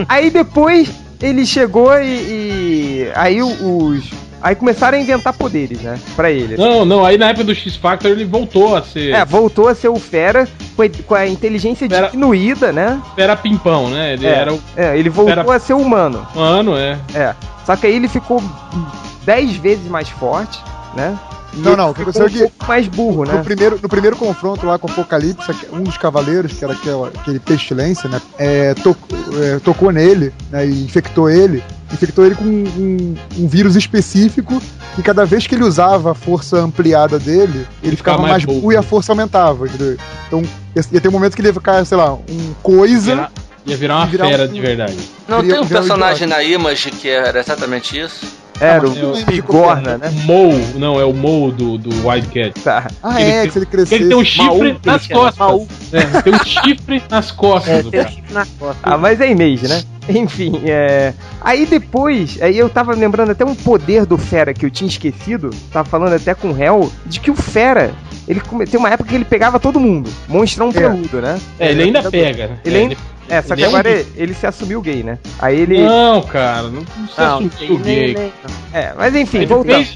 Aí 0.08 0.30
depois 0.30 0.90
ele 1.20 1.44
chegou 1.46 1.92
e. 2.00 2.06
e- 2.06 3.12
aí 3.14 3.42
os. 3.42 4.04
Aí 4.42 4.54
começaram 4.56 4.98
a 4.98 5.00
inventar 5.00 5.32
poderes, 5.32 5.80
né? 5.80 5.98
Pra 6.16 6.30
ele. 6.30 6.56
Não, 6.56 6.84
não, 6.84 7.04
aí 7.04 7.16
na 7.16 7.28
época 7.28 7.44
do 7.44 7.54
X-Factor 7.54 8.10
ele 8.10 8.24
voltou 8.24 8.74
a 8.76 8.82
ser. 8.82 9.14
É, 9.14 9.24
voltou 9.24 9.68
a 9.68 9.74
ser 9.74 9.88
o 9.88 9.96
Fera 9.96 10.48
com 10.74 10.82
a, 10.82 10.88
com 11.06 11.14
a 11.14 11.26
inteligência 11.28 11.88
Fera- 11.88 12.08
diminuída, 12.08 12.72
né? 12.72 13.00
Era 13.16 13.36
pimpão, 13.36 13.88
né? 13.88 14.14
Ele 14.14 14.26
É. 14.26 14.30
era 14.30 14.52
o 14.52 14.60
É, 14.76 14.98
ele 14.98 15.08
voltou 15.10 15.34
Fera- 15.44 15.56
a 15.56 15.58
ser 15.60 15.74
humano. 15.74 16.26
mano, 16.34 16.76
é. 16.76 16.98
É. 17.14 17.34
Só 17.64 17.76
que 17.76 17.86
aí 17.86 17.94
ele 17.94 18.08
ficou 18.08 18.42
10 19.24 19.56
vezes 19.56 19.86
mais 19.86 20.08
forte, 20.08 20.58
né? 20.96 21.16
Não, 21.54 21.76
não, 21.76 21.90
o 21.90 21.94
que 21.94 22.02
aconteceu 22.02 22.24
é 22.26 22.28
um 22.28 22.32
que- 22.32 22.38
pouco 22.38 22.66
mais 22.66 22.88
burro, 22.88 23.24
né? 23.24 23.34
No 23.34 23.44
primeiro, 23.44 23.78
no 23.82 23.88
primeiro 23.88 24.16
confronto 24.16 24.64
lá 24.66 24.78
com 24.78 24.88
o 24.88 24.90
Apocalipse, 24.90 25.50
um 25.72 25.82
dos 25.82 25.98
cavaleiros, 25.98 26.52
que 26.52 26.64
era 26.64 26.72
aquela, 26.72 27.08
aquele 27.08 27.38
pestilência, 27.38 28.08
né? 28.08 28.20
é, 28.38 28.74
to- 28.74 28.96
é, 29.42 29.58
tocou 29.58 29.90
nele, 29.90 30.32
né? 30.50 30.66
E 30.66 30.84
infectou 30.84 31.28
ele. 31.28 31.62
Infectou 31.92 32.24
ele 32.24 32.34
com 32.34 32.44
um, 32.44 33.14
um 33.38 33.46
vírus 33.46 33.76
específico. 33.76 34.62
E 34.96 35.02
cada 35.02 35.26
vez 35.26 35.46
que 35.46 35.54
ele 35.54 35.64
usava 35.64 36.12
a 36.12 36.14
força 36.14 36.56
ampliada 36.58 37.18
dele, 37.18 37.66
ele 37.82 37.96
ficava 37.96 38.22
mais 38.22 38.32
mais 38.32 38.44
burro. 38.44 38.72
e 38.72 38.76
a 38.76 38.82
força 38.82 39.12
aumentava. 39.12 39.66
Entendeu? 39.66 39.96
Então 40.26 40.42
ia, 40.74 41.00
ter 41.00 41.08
um 41.08 41.12
momento 41.12 41.34
que 41.34 41.42
ele 41.42 41.48
ia 41.48 41.54
ficar, 41.54 41.84
sei 41.84 41.98
lá, 41.98 42.14
um 42.14 42.54
coisa. 42.62 43.12
Era- 43.12 43.30
ia 43.66 43.76
virar 43.76 43.96
uma 43.98 44.06
virar 44.06 44.26
fera 44.28 44.44
um- 44.44 44.52
de 44.52 44.60
verdade. 44.60 44.96
Não 45.28 45.36
Queria 45.40 45.54
tem 45.54 45.62
um 45.64 45.66
personagem 45.68 46.26
na 46.26 46.42
Image 46.42 46.90
que 46.92 47.08
era 47.10 47.38
exatamente 47.40 47.98
isso? 48.00 48.24
Era 48.62 48.80
mas 48.88 48.96
o 48.96 49.00
eu- 49.00 49.26
Bigorna, 49.26 49.98
né? 49.98 50.08
O 50.08 50.26
Mo, 50.26 50.78
não, 50.78 51.00
é 51.00 51.04
o 51.04 51.12
Mo 51.12 51.50
do, 51.50 51.76
do 51.78 52.06
Wildcat. 52.08 52.60
Tá. 52.60 52.88
Ah, 53.02 53.20
Ele 53.20 53.30
é, 53.30 53.34
tem- 53.40 53.46
que 53.48 53.52
se 53.52 53.58
ele 53.58 53.66
crescesse. 53.66 53.94
Ele 54.02 54.08
tem 54.08 54.16
um 54.16 54.24
chifre 54.24 54.44
Maú, 54.46 54.76
nas 54.84 55.04
ele 55.10 55.14
costas. 55.14 55.66
É, 55.92 56.22
tem 56.22 56.34
um 56.34 56.44
chifre 56.44 57.02
nas 57.10 57.30
costas 57.30 57.74
É, 57.74 57.82
do 57.82 57.90
tem 57.90 58.00
o 58.00 58.02
cara. 58.04 58.14
chifre 58.14 58.34
na 58.34 58.46
costa. 58.58 58.78
Ah, 58.82 58.96
mas 58.98 59.20
é 59.20 59.30
image, 59.30 59.66
né? 59.68 59.82
Enfim, 60.08 60.60
é. 60.64 61.12
Aí 61.40 61.64
depois, 61.66 62.38
aí 62.42 62.56
eu 62.58 62.68
tava 62.68 62.94
lembrando 62.94 63.30
até 63.32 63.44
um 63.44 63.54
poder 63.54 64.04
do 64.06 64.16
Fera 64.18 64.52
que 64.54 64.64
eu 64.66 64.70
tinha 64.70 64.88
esquecido, 64.88 65.50
tava 65.72 65.88
falando 65.88 66.14
até 66.14 66.34
com 66.34 66.50
o 66.50 66.56
Hell, 66.60 66.90
de 67.06 67.20
que 67.20 67.30
o 67.30 67.36
Fera, 67.36 67.92
ele 68.26 68.40
come- 68.40 68.66
tem 68.66 68.78
uma 68.80 68.90
época 68.90 69.08
que 69.10 69.14
ele 69.14 69.24
pegava 69.24 69.60
todo 69.60 69.78
mundo. 69.78 70.10
Monstrão 70.28 70.72
peludo, 70.72 71.20
né? 71.20 71.38
É, 71.58 71.70
ele 71.70 71.84
ainda 71.84 72.10
pega. 72.10 72.48
né? 72.48 72.58
Ele 72.64 72.76
É, 72.76 72.80
ainda- 72.80 72.96
É, 73.28 73.40
só 73.42 73.54
que 73.56 73.64
agora 73.64 73.88
ele, 73.90 74.06
ele 74.16 74.34
se 74.34 74.46
assumiu 74.46 74.80
gay, 74.82 75.02
né? 75.02 75.18
Aí 75.38 75.60
ele. 75.60 75.82
Não, 75.82 76.22
cara, 76.22 76.68
não 76.68 76.84
precisa 76.84 77.22
Não, 77.22 77.34
assumir 77.36 77.50
nem- 77.60 77.70
o 77.70 77.78
gay. 77.78 78.14
nem- 78.14 78.32
É, 78.72 78.92
mas 78.96 79.14
enfim, 79.14 79.38
Ele 79.38 79.46
voltando. 79.46 79.84
fez, 79.84 79.94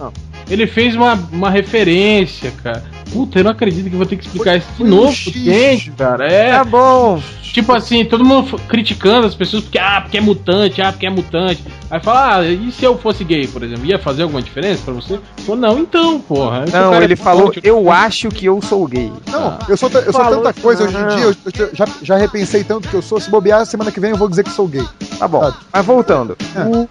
ele 0.48 0.66
fez 0.66 0.94
uma, 0.96 1.14
uma 1.32 1.50
referência, 1.50 2.52
cara. 2.62 2.82
Puta, 3.12 3.38
eu 3.38 3.44
não 3.44 3.50
acredito 3.52 3.88
que 3.88 3.94
eu 3.94 3.98
vou 3.98 4.06
ter 4.06 4.16
que 4.16 4.24
explicar 4.24 4.56
isso 4.56 4.66
de 4.72 4.76
Foi 4.78 4.88
novo. 4.88 5.12
Gente, 5.12 5.90
cara, 5.92 6.26
é. 6.30 6.50
Tá 6.52 6.64
bom. 6.64 7.20
Tipo 7.42 7.72
assim, 7.72 8.04
todo 8.04 8.24
mundo 8.24 8.58
criticando 8.68 9.26
as 9.26 9.34
pessoas 9.34 9.62
porque, 9.62 9.78
ah, 9.78 10.00
porque 10.02 10.18
é 10.18 10.20
mutante, 10.20 10.82
ah, 10.82 10.92
porque 10.92 11.06
é 11.06 11.10
mutante. 11.10 11.62
Aí 11.90 12.00
fala, 12.00 12.38
ah, 12.38 12.44
e 12.44 12.72
se 12.72 12.84
eu 12.84 12.98
fosse 12.98 13.22
gay, 13.22 13.46
por 13.46 13.62
exemplo, 13.62 13.84
ia 13.86 13.98
fazer 13.98 14.24
alguma 14.24 14.42
diferença 14.42 14.82
pra 14.84 14.94
você? 14.94 15.20
Falou, 15.38 15.56
não, 15.60 15.78
então, 15.78 16.18
porra. 16.20 16.64
Não, 16.72 16.94
ele 17.00 17.12
é 17.12 17.16
falou, 17.16 17.46
mutante, 17.46 17.66
eu 17.66 17.90
acho 17.90 18.28
que 18.28 18.46
eu 18.46 18.60
sou 18.60 18.84
gay. 18.86 19.12
Não, 19.30 19.56
eu 19.68 19.76
sou, 19.76 19.88
eu 19.90 20.12
sou 20.12 20.12
Falou 20.12 20.42
tanta 20.42 20.60
coisa 20.60 20.84
hoje 20.84 20.96
em 20.96 21.00
não. 21.00 21.08
dia, 21.16 21.24
eu, 21.26 21.34
eu 21.60 21.70
já, 21.72 21.86
já 22.02 22.16
repensei 22.16 22.64
tanto 22.64 22.88
que 22.88 22.94
eu 22.94 23.02
sou. 23.02 23.20
Se 23.20 23.30
bobear, 23.30 23.64
semana 23.66 23.92
que 23.92 24.00
vem 24.00 24.10
eu 24.10 24.16
vou 24.16 24.28
dizer 24.28 24.42
que 24.42 24.50
sou 24.50 24.66
gay. 24.66 24.84
Tá 25.18 25.28
bom. 25.28 25.40
Tá. 25.40 25.54
Mas 25.72 25.86
voltando. 25.86 26.36
É. 26.56 26.60
O, 26.60 26.88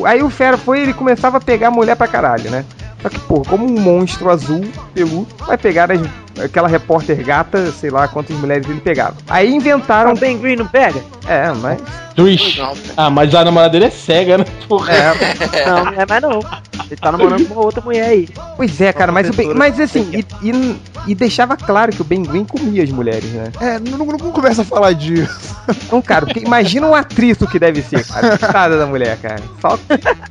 o- 0.00 0.06
Aí 0.06 0.22
o 0.22 0.28
Fera 0.28 0.58
foi 0.58 0.80
ele 0.80 0.92
começava 0.92 1.38
a 1.38 1.40
pegar 1.40 1.68
a 1.68 1.70
mulher 1.70 1.96
pra 1.96 2.06
caralho, 2.06 2.50
né? 2.50 2.64
Só 3.00 3.08
que, 3.08 3.18
pô, 3.20 3.42
como 3.42 3.64
um 3.66 3.80
monstro 3.80 4.30
azul, 4.30 4.64
peludo, 4.94 5.26
vai 5.46 5.56
pegar 5.58 5.90
as- 5.90 6.00
aquela 6.42 6.68
repórter 6.68 7.22
gata, 7.24 7.70
sei 7.72 7.90
lá 7.90 8.08
quantas 8.08 8.36
mulheres 8.36 8.68
ele 8.68 8.80
pegava. 8.80 9.16
Aí 9.28 9.52
inventaram. 9.54 10.10
Ah, 10.12 10.14
Ben 10.14 10.38
Green 10.38 10.56
não 10.56 10.66
pega? 10.66 11.02
É, 11.26 11.52
mas. 11.52 11.78
Trish. 12.14 12.60
Ah, 12.96 13.10
mas 13.10 13.34
a 13.34 13.44
namorada 13.44 13.72
dele 13.72 13.86
é 13.86 13.90
cega, 13.90 14.38
né? 14.38 14.44
Porra. 14.68 14.92
É, 14.92 15.66
Não, 15.66 15.84
não 15.86 15.92
é 16.00 16.06
mais 16.06 16.22
não. 16.22 16.40
Ele 16.86 16.96
tá 16.96 17.10
namorando 17.10 17.46
com 17.48 17.54
uma 17.54 17.64
outra 17.64 17.80
mulher 17.80 18.08
aí. 18.08 18.28
pois 18.56 18.80
é, 18.80 18.92
cara, 18.92 19.10
mas, 19.10 19.28
o 19.28 19.32
ben, 19.32 19.52
mas 19.54 19.80
assim, 19.80 20.08
e, 20.12 20.48
e- 20.50 20.76
e 21.08 21.14
deixava 21.14 21.56
claro 21.56 21.90
que 21.92 22.00
o 22.00 22.04
Ben 22.04 22.22
Green 22.22 22.44
comia 22.44 22.82
as 22.84 22.90
mulheres, 22.90 23.24
né? 23.30 23.50
É, 23.60 23.78
não, 23.80 23.98
não, 23.98 24.06
não 24.06 24.18
começa 24.32 24.62
a 24.62 24.64
falar 24.64 24.92
disso. 24.92 25.54
Então, 25.68 26.00
cara, 26.00 26.24
porque 26.26 26.40
imagina 26.40 26.86
o 26.86 26.94
atrito 26.94 27.46
que 27.48 27.58
deve 27.58 27.82
ser, 27.82 28.06
cara. 28.06 28.38
Coitada 28.38 28.78
da 28.78 28.86
mulher, 28.86 29.18
cara. 29.18 29.42
Só... 29.60 29.78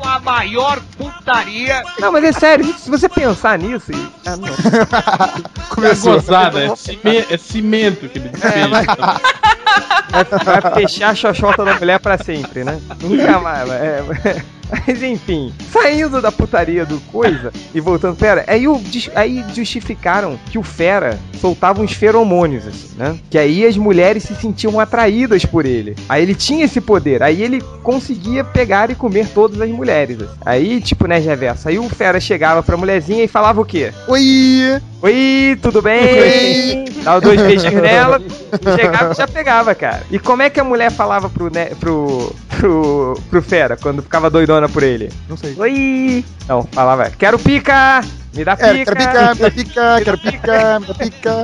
A 0.03 0.19
maior 0.19 0.79
putaria 0.97 1.83
Não, 1.99 2.11
mas 2.11 2.23
é 2.23 2.31
sério, 2.31 2.65
se 2.77 2.89
você 2.89 3.09
pensar 3.09 3.57
nisso. 3.59 3.91
e- 3.91 4.07
Ah, 4.25 4.37
não. 4.37 4.47
É 5.93 6.11
gozada, 6.11 6.59
é, 6.65 6.75
cime- 6.75 7.25
é 7.29 7.37
cimento 7.37 8.09
que 8.09 8.19
ele 8.19 8.29
fez. 8.29 8.69
Vai, 8.69 10.23
vai 10.61 10.73
fechar 10.75 11.09
a 11.09 11.15
xoxota 11.15 11.65
da 11.65 11.75
mulher 11.75 11.99
pra 11.99 12.17
sempre, 12.17 12.63
né? 12.63 12.79
Nunca 13.01 13.39
mais. 13.39 13.69
É, 13.69 14.03
mas 14.87 15.03
enfim, 15.03 15.53
saindo 15.71 16.21
da 16.21 16.31
putaria 16.31 16.85
do 16.85 16.99
coisa 17.11 17.51
e 17.73 17.79
voltando, 17.79 18.15
pera, 18.15 18.43
aí, 18.47 18.67
o, 18.67 18.79
aí 19.15 19.43
justificaram 19.53 20.39
que 20.51 20.57
o 20.57 20.63
Fera 20.63 21.19
soltava 21.39 21.81
uns 21.81 21.91
feromônios, 21.93 22.65
assim, 22.67 22.91
né? 22.97 23.17
Que 23.29 23.37
aí 23.37 23.65
as 23.65 23.75
mulheres 23.77 24.23
se 24.23 24.35
sentiam 24.35 24.79
atraídas 24.79 25.45
por 25.45 25.65
ele. 25.65 25.95
Aí 26.07 26.21
ele 26.23 26.35
tinha 26.35 26.65
esse 26.65 26.79
poder, 26.79 27.21
aí 27.23 27.41
ele 27.41 27.61
conseguia 27.83 28.43
pegar 28.43 28.89
e 28.91 28.95
comer 28.95 29.27
todas 29.29 29.59
as 29.59 29.69
mulheres. 29.69 30.21
assim. 30.21 30.37
Aí, 30.45 30.81
tipo, 30.81 31.07
né, 31.07 31.17
reverso, 31.17 31.67
aí 31.67 31.77
o 31.79 31.89
Fera 31.89 32.19
chegava 32.19 32.61
pra 32.63 32.77
mulherzinha 32.77 33.23
e 33.23 33.27
falava 33.27 33.59
o 33.61 33.65
quê? 33.65 33.91
Oi! 34.07 34.79
Oi, 35.03 35.59
tudo 35.61 35.81
bem? 35.81 36.85
Dava 37.03 37.19
dois 37.19 37.35
beijinhos 37.43 37.81
nela, 37.81 38.21
chegava 38.73 39.11
e 39.11 39.17
já 39.17 39.27
pegava, 39.27 39.75
cara. 39.75 40.01
E 40.09 40.17
como 40.17 40.43
é 40.43 40.49
que 40.49 40.61
a 40.61 40.63
mulher 40.63 40.89
falava 40.93 41.29
pro, 41.29 41.51
né, 41.53 41.71
pro, 41.77 42.33
pro, 42.57 43.21
pro 43.29 43.41
Fera 43.41 43.75
quando 43.75 44.01
ficava 44.01 44.29
doidona 44.29 44.69
por 44.69 44.81
ele? 44.81 45.11
Não 45.27 45.35
sei. 45.35 45.55
Oi! 45.57 46.23
Não, 46.47 46.63
falava, 46.71 47.11
quero 47.19 47.37
pica, 47.37 47.99
me 48.33 48.45
dá 48.45 48.53
É, 48.53 48.55
pica. 48.55 48.95
quero 48.95 48.95
picar, 48.95 49.35
me 49.35 49.41
dá 49.41 49.51
pica, 49.51 49.99
quero 50.05 50.17
picar, 50.19 50.79
me 50.79 50.87
dá 50.87 50.93
pica. 50.93 51.35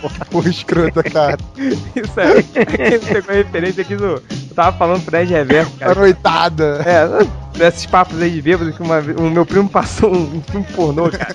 Porra 0.30 0.48
escrota, 0.48 1.02
cara. 1.02 1.36
Isso 1.58 2.18
aí, 2.18 2.38
aquele 2.58 2.98
pegou 3.00 3.34
a 3.34 3.36
referência 3.36 3.82
aqui 3.82 3.96
do... 3.96 4.04
Eu 4.04 4.54
tava 4.54 4.78
falando 4.78 5.04
pro 5.04 5.14
Nerd 5.14 5.30
Reverso, 5.30 5.72
cara. 5.72 5.94
noitada. 5.94 6.82
É, 6.86 7.58
desses 7.58 7.84
papos 7.84 8.22
aí 8.22 8.30
de 8.30 8.40
bêbado 8.40 8.72
que 8.72 8.80
uma, 8.80 9.00
o 9.00 9.28
meu 9.28 9.44
primo 9.44 9.68
passou 9.68 10.10
um, 10.14 10.36
um 10.36 10.42
filme 10.42 10.66
pornô, 10.74 11.10
cara. 11.10 11.34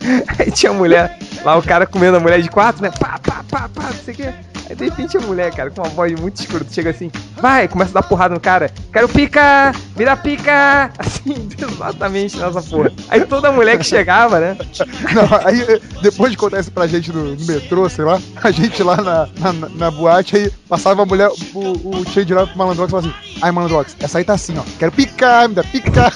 Aí 0.38 0.50
tinha 0.50 0.72
a 0.72 0.74
mulher, 0.74 1.18
lá 1.44 1.56
o 1.56 1.62
cara 1.62 1.86
comendo 1.86 2.16
a 2.16 2.20
mulher 2.20 2.40
de 2.40 2.48
quatro, 2.48 2.82
né? 2.82 2.90
Pá, 2.98 3.18
pá, 3.18 3.44
pá, 3.48 3.68
pá, 3.68 3.82
não 3.82 3.92
sei 3.92 4.14
o 4.14 4.16
quê. 4.16 4.34
Aí 4.68 4.76
de 4.76 4.84
repente 4.84 5.16
a 5.16 5.20
mulher, 5.20 5.52
cara, 5.52 5.68
com 5.68 5.82
uma 5.82 5.90
voz 5.90 6.18
muito 6.20 6.40
escura, 6.40 6.64
chega 6.70 6.90
assim, 6.90 7.10
vai, 7.36 7.66
começa 7.66 7.90
a 7.90 8.00
dar 8.00 8.08
porrada 8.08 8.34
no 8.34 8.40
cara. 8.40 8.70
Quero 8.92 9.08
pica, 9.08 9.72
dá 9.96 10.16
pica. 10.16 10.90
Assim, 10.98 11.48
exatamente 11.58 12.36
nessa 12.36 12.62
porra. 12.62 12.92
Aí 13.08 13.24
toda 13.26 13.50
mulher 13.50 13.78
que 13.78 13.84
chegava, 13.84 14.38
né? 14.38 14.56
Não, 15.12 15.28
aí, 15.44 15.80
depois 16.02 16.30
de 16.30 16.38
contar 16.38 16.60
isso 16.60 16.70
pra 16.70 16.86
gente 16.86 17.12
no, 17.12 17.34
no 17.34 17.46
metrô, 17.46 17.88
sei 17.88 18.04
lá, 18.04 18.20
a 18.42 18.50
gente 18.50 18.80
lá 18.82 18.96
na, 18.96 19.28
na, 19.38 19.68
na 19.70 19.90
boate, 19.90 20.36
aí 20.36 20.50
passava 20.68 21.02
a 21.02 21.06
mulher, 21.06 21.30
o, 21.52 22.00
o 22.00 22.04
de 22.04 22.34
lá 22.34 22.46
pro 22.46 22.56
Malandrox 22.56 22.88
e 22.88 22.90
falava 22.90 23.08
assim, 23.08 23.38
ai 23.42 23.50
Malandrox, 23.50 23.96
essa 23.98 24.18
aí 24.18 24.24
tá 24.24 24.34
assim, 24.34 24.56
ó, 24.56 24.62
quero 24.78 24.92
picar, 24.92 25.48
me 25.48 25.54
dá 25.56 25.64
pica. 25.64 26.12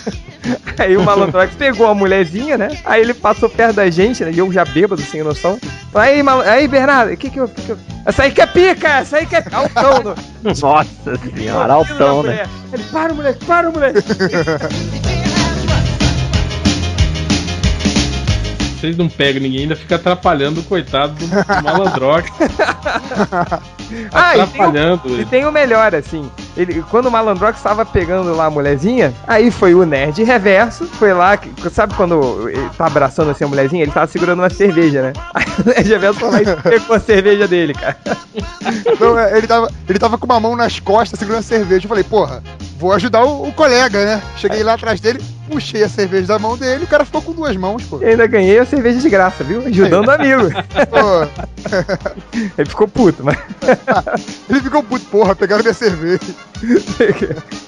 Aí 0.78 0.96
o 0.96 1.02
malandrox 1.02 1.54
pegou 1.54 1.86
a 1.86 1.94
mulherzinha, 1.94 2.58
né? 2.58 2.68
Aí 2.84 3.00
ele 3.00 3.14
passou 3.14 3.48
perto 3.48 3.73
da 3.74 3.90
gente, 3.90 4.24
né? 4.24 4.30
E 4.32 4.38
eu 4.38 4.50
já 4.52 4.64
bêbado, 4.64 5.02
sem 5.02 5.22
noção. 5.22 5.58
Aí, 5.94 6.22
mal... 6.22 6.40
aí 6.40 6.66
Bernardo, 6.66 7.12
o 7.12 7.16
que 7.16 7.28
que 7.30 7.38
eu, 7.38 7.48
que 7.48 7.62
que 7.62 7.70
eu- 7.72 7.78
Essa 8.06 8.22
aí 8.24 8.30
que 8.32 8.40
é 8.40 8.46
pica, 8.46 8.88
essa 8.88 9.16
aí 9.18 9.26
que 9.26 9.37
é 9.37 9.44
altão. 9.52 10.14
no- 10.42 10.60
Nossa 10.60 10.87
senhora, 11.37 11.72
altão, 11.72 12.22
né? 12.22 12.46
Ele, 12.72 12.82
para, 12.84 13.12
moleque, 13.14 13.44
para, 13.44 13.70
moleque. 13.70 13.98
Vocês 18.80 18.96
não 18.98 19.08
pegam 19.08 19.40
ninguém, 19.42 19.60
ainda 19.62 19.76
fica 19.76 19.96
atrapalhando 19.96 20.60
o 20.60 20.64
coitado 20.64 21.14
do, 21.14 21.26
do 21.26 21.62
malandrox. 21.62 22.30
Ah, 24.12 24.36
e 24.36 24.46
tem, 24.46 24.60
o, 24.62 25.20
e 25.20 25.24
tem 25.26 25.46
o 25.46 25.52
melhor, 25.52 25.94
assim. 25.94 26.30
Ele, 26.56 26.82
quando 26.90 27.06
o 27.06 27.10
Malandrox 27.10 27.56
estava 27.58 27.84
pegando 27.84 28.34
lá 28.34 28.46
a 28.46 28.50
mulherzinha, 28.50 29.12
aí 29.26 29.50
foi 29.50 29.74
o 29.74 29.84
nerd 29.84 30.22
reverso, 30.22 30.86
foi 30.86 31.12
lá, 31.12 31.36
que- 31.36 31.52
sabe 31.70 31.94
quando 31.94 32.48
ele 32.48 32.68
tá 32.76 32.86
abraçando 32.86 33.30
assim 33.30 33.44
a 33.44 33.48
mulherzinha? 33.48 33.82
Ele 33.82 33.92
tava 33.92 34.06
segurando 34.06 34.38
uma 34.40 34.50
cerveja, 34.50 35.02
né? 35.02 35.12
Aí 35.34 35.44
o 35.64 35.68
nerd 35.68 35.88
reverso 35.88 36.20
foi 36.20 36.30
lá 36.30 36.40
e 36.42 36.56
pegou 36.62 36.96
a 36.96 37.00
cerveja 37.00 37.48
dele, 37.48 37.74
cara. 37.74 37.96
Então, 38.86 39.18
é, 39.18 39.36
ele, 39.36 39.46
tava, 39.46 39.70
ele 39.88 39.98
tava 39.98 40.18
com 40.18 40.26
uma 40.26 40.40
mão 40.40 40.56
nas 40.56 40.78
costas 40.80 41.18
segurando 41.18 41.40
a 41.40 41.42
cerveja. 41.42 41.84
Eu 41.84 41.88
falei, 41.88 42.04
porra, 42.04 42.42
vou 42.78 42.92
ajudar 42.92 43.24
o, 43.24 43.48
o 43.48 43.52
colega, 43.52 44.04
né? 44.04 44.22
Cheguei 44.36 44.62
lá 44.62 44.74
atrás 44.74 45.00
dele, 45.00 45.20
puxei 45.48 45.83
a 45.83 45.88
cerveja 45.88 46.26
da 46.26 46.38
mão 46.38 46.57
dele, 46.57 46.85
o 46.85 46.88
cara 46.88 47.04
ficou 47.04 47.22
com 47.22 47.33
duas 47.33 47.57
mãos, 47.57 47.83
pô. 47.85 48.00
E 48.00 48.07
ainda 48.07 48.26
ganhei 48.26 48.59
a 48.59 48.66
cerveja 48.66 48.98
de 48.98 49.09
graça, 49.09 49.44
viu? 49.44 49.64
Ajudando 49.66 50.09
o 50.09 50.11
amigo. 50.11 50.48
Ele 52.59 52.68
ficou 52.68 52.88
puto, 52.88 53.24
mas. 53.24 53.37
ele 54.48 54.61
ficou 54.61 54.83
puto, 54.83 55.04
porra, 55.07 55.35
pegaram 55.35 55.62
minha 55.62 55.74
cerveja. 55.74 56.20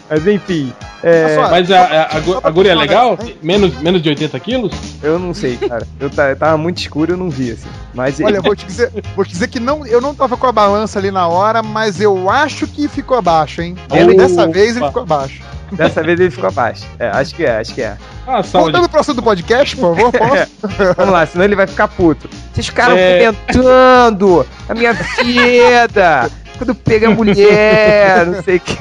mas 0.09 0.27
enfim. 0.27 0.73
é, 1.03 1.37
Mas 1.37 1.71
a, 1.71 1.81
a, 1.81 2.03
a, 2.17 2.67
é 2.67 2.75
legal? 2.75 3.19
Menos, 3.43 3.77
menos 3.81 4.03
de 4.03 4.09
80 4.09 4.39
quilos? 4.41 4.73
eu 5.03 5.19
não 5.19 5.35
sei, 5.35 5.57
cara. 5.57 5.87
Eu 5.99 6.11
ta- 6.11 6.35
tava 6.37 6.57
muito 6.57 6.79
escuro 6.79 7.13
eu 7.13 7.17
não 7.17 7.31
vi, 7.31 7.53
assim. 7.53 7.69
Mas 7.95 8.21
Olha, 8.21 8.41
vou 8.41 8.55
te 8.55 8.67
dizer, 8.67 8.91
vou 9.15 9.25
te 9.25 9.31
dizer 9.31 9.49
que 9.49 9.61
não, 9.61 9.87
eu 9.87 10.01
não 10.01 10.15
tava 10.15 10.37
com 10.37 10.47
a 10.47 10.53
balança 10.53 10.99
ali 10.99 11.11
na 11.11 11.27
hora, 11.27 11.63
mas 11.63 12.01
eu 12.01 12.31
acho 12.31 12.67
que 12.67 12.89
ficou 12.89 13.17
abaixo, 13.17 13.63
hein? 13.63 13.77
Opa. 13.89 14.15
Dessa 14.15 14.47
vez 14.47 14.77
ele 14.77 14.87
ficou 14.87 15.03
abaixo. 15.03 15.43
dessa 15.73 16.03
vez 16.03 16.21
ele 16.21 16.31
ficou 16.31 16.49
abaixo. 16.49 16.87
É, 16.99 17.09
acho 17.09 17.35
que 17.35 17.45
é, 17.45 17.61
acho 17.67 17.75
que 17.75 17.83
é. 17.83 17.97
Ah. 18.27 18.41
Voltando 18.43 18.89
pro 18.89 19.01
assunto 19.01 19.17
do 19.17 19.23
podcast, 19.23 19.77
por 19.77 19.95
favor, 19.97 20.13
posso? 20.19 20.95
Vamos 20.97 21.13
lá, 21.13 21.27
senão 21.27 21.45
ele 21.45 21.57
vai 21.57 21.67
ficar 21.67 21.89
puto. 21.89 22.29
Vocês 22.53 22.67
ficaram 22.67 22.97
É. 22.97 23.19
comentando 23.33 24.47
a 24.69 24.75
minha 24.75 24.93
vida. 24.93 26.31
Quando 26.59 26.75
pega 26.75 27.09
a 27.09 27.11
mulher, 27.11 28.27
não 28.27 28.43
sei 28.43 28.57
o 28.57 28.61
que. 28.61 28.79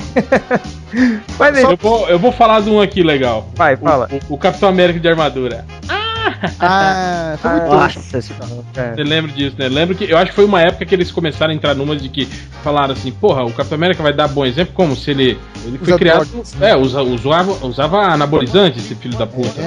Mas 1.38 1.58
aí, 1.58 1.64
Eu 1.64 1.76
vou, 1.78 2.08
eu 2.08 2.18
vou 2.18 2.32
falar 2.32 2.62
de 2.62 2.70
um 2.70 2.80
aqui 2.80 3.04
legal. 3.04 3.50
vai, 3.56 3.76
fala. 3.76 4.08
O, 4.30 4.36
o 4.36 4.38
Capitão 4.38 4.70
América 4.70 4.98
de 5.00 5.08
armadura. 5.10 5.66
Ah, 5.90 6.05
foi 7.38 7.52
muito 7.52 7.72
Ah. 7.72 7.76
Nossa. 7.76 8.00
É. 8.76 8.96
Você 8.96 9.04
lembra 9.04 9.32
disso, 9.32 9.56
né? 9.58 9.68
Lembro 9.68 9.96
que 9.96 10.10
eu 10.10 10.18
acho 10.18 10.28
que 10.32 10.36
foi 10.36 10.46
uma 10.46 10.62
época 10.62 10.86
que 10.86 10.96
eles 10.96 11.12
começaram 11.12 11.52
a 11.52 11.56
entrar 11.56 11.76
numa 11.76 11.96
de 11.96 12.10
que 12.10 12.26
falaram 12.64 12.94
assim, 12.94 13.12
porra, 13.12 13.44
o 13.44 13.52
Capitão 13.52 13.76
América 13.78 14.02
vai 14.04 14.14
dar 14.14 14.28
bom 14.28 14.46
exemplo 14.46 14.74
como 14.74 14.96
se 14.96 15.12
ele 15.12 15.38
ele 15.66 15.78
foi 15.78 15.88
Usa 15.88 15.98
criado, 15.98 16.26
drogas. 16.26 16.62
é, 16.62 16.76
usa, 16.76 17.02
usava, 17.02 17.66
usava 17.66 18.02
anabolizante 18.14 18.80
esse 18.80 18.96
filho 18.96 19.18
da 19.18 19.26
puta. 19.26 19.62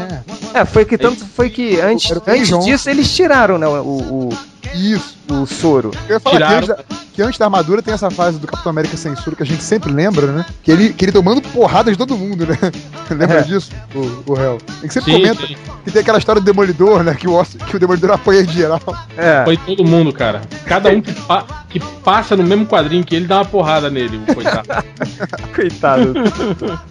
É, 0.54 0.60
É, 0.60 0.64
foi 0.64 0.84
que 0.84 0.96
tanto 0.96 1.24
foi 1.26 1.50
que 1.50 1.80
antes, 1.80 2.10
antes 2.26 2.64
disso 2.64 2.88
eles 2.88 3.14
tiraram 3.14 3.58
né, 3.58 3.66
o, 3.66 3.70
o, 3.70 4.28
isso. 4.74 5.16
o 5.30 5.44
soro. 5.46 5.90
Eu 6.08 6.14
ia 6.14 6.20
falar 6.20 6.38
que 6.38 6.54
antes, 6.54 6.68
da, 6.68 6.78
que 7.14 7.22
antes 7.22 7.38
da 7.38 7.44
armadura 7.46 7.82
tem 7.82 7.92
essa 7.92 8.10
fase 8.10 8.38
do 8.38 8.46
Capitão 8.46 8.70
América 8.70 8.96
censura 8.96 9.36
que 9.36 9.42
a 9.42 9.46
gente 9.46 9.62
sempre 9.62 9.92
lembra, 9.92 10.26
né? 10.32 10.46
Que 10.62 10.70
ele, 10.70 10.92
que 10.92 11.04
ele 11.04 11.12
tomando 11.12 11.42
porrada 11.42 11.90
de 11.90 11.98
todo 11.98 12.16
mundo, 12.16 12.46
né? 12.46 12.56
Lembra 13.10 13.38
É. 13.40 13.42
disso, 13.42 13.70
o, 13.94 14.30
o 14.32 14.34
réu? 14.34 14.58
Tem 14.80 14.88
que 14.88 14.94
sempre 14.94 15.12
Sim, 15.12 15.18
comenta 15.20 15.46
sim. 15.46 15.56
que 15.84 15.90
tem 15.90 16.00
aquela 16.02 16.18
história 16.18 16.40
do 16.40 16.44
Demolidor, 16.44 17.02
né? 17.02 17.14
Que 17.14 17.26
o, 17.28 17.44
que 17.44 17.76
o 17.76 17.78
Demolidor 17.78 18.10
apanha 18.12 18.42
de 18.44 18.52
geral. 18.54 18.80
É. 19.16 19.44
Foi 19.44 19.56
todo 19.56 19.84
mundo, 19.84 20.12
cara. 20.12 20.42
Cada 20.66 20.88
um 20.90 21.00
que 21.00 21.12
pa- 21.12 21.44
que 21.68 21.78
passa 21.80 22.34
no 22.36 22.42
mesmo 22.42 22.64
quadrinho 22.66 23.04
que 23.04 23.14
ele 23.14 23.26
dá 23.26 23.36
uma 23.38 23.44
porrada 23.44 23.90
nele, 23.90 24.18
coitado. 24.34 24.68
Coitado. 25.54 26.14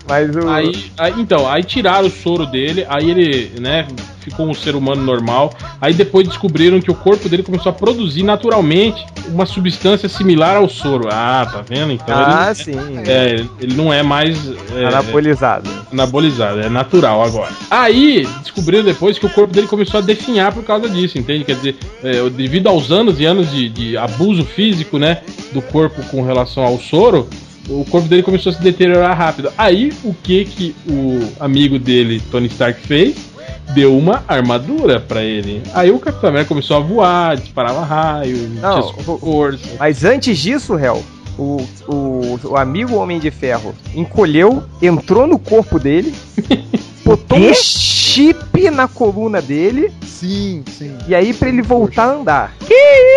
Mas 0.08 0.36
o. 0.36 0.50
Aí, 0.50 0.92
aí- 0.98 1.14
então, 1.18 1.50
aí 1.50 1.64
tiraram 1.64 2.08
o 2.08 2.12
soro 2.12 2.46
dele, 2.46 2.86
aí 2.90 3.10
ele, 3.10 3.52
né, 3.60 3.88
ficou 4.20 4.48
um 4.50 4.54
ser 4.54 4.76
humano 4.76 5.02
normal. 5.04 5.54
Aí 5.82 5.94
depois 5.94 6.28
descobriram 6.28 6.80
que 6.82 6.92
o 6.92 6.96
corpo 6.96 7.30
dele 7.30 7.44
começou 7.44 7.67
a 7.70 7.74
produzir 7.74 8.24
naturalmente 8.24 9.06
uma 9.28 9.46
substância 9.46 10.08
similar 10.08 10.56
ao 10.58 10.70
soro. 10.70 11.10
Ah, 11.12 11.48
tá 11.52 11.64
vendo? 11.68 11.92
Então 11.92 12.16
ah, 12.16 12.48
ele, 12.52 12.56
sim. 12.56 12.78
é, 13.06 13.46
ele 13.60 13.76
não 13.76 13.92
é 13.92 14.02
mais 14.02 14.38
é, 14.76 14.86
Anabolizado. 14.86 15.70
anabolizado, 15.92 16.62
é 16.62 16.70
natural 16.70 17.24
agora. 17.24 17.52
Aí 17.70 18.28
descobriram 18.42 18.84
depois 18.84 19.20
que 19.20 19.26
o 19.26 19.30
corpo 19.30 19.54
dele 19.54 19.68
começou 19.68 20.00
a 20.00 20.02
definhar 20.02 20.54
por 20.54 20.64
causa 20.64 20.90
disso, 20.90 21.18
entende? 21.18 21.44
Quer 21.44 21.56
dizer, 21.56 21.76
é, 22.04 22.30
devido 22.30 22.68
aos 22.68 22.92
anos 22.92 23.20
e 23.20 23.26
anos 23.26 23.52
de, 23.52 23.70
de 23.70 23.98
abuso 23.98 24.44
físico, 24.44 24.98
né, 24.98 25.22
do 25.54 25.62
corpo 25.62 26.02
com 26.10 26.22
relação 26.24 26.64
ao 26.64 26.80
soro, 26.80 27.28
o 27.70 27.84
corpo 27.86 28.08
dele 28.08 28.24
começou 28.24 28.52
a 28.52 28.56
se 28.56 28.62
deteriorar 28.62 29.18
rápido. 29.18 29.52
Aí 29.58 29.92
o 30.04 30.14
que 30.14 30.46
que 30.46 30.76
o 30.88 31.34
amigo 31.40 31.78
dele, 31.78 32.22
Tony 32.32 32.48
Stark, 32.48 32.80
fez? 32.82 33.27
Deu 33.74 33.96
uma 33.98 34.24
armadura 34.28 35.00
pra 35.00 35.22
ele. 35.24 35.62
Aí 35.74 35.92
o 35.92 36.00
Capitão 36.00 36.30
América 36.30 36.50
começou 36.50 36.78
a 36.78 36.80
voar, 36.80 37.36
disparava 37.38 37.84
raio, 37.84 38.50
Não, 38.62 38.94
força. 38.94 39.60
Mas 39.78 40.04
antes 40.04 40.38
disso, 40.40 40.78
Hel, 40.80 41.04
o, 41.38 41.62
o, 41.88 42.40
o 42.44 42.58
amigo 42.58 42.96
Homem 42.96 43.20
de 43.20 43.30
Ferro 43.30 43.76
encolheu, 43.94 44.64
entrou 44.82 45.28
no 45.28 45.38
corpo 45.38 45.78
dele, 45.80 46.14
botou 47.06 47.38
um 47.38 47.54
chip 47.54 48.70
na 48.72 48.88
coluna 48.88 49.42
dele, 49.42 49.92
Sim, 50.04 50.64
sim. 50.72 50.98
e 51.08 51.14
aí 51.14 51.32
pra 51.34 51.48
ele 51.50 51.62
voltar 51.62 52.06
a 52.06 52.14
andar. 52.16 52.56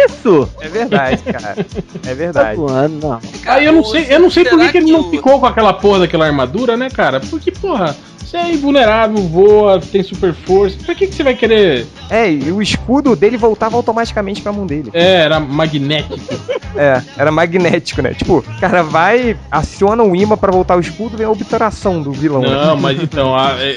Isso! 0.06 0.48
É 0.60 0.68
verdade, 0.68 1.22
cara. 1.22 1.54
É 1.58 1.64
Tá 2.08 2.14
verdade. 2.14 2.56
zoando, 2.56 3.06
não. 3.08 3.20
Aí 3.46 3.64
eu 3.64 3.72
não 3.72 3.84
sei, 3.84 4.06
eu 4.10 4.18
não 4.20 4.30
sei 4.30 4.44
por 4.44 4.58
que, 4.58 4.72
que 4.72 4.78
ele 4.78 4.92
não 4.92 5.10
ficou 5.10 5.40
com 5.40 5.46
aquela 5.46 5.72
porra 5.72 6.00
daquela 6.00 6.26
armadura, 6.26 6.76
né, 6.76 6.90
cara? 6.90 7.20
Porque, 7.20 7.50
porra, 7.50 7.96
você 8.22 8.36
é 8.36 8.52
invulnerável, 8.52 9.16
voa, 9.28 9.80
tem 9.80 10.02
super 10.02 10.32
força. 10.34 10.76
Pra 10.84 10.94
que, 10.94 11.06
que 11.06 11.14
você 11.14 11.22
vai 11.24 11.34
querer. 11.34 11.86
É, 12.08 12.30
e 12.30 12.50
o 12.52 12.60
escudo 12.62 13.14
dele 13.16 13.36
voltava 13.36 13.76
automaticamente 13.76 14.40
pra 14.42 14.52
mão 14.52 14.66
dele. 14.66 14.90
É, 14.92 15.20
era 15.22 15.40
magnético. 15.40 16.18
É, 16.76 17.02
era 17.18 17.32
magnético, 17.32 18.00
né? 18.00 18.14
Tipo, 18.14 18.38
o 18.38 18.60
cara 18.60 18.80
vai, 18.84 19.36
aciona 19.50 20.04
o 20.04 20.14
imã 20.14 20.36
pra 20.36 20.52
voltar 20.52 20.76
o 20.76 20.80
escudo, 20.80 21.16
vem 21.16 21.26
a 21.26 21.30
obturação 21.30 22.00
do 22.00 22.12
vilão. 22.12 22.42
né? 22.42 22.48
Não, 22.48 22.76
mas 22.76 23.02
então, 23.02 23.34
a- 23.36 23.56
é, 23.58 23.74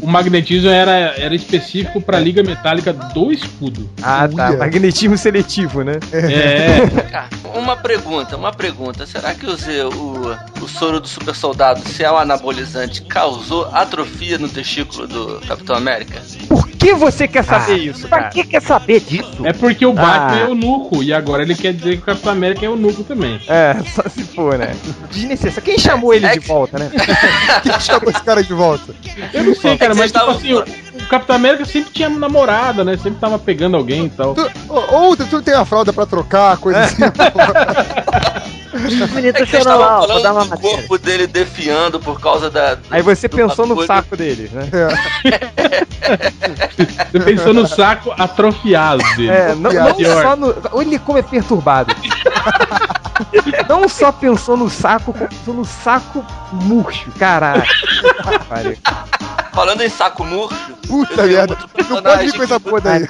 o, 0.00 0.06
o 0.06 0.08
magnetismo 0.08 0.68
era, 0.70 0.92
era 1.18 1.34
específico 1.34 2.00
pra 2.00 2.20
liga 2.20 2.40
metálica 2.44 2.92
do 2.92 3.32
escudo. 3.32 3.90
Ah, 4.00 4.28
tá. 4.28 4.50
Uia. 4.50 4.58
Magnetismo 4.58 5.18
seletivo, 5.18 5.82
né? 5.82 5.94
É, 6.12 7.16
Ah, 7.16 7.26
uma 7.58 7.76
pergunta, 7.76 8.36
uma 8.36 8.52
pergunta. 8.52 9.04
Será 9.04 9.34
que 9.34 9.44
o, 9.44 9.56
o, 9.92 10.36
o 10.64 10.68
soro 10.68 11.00
do 11.00 11.08
super 11.08 11.34
soldado, 11.34 11.80
se 11.88 12.04
é 12.04 12.10
um 12.12 12.16
anabolizante, 12.16 12.89
causou 12.98 13.68
atrofia 13.72 14.38
no 14.38 14.48
testículo 14.48 15.06
do 15.06 15.40
Capitão 15.46 15.76
América? 15.76 16.20
Por 16.48 16.66
que 16.68 16.94
você 16.94 17.28
quer 17.28 17.44
saber 17.44 17.76
isso, 17.76 18.08
Pra 18.08 18.18
cara? 18.18 18.30
que 18.30 18.42
quer 18.44 18.62
saber 18.62 19.00
disso? 19.00 19.44
é 19.44 19.52
porque 19.52 19.84
o 19.86 19.92
Batman 19.92 20.32
Ah. 20.32 20.38
é 20.40 20.42
eunuco, 20.44 21.02
e 21.02 21.12
agora 21.12 21.42
ele 21.42 21.54
quer 21.54 21.72
dizer 21.74 21.96
que 21.96 22.02
o 22.02 22.06
Capitão 22.06 22.32
América 22.32 22.64
é 22.64 22.68
eunuco 22.68 23.04
também. 23.04 23.40
É, 23.48 23.76
só 23.94 24.02
se 24.08 24.24
for, 24.24 24.58
né? 24.58 24.74
Desnecessário. 25.10 25.62
Quem 25.62 25.78
chamou 25.78 26.12
ele 26.14 26.26
É 26.26 26.32
de 26.32 26.40
que- 26.40 26.48
volta, 26.48 26.78
né? 26.78 26.90
Quem 27.62 27.78
chamou 27.80 28.10
esse 28.10 28.22
cara 28.22 28.42
de 28.42 28.52
volta? 28.54 28.94
Eu 29.34 29.44
não 29.44 29.54
sei, 29.54 29.76
cara, 29.76 29.92
É 29.92 29.96
mas 29.96 30.10
tipo 30.10 30.24
assim, 30.30 30.54
o, 30.54 30.60
o 30.89 30.89
Capitão 31.10 31.34
América 31.36 31.64
sempre 31.64 31.90
tinha 31.92 32.08
namorada, 32.08 32.84
né? 32.84 32.96
Sempre 32.96 33.18
tava 33.20 33.38
pegando 33.38 33.76
alguém 33.76 34.06
e 34.06 34.10
tal. 34.10 34.34
Tu- 34.34 34.50
ou, 34.68 35.16
tu 35.16 35.26
não 35.30 35.42
tem 35.42 35.54
a 35.54 35.64
fralda 35.64 35.92
pra 35.92 36.06
trocar, 36.06 36.56
coisa 36.58 36.80
assim. 36.80 37.02
Os 38.72 39.10
meninos 39.10 39.40
É 39.40 39.44
que 39.44 39.50
vocês 39.50 39.62
chorando 39.64 39.80
lá, 39.80 40.00
falando 40.00 40.24
uma 40.30 40.44
do 40.44 40.50
matéria. 40.50 40.76
corpo 40.78 40.98
dele 40.98 41.26
defiando 41.26 41.98
por 41.98 42.20
causa 42.20 42.48
da. 42.48 42.76
do- 42.76 42.82
Aí 42.90 43.02
você 43.02 43.28
pensou 43.28 43.66
no 43.66 43.84
saco 43.84 44.16
dele, 44.16 44.48
né? 44.52 44.68
Você 47.12 47.20
pensou 47.20 47.52
no 47.52 47.66
saco 47.66 48.12
atrofiado 48.16 49.02
dele. 49.16 49.30
É, 49.30 49.54
não, 49.54 49.72
não 49.72 50.22
só 50.22 50.36
no. 50.36 50.54
Olha 50.72 50.98
como 51.00 51.18
é 51.18 51.22
perturbado. 51.22 51.94
não 53.68 53.88
só 53.88 54.12
pensou 54.12 54.56
no 54.56 54.70
saco, 54.70 55.12
como 55.12 55.28
pensou 55.28 55.54
no 55.54 55.64
saco 55.64 56.24
murcho. 56.52 57.10
Caralho. 57.18 57.64
Falando 59.52 59.80
em 59.82 59.88
saco 59.88 60.24
murcho. 60.24 60.56
Puta 61.06 61.22
merda. 61.26 61.56
Não 61.88 62.02
pode 62.02 62.24
vir 62.26 62.36
com 62.36 62.42
essa 62.42 62.60
que- 62.60 62.70
porra 62.70 62.80
daí. 62.80 63.06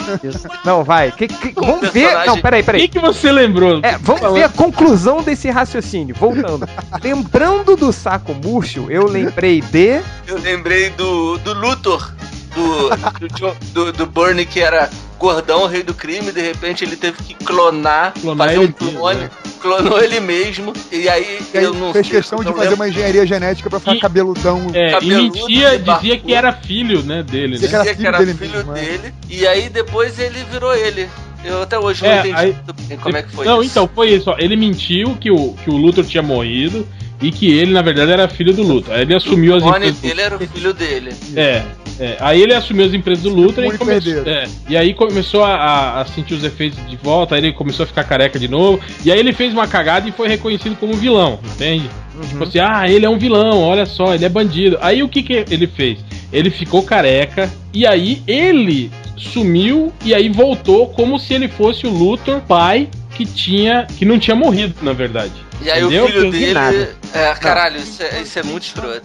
Não, 0.65 0.85
vai. 0.85 1.11
Que- 1.13 1.29
que- 1.29 1.53
vamos 1.55 1.91
ver. 1.91 2.27
Não, 2.27 2.41
peraí, 2.41 2.63
O 2.63 2.65
peraí. 2.65 2.81
que, 2.83 2.89
que 2.89 2.99
você 2.99 3.31
lembrou? 3.33 3.81
É, 3.83 3.97
vamos 3.99 4.33
ver 4.33 4.45
a 4.45 4.49
conclusão 4.49 5.23
desse 5.23 5.51
raciocínio. 5.51 6.15
Voltando. 6.19 6.69
Lembrando 7.03 7.77
do 7.77 7.93
saco 7.93 8.35
murcho, 8.35 8.87
eu 8.91 9.07
lembrei 9.07 9.61
de. 9.61 10.01
Eu 10.27 10.39
lembrei 10.39 10.91
do, 10.91 11.39
do 11.39 11.55
Luthor, 11.55 12.13
do, 12.55 12.89
do, 13.29 13.29
Jo- 13.39 13.57
do, 13.73 13.93
do 13.93 14.07
Bernie, 14.07 14.45
que 14.47 14.61
era 14.61 14.91
gordão, 15.19 15.67
rei 15.67 15.83
do 15.83 15.93
crime, 15.95 16.33
de 16.33 16.41
repente 16.41 16.83
ele 16.85 16.97
teve 16.97 17.23
que 17.23 17.35
clonar, 17.35 18.13
Clonar 18.21 18.47
fazer 18.49 18.59
um 18.61 18.73
clone, 18.73 19.21
né? 19.21 19.31
clonou 19.61 20.01
ele 20.03 20.19
mesmo, 20.21 20.73
e 20.91 21.07
aí 21.09 21.41
E 21.53 21.59
aí 21.59 21.65
eu 21.65 21.75
não 21.75 21.93
fez 21.93 22.07
sei, 22.07 22.17
questão 22.17 22.39
de 22.39 22.47
não 22.47 22.53
fazer 22.55 22.71
lembro 22.71 22.83
uma 22.83 22.89
engenharia 22.89 23.27
genética 23.27 23.69
pra 23.69 23.79
ficar 23.79 23.97
E- 23.97 24.01
cabeludão. 24.01 24.71
É, 24.73 24.89
e 24.89 24.91
cabeludo, 24.93 25.35
mentia, 25.35 25.79
de 25.79 25.85
dizia 25.95 26.19
que 26.19 26.33
era 26.35 26.53
filho, 26.53 27.03
né, 27.03 27.23
dele, 27.23 27.59
Dizia 27.59 27.69
né? 27.69 27.75
era 27.75 27.83
dizia 27.83 27.93
que 27.95 27.97
filho 27.99 28.09
era 28.09 28.19
dele 28.19 28.35
filho 28.39 28.53
mesmo, 28.57 28.77
é. 28.77 28.81
dele, 28.81 29.15
e 29.29 29.47
aí 29.47 29.69
depois 29.69 30.19
ele 30.19 30.43
virou 30.51 30.75
ele. 30.75 31.09
Eu 31.45 31.63
até 31.63 31.79
hoje 31.79 32.03
não 32.03 32.11
É, 32.11 32.19
entendi 32.21 32.35
aí- 32.37 32.53
muito 32.53 32.73
bem 32.83 32.99
como 32.99 33.17
é 33.17 33.23
que 33.23 33.31
foi 33.33 33.47
Não, 33.47 33.63
isso. 33.63 33.71
então, 33.71 33.91
foi 33.95 34.11
isso, 34.11 34.31
ó. 34.31 34.37
Ele 34.39 34.57
mentiu 34.57 35.17
que 35.17 35.31
o, 35.31 35.55
que 35.65 35.71
o 35.71 35.77
Luthor 35.77 36.05
tinha 36.05 36.23
morrido 36.23 36.87
e 37.21 37.31
que 37.31 37.51
ele, 37.53 37.73
na 37.73 37.83
verdade, 37.83 38.11
era 38.13 38.29
filho 38.29 38.53
do 38.55 38.63
Luthor. 38.63 38.95
Aí 38.95 39.03
ele 39.03 39.15
assumiu 39.15 39.55
as 39.55 39.63
o 39.63 39.67
clone 39.67 39.79
empresas. 39.89 40.01
dele 40.01 40.21
era 40.21 40.37
o 40.37 40.39
filho 40.41 40.73
dele. 40.75 41.11
É, 41.37 41.63
é. 41.99 42.17
Aí 42.21 42.41
ele 42.43 42.55
assumiu 42.55 42.85
as 42.87 42.95
empresas 42.95 43.23
do 43.23 43.29
Luthor 43.31 43.63
e, 43.65 43.69
Único 43.69 43.85
começou, 43.85 44.13
é, 44.27 44.45
e 44.69 44.77
aí 44.77 44.95
começou 44.95 45.45
a, 45.45 45.55
a- 45.55 46.01
a 46.01 46.05
sentir 46.07 46.35
os 46.35 46.45
efeitos 46.45 46.79
de 46.89 46.97
volta, 46.97 47.35
aí 47.35 47.41
ele 47.43 47.53
começou 47.53 47.85
a 47.85 47.87
ficar 47.87 48.05
careca 48.05 48.39
de 48.39 48.49
novo. 48.49 48.81
E 49.05 49.13
aí 49.13 49.19
ele 49.19 49.33
fez 49.33 49.53
uma 49.53 49.67
cagada 49.67 50.09
e 50.09 50.13
foi 50.13 50.29
reconhecido 50.29 50.77
como 50.77 50.95
vilão, 50.95 51.39
entende? 51.55 51.89
Tipo 52.29 52.45
assim, 52.45 52.59
ah, 52.59 52.85
ele 52.87 53.07
é 53.07 53.09
um 53.09 53.19
vilão, 53.19 53.63
olha 53.63 53.87
só, 53.87 54.15
ele 54.15 54.25
é 54.25 54.29
bandido. 54.29 54.77
Aí 54.83 55.03
o 55.03 55.09
que, 55.09 55.23
que 55.23 55.45
ele 55.51 55.67
fez? 55.67 55.99
Ele 56.33 56.51
ficou 56.51 56.83
careca 56.83 57.51
e 57.73 57.87
aí 57.87 58.23
ele 58.27 58.91
sumiu 59.17 59.93
e 60.05 60.15
aí 60.15 60.29
voltou 60.29 60.89
como 60.89 61.19
se 61.19 61.35
ele 61.35 61.49
fosse 61.49 61.87
o 61.87 61.91
Luthor 61.91 62.41
pai 62.41 62.89
que 63.15 63.25
tinha 63.27 63.87
que 63.99 64.05
não 64.05 64.19
tinha 64.19 64.35
morrido, 64.37 64.75
na 64.83 64.93
verdade. 64.93 65.33
E 65.63 65.71
aí 65.71 65.81
Entendeu? 65.83 66.05
o 66.05 66.09
filho 66.09 66.21
Entendi 66.27 66.39
dele. 66.39 66.55
nada. 66.55 66.97
É, 67.13 67.35
caralho, 67.35 67.77
isso 67.79 68.03
é, 68.03 68.23
isso 68.23 68.39
é 68.39 68.43
muito 68.43 68.63
escroto. 68.63 69.03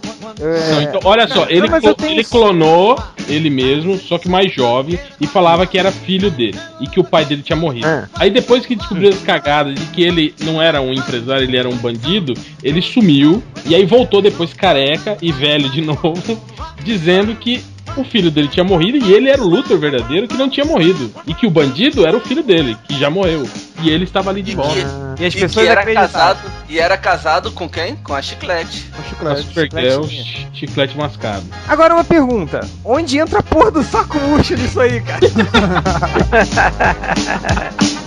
Não, 0.70 0.82
então, 0.82 1.00
olha 1.04 1.26
só, 1.28 1.46
ele, 1.50 1.66
eu 1.82 1.94
tenho- 1.94 2.12
ele 2.12 2.24
clonou 2.24 2.98
ele 3.28 3.50
mesmo, 3.50 3.98
só 3.98 4.16
que 4.16 4.28
mais 4.28 4.52
jovem, 4.54 4.98
e 5.20 5.26
falava 5.26 5.66
que 5.66 5.76
era 5.78 5.90
filho 5.92 6.30
dele 6.30 6.58
e 6.80 6.86
que 6.86 6.98
o 7.00 7.04
pai 7.04 7.24
dele 7.24 7.42
tinha 7.42 7.56
morrido. 7.56 7.86
Ah. 7.86 8.08
Aí 8.14 8.30
depois 8.30 8.64
que 8.64 8.74
descobriu 8.76 9.10
as 9.10 9.18
cagadas 9.18 9.74
de 9.74 9.84
que 9.86 10.02
ele 10.02 10.34
não 10.44 10.62
era 10.62 10.80
um 10.80 10.92
empresário, 10.92 11.42
ele 11.44 11.56
era 11.56 11.68
um 11.68 11.76
bandido, 11.76 12.32
ele 12.62 12.80
sumiu 12.80 13.42
e 13.66 13.74
aí 13.74 13.84
voltou 13.84 14.22
depois 14.22 14.52
careca 14.54 15.18
e 15.20 15.32
velho 15.32 15.68
de 15.68 15.80
novo, 15.84 16.40
dizendo 16.84 17.34
que 17.34 17.62
o 18.00 18.04
filho 18.04 18.30
dele 18.30 18.48
tinha 18.48 18.64
morrido 18.64 19.04
e 19.06 19.12
ele 19.12 19.28
era 19.28 19.42
o 19.42 19.46
Luthor 19.48 19.78
verdadeiro 19.78 20.28
que 20.28 20.36
não 20.36 20.48
tinha 20.50 20.64
morrido. 20.66 21.10
E 21.26 21.34
que 21.34 21.46
o 21.46 21.50
bandido 21.50 22.06
era 22.06 22.16
o 22.16 22.20
filho 22.20 22.42
dele, 22.42 22.76
que 22.86 22.98
já 22.98 23.10
morreu. 23.10 23.48
E 23.82 23.90
ele 23.90 24.04
estava 24.04 24.30
ali 24.30 24.42
de 24.42 24.52
E 24.52 24.54
volta. 24.54 24.74
que, 25.16 25.22
E 25.22 25.26
as 25.26 25.34
e 25.34 25.40
pessoas 25.40 25.66
que 25.66 25.70
era 25.70 25.84
casado. 25.92 26.38
E 26.68 26.78
era 26.78 26.96
casado 26.96 27.50
com 27.52 27.68
quem? 27.68 27.96
Com 27.96 28.14
a 28.14 28.22
Chiclete. 28.22 28.86
Um 28.96 29.00
A 29.00 29.04
chiclete. 29.36 29.48
Supergirl, 29.48 30.02
chicletinha. 30.04 30.24
chi- 30.24 30.46
chiclete 30.54 30.96
mascado. 30.96 31.44
Agora 31.68 31.94
uma 31.94 32.04
pergunta: 32.04 32.60
onde 32.84 33.18
entra 33.18 33.40
a 33.40 33.42
porra 33.42 33.70
do 33.70 33.82
saco 33.82 34.18
murcho 34.20 34.54
nisso 34.56 34.80
aí, 34.80 35.00
cara? 35.00 35.20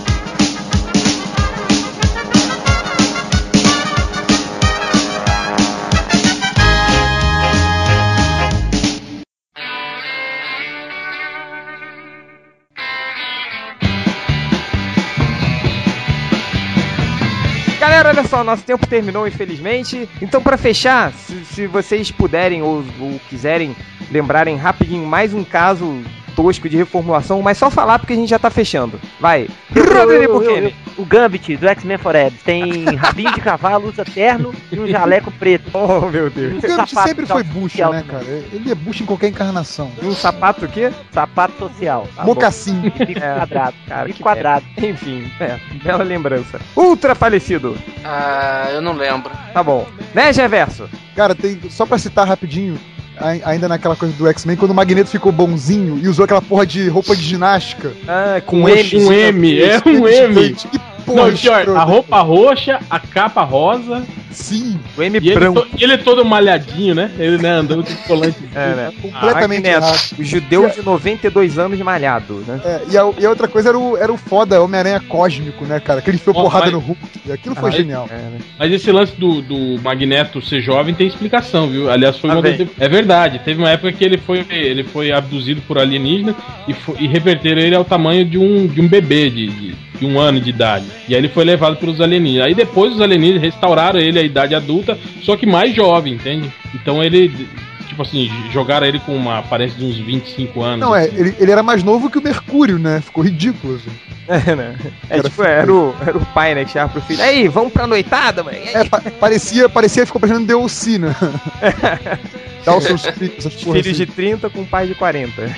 olha 18.20 18.28
só, 18.28 18.44
nosso 18.44 18.64
tempo 18.64 18.86
terminou, 18.86 19.26
infelizmente. 19.26 20.08
Então, 20.20 20.42
pra 20.42 20.56
fechar, 20.56 21.12
se, 21.12 21.44
se 21.44 21.66
vocês 21.66 22.10
puderem 22.10 22.62
ou, 22.62 22.84
ou 23.00 23.20
quiserem 23.28 23.74
lembrarem 24.10 24.56
rapidinho 24.56 25.06
mais 25.06 25.32
um 25.32 25.42
caso 25.42 26.02
tosco 26.30 26.68
de 26.68 26.76
reformulação, 26.76 27.42
mas 27.42 27.58
só 27.58 27.70
falar 27.70 27.98
porque 27.98 28.12
a 28.12 28.16
gente 28.16 28.28
já 28.30 28.38
tá 28.38 28.50
fechando. 28.50 29.00
Vai. 29.20 29.48
Eu- 29.74 29.84
eu- 29.84 29.98
Rodrigo 30.00 30.32
eu- 30.34 30.42
eu- 30.42 30.54
Kemi. 30.54 30.74
O 30.96 31.04
Gambit 31.04 31.56
do 31.56 31.66
X-Men 31.68 31.96
Forever 31.98 32.32
tem 32.44 32.84
rabinho 32.96 33.32
de 33.32 33.40
cavalo, 33.40 33.88
usa 33.88 34.04
terno 34.04 34.54
e 34.70 34.78
um 34.78 34.86
jaleco 34.86 35.30
preto. 35.30 35.70
Oh, 35.72 36.06
meu 36.10 36.28
Deus. 36.30 36.58
O 36.58 36.66
Gambit 36.66 36.90
Sapato 36.90 37.08
sempre 37.08 37.26
foi 37.26 37.42
bucha, 37.42 37.88
né, 37.90 38.04
cara? 38.06 38.24
Ele 38.24 38.70
é 38.70 38.74
bucha 38.74 39.02
em 39.02 39.06
qualquer 39.06 39.28
encarnação. 39.28 39.90
E 40.02 40.06
um 40.06 40.14
sapato 40.14 40.64
o 40.64 40.68
quê? 40.68 40.92
Sapato 41.12 41.54
social. 41.58 42.06
Tá 42.14 42.24
Mocassim. 42.24 42.82
E 43.00 43.04
bico 43.06 43.20
É, 43.24 43.34
quadrado. 43.34 43.74
cara, 43.88 44.04
bico 44.04 44.20
quadrado. 44.20 44.64
Enfim, 44.76 45.30
é, 45.40 45.58
bela 45.82 46.02
lembrança. 46.04 46.60
Ultra 46.76 47.14
falecido. 47.14 47.76
Ah, 48.04 48.68
eu 48.72 48.80
não 48.82 48.92
lembro. 48.92 49.30
Tá 49.54 49.62
bom. 49.62 49.86
Né, 50.14 50.32
Geverso? 50.32 50.88
Cara, 51.16 51.34
tem, 51.34 51.58
só 51.70 51.86
pra 51.86 51.98
citar 51.98 52.26
rapidinho, 52.26 52.78
ainda 53.44 53.68
naquela 53.68 53.96
coisa 53.96 54.14
do 54.14 54.26
X-Men, 54.28 54.56
quando 54.56 54.70
o 54.70 54.74
Magneto 54.74 55.10
ficou 55.10 55.30
bonzinho 55.30 55.98
e 56.02 56.08
usou 56.08 56.24
aquela 56.24 56.42
porra 56.42 56.66
de 56.66 56.88
roupa 56.88 57.14
de 57.14 57.22
ginástica. 57.22 57.92
Ah, 58.06 58.40
com 58.44 58.62
Com 58.62 58.68
M. 58.68 58.96
Um 58.96 59.12
M, 59.12 59.60
é 59.60 59.82
um 59.86 60.08
M. 60.08 60.34
gigante. 60.34 60.68
Porra 61.14 61.30
Não, 61.30 61.36
pior, 61.36 61.68
a 61.76 61.82
roupa 61.82 62.20
roxa, 62.22 62.80
a 62.88 62.98
capa 63.00 63.42
rosa, 63.42 64.02
Sim, 64.30 64.78
O 64.96 65.02
M 65.02 65.18
e 65.20 65.28
ele, 65.28 65.34
branco. 65.34 65.62
to- 65.62 65.68
e 65.76 65.82
ele 65.82 65.94
é 65.94 65.96
todo 65.96 66.24
malhadinho, 66.24 66.94
né? 66.94 67.10
Ele 67.18 67.36
né, 67.38 67.50
andando 67.50 67.82
com 67.84 67.94
colante. 68.06 68.36
É, 68.54 68.74
né? 68.76 68.92
completamente 69.02 69.62
Magneto, 69.64 69.86
errado. 69.86 70.00
o 70.20 70.24
judeu 70.24 70.68
de 70.70 70.82
92 70.82 71.58
anos 71.58 71.80
malhado, 71.80 72.44
né? 72.46 72.60
É, 72.64 72.80
e, 72.92 72.96
a, 72.96 73.10
e 73.18 73.26
a 73.26 73.28
outra 73.28 73.48
coisa 73.48 73.70
era 73.70 73.78
o, 73.78 73.96
era 73.96 74.12
o 74.12 74.16
foda 74.16 74.62
Homem-Aranha 74.62 75.00
cósmico, 75.00 75.64
né, 75.64 75.80
cara? 75.80 76.00
Que 76.00 76.10
ele 76.10 76.18
foi 76.18 76.32
porrada 76.32 76.66
mas- 76.66 76.74
no 76.74 76.78
Hulk. 76.78 77.00
E 77.26 77.32
aquilo 77.32 77.56
foi 77.56 77.70
Ah, 77.70 77.72
genial. 77.72 78.08
É, 78.08 78.14
né? 78.14 78.38
Mas 78.56 78.72
esse 78.72 78.92
lance 78.92 79.16
do, 79.16 79.42
do 79.42 79.80
Magneto 79.82 80.40
ser 80.40 80.60
jovem 80.60 80.94
tem 80.94 81.08
explicação, 81.08 81.68
viu? 81.68 81.90
Aliás, 81.90 82.16
foi 82.16 82.30
Ah, 82.30 82.34
uma 82.34 82.42
das- 82.42 82.68
É 82.78 82.88
verdade. 82.88 83.40
Teve 83.44 83.58
uma 83.58 83.70
época 83.70 83.90
que 83.92 84.04
ele 84.04 84.16
foi, 84.16 84.46
ele 84.48 84.84
foi 84.84 85.10
abduzido 85.10 85.60
por 85.62 85.76
alienígena 85.76 86.36
e, 86.68 86.72
fo- 86.72 86.94
e 87.00 87.08
reverteram 87.08 87.60
ele 87.60 87.74
ao 87.74 87.84
tamanho 87.84 88.24
de 88.24 88.38
um, 88.38 88.66
de 88.68 88.80
um 88.80 88.86
bebê 88.86 89.28
de, 89.28 89.48
de, 89.48 89.74
de 90.00 90.06
um 90.06 90.18
ano 90.18 90.40
de 90.40 90.50
idade. 90.50 90.86
E 91.08 91.14
aí 91.14 91.20
ele 91.20 91.28
foi 91.28 91.44
levado 91.44 91.76
pelos 91.76 92.00
alienígenas. 92.00 92.48
Aí 92.48 92.54
depois 92.54 92.94
os 92.94 93.00
alienígenas 93.00 93.42
restauraram 93.42 94.00
ele 94.00 94.18
à 94.18 94.22
idade 94.22 94.54
adulta, 94.54 94.98
só 95.22 95.36
que 95.36 95.46
mais 95.46 95.74
jovem, 95.74 96.14
entende? 96.14 96.50
Então 96.74 97.02
ele. 97.04 97.30
Tipo 98.00 98.16
assim, 98.16 98.30
jogaram 98.50 98.86
ele 98.86 98.98
com 99.00 99.14
uma 99.14 99.38
aparência 99.40 99.76
de 99.78 99.84
uns 99.84 99.98
25 99.98 100.62
anos. 100.62 100.80
Não, 100.80 100.96
é, 100.96 101.02
assim. 101.04 101.16
ele, 101.16 101.36
ele 101.38 101.52
era 101.52 101.62
mais 101.62 101.82
novo 101.82 102.08
que 102.08 102.16
o 102.18 102.22
Mercúrio, 102.22 102.78
né? 102.78 103.00
Ficou 103.02 103.22
ridículo, 103.22 103.76
assim. 103.76 103.90
É, 104.26 104.54
né? 104.56 104.76
É 105.10 105.18
Era 105.18 105.22
tipo, 105.28 105.42
era 105.42 105.72
o, 105.72 105.94
era 106.06 106.16
o 106.16 106.24
pai, 106.26 106.54
né, 106.54 106.64
que 106.64 106.70
chegava 106.70 106.90
pro 106.92 107.02
filho. 107.02 107.22
Aí, 107.22 107.46
vamos 107.48 107.72
pra 107.72 107.86
noitada, 107.86 108.42
mãe. 108.42 108.62
É, 108.72 108.84
pa- 108.84 109.02
parecia, 109.18 109.68
parecia, 109.68 110.06
ficou 110.06 110.20
parecendo 110.20 110.46
DLC, 110.46 110.98
né? 110.98 111.14
Dá 112.64 112.76
os 112.76 112.84
seus 112.84 113.04
filhos, 113.04 113.38
essas 113.38 113.54
porra 113.56 113.82
Filhos 113.82 113.96
assim. 114.00 114.06
de 114.06 114.12
30 114.12 114.48
com 114.50 114.64
pai 114.64 114.86
de 114.86 114.94
40. 114.94 115.32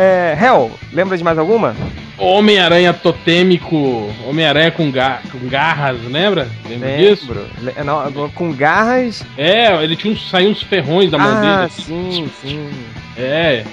É, 0.00 0.38
Hel, 0.40 0.70
lembra 0.92 1.18
de 1.18 1.24
mais 1.24 1.36
alguma? 1.36 1.74
Homem-Aranha 2.16 2.92
totêmico, 2.92 4.08
Homem-Aranha 4.28 4.70
com, 4.70 4.92
ga 4.92 5.20
com 5.32 5.48
garras, 5.48 5.96
lembra? 6.04 6.48
Lembra 6.68 6.96
disso? 6.96 7.26
Lembro. 7.26 7.46
Le- 7.60 7.84
Não, 7.84 8.30
com 8.30 8.52
garras. 8.52 9.24
É, 9.36 9.77
ele 9.82 9.96
tinha 9.96 10.12
uns, 10.12 10.28
saiu 10.28 10.50
uns 10.50 10.62
ferrões 10.62 11.10
da 11.10 11.18
mão 11.18 11.34
dele. 11.40 11.46
Ah, 11.46 11.64
assim. 11.64 12.10
sim, 12.10 12.30
sim. 12.40 12.70
É, 13.16 13.64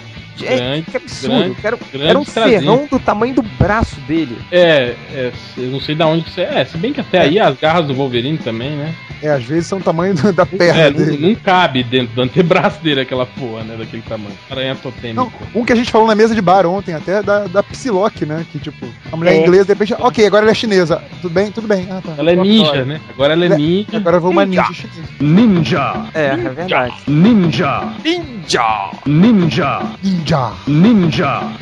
Grande, 0.43 0.81
que 0.91 0.97
absurdo. 0.97 1.35
grande, 1.39 1.55
era, 1.63 1.77
grande 1.91 2.07
era 2.09 2.19
um 2.19 2.23
trazinho. 2.25 2.59
ferrão 2.59 2.87
do 2.91 2.99
tamanho 2.99 3.33
do 3.35 3.41
braço 3.43 3.99
dele. 4.01 4.37
é, 4.51 4.95
é, 5.13 5.31
eu 5.57 5.69
não 5.71 5.79
sei 5.79 5.95
da 5.95 6.05
onde 6.07 6.29
você 6.29 6.41
é. 6.41 6.65
Se 6.65 6.77
bem 6.77 6.91
que 6.93 7.01
até 7.01 7.19
aí 7.21 7.39
as 7.39 7.57
garras 7.57 7.85
do 7.87 7.93
Wolverine 7.93 8.37
também, 8.37 8.71
né? 8.71 8.93
É, 9.23 9.29
às 9.29 9.43
vezes 9.45 9.65
são 9.67 9.79
o 9.79 9.81
tamanho 9.81 10.13
do- 10.13 10.33
da 10.33 10.45
perna 10.45 10.81
É, 10.81 10.89
não, 10.91 10.97
dele. 11.05 11.27
não 11.29 11.35
cabe 11.35 11.83
dentro 11.83 12.13
do 12.13 12.21
antebraço 12.21 12.81
dele 12.83 12.99
aquela 13.01 13.25
porra, 13.25 13.63
né? 13.63 13.75
Daquele 13.77 14.01
tamanho. 14.03 14.35
Aranha 14.51 14.75
totêmico. 14.75 15.15
Não, 15.15 15.61
um 15.61 15.65
que 15.65 15.71
a 15.71 15.75
gente 15.75 15.89
falou 15.89 16.05
na 16.05 16.13
mesa 16.13 16.35
de 16.35 16.41
bar 16.41 16.65
ontem, 16.65 16.93
até 16.93 17.23
da, 17.23 17.47
da 17.47 17.63
Psylocke, 17.63 18.25
né? 18.25 18.45
Que 18.51 18.59
tipo, 18.59 18.85
a 19.11 19.15
mulher 19.15 19.33
É. 19.35 19.41
inglesa, 19.41 19.63
de 19.65 19.69
repente, 19.73 19.95
ok, 19.97 20.25
agora 20.27 20.43
ela 20.43 20.51
é 20.51 20.53
chinesa. 20.53 21.01
Tudo 21.21 21.33
bem? 21.33 21.49
Tudo 21.51 21.65
bem. 21.67 21.87
Ah, 21.89 22.01
tá. 22.05 22.13
Ela 22.17 22.31
é 22.31 22.35
ninja, 22.35 22.83
né? 22.83 22.99
Agora 23.09 23.33
ela 23.33 23.45
é 23.45 23.47
É, 23.47 23.57
ninja. 23.57 23.97
Agora 23.97 24.17
eu 24.17 24.21
vou 24.21 24.31
uma 24.31 24.45
ninja 24.45 24.63
chinesa. 24.73 25.01
Ninja. 25.21 26.05
É, 26.13 26.25
é 26.25 26.35
verdade. 26.35 26.93
Ninja. 27.07 27.83
Ninja! 28.03 28.03
Ninja. 28.03 28.91
Ninja. 29.05 29.81
Ninja. 30.03 30.24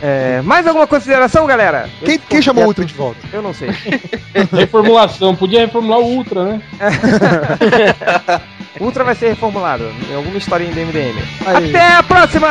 É, 0.01 0.41
mais 0.41 0.65
alguma 0.65 0.87
consideração, 0.87 1.45
galera? 1.45 1.89
Quem, 2.03 2.17
quem 2.17 2.41
chamou 2.41 2.63
o 2.63 2.67
Ultra 2.67 2.85
de 2.85 2.93
volta? 2.93 3.19
Eu 3.31 3.41
não 3.41 3.53
sei. 3.53 3.69
Reformulação. 4.51 5.35
Podia 5.35 5.61
reformular 5.61 5.99
o 5.99 6.15
Ultra, 6.15 6.45
né? 6.45 6.61
Ultra 8.79 9.03
vai 9.03 9.15
ser 9.15 9.29
reformulado 9.29 9.83
em 10.09 10.15
alguma 10.15 10.37
historinha 10.37 10.71
do 10.71 10.79
MDM. 10.79 11.19
Aí. 11.45 11.69
Até 11.69 11.95
a 11.95 12.03
próxima! 12.03 12.49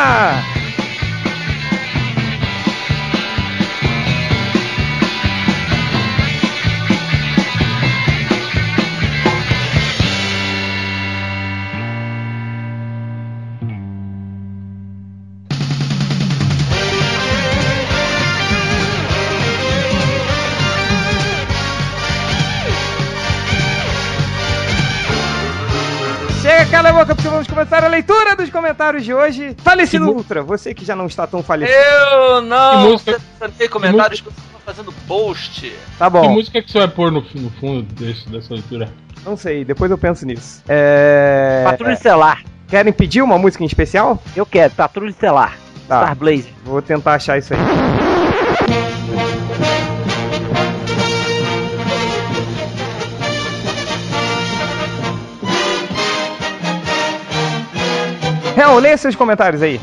Boca, 27.03 27.14
porque 27.14 27.28
vamos 27.28 27.46
começar 27.48 27.84
a 27.84 27.88
leitura 27.88 28.36
dos 28.36 28.48
comentários 28.50 29.05
de 29.05 29.12
hoje. 29.12 29.55
Falecido 29.62 30.07
Que 30.07 30.11
Ultra, 30.12 30.42
você 30.42 30.72
que 30.74 30.84
já 30.84 30.94
não 30.94 31.07
está 31.07 31.26
tão 31.26 31.42
falecido. 31.42 31.76
Eu 31.78 32.42
não 32.42 32.70
Que 32.70 32.76
música- 32.92 33.20
selecionei 33.38 33.68
comentários 33.68 34.20
que 34.20 34.28
vocês 34.30 34.44
estão 34.46 34.61
fazendo 34.64 34.92
post. 35.07 35.72
Tá 35.98 36.07
Que 36.07 36.11
bom, 36.12 36.28
música 36.30 36.62
que 36.62 36.70
você 36.70 36.78
vai 36.78 36.88
pôr 36.88 37.11
no, 37.11 37.20
no 37.34 37.50
fundo 37.61 37.82
desse, 37.94 38.28
dessa 38.28 38.55
leitura? 38.55 38.88
não 39.24 39.36
sei, 39.36 39.64
depois 39.64 39.90
eu 39.90 39.98
penso 39.98 40.26
nisso. 40.26 40.62
É... 40.68 41.62
Patrulha 41.64 41.92
Estelar. 41.92 42.42
Querem 42.68 42.92
pedir 42.92 43.22
uma 43.22 43.38
música 43.38 43.62
em 43.62 43.66
especial? 43.66 44.20
Eu 44.34 44.46
quero, 44.46 44.72
Patrulha 44.74 45.11
Estelar. 45.11 45.57
Tá. 45.88 46.03
Star 46.03 46.16
Blaze. 46.16 46.48
Vou 46.64 46.80
tentar 46.80 47.14
achar 47.14 47.38
isso 47.38 47.53
aí. 47.55 47.61
Hel, 58.62 58.78
leia 58.78 58.96
seus 58.96 59.14
comentários 59.16 59.60
aí. 59.62 59.80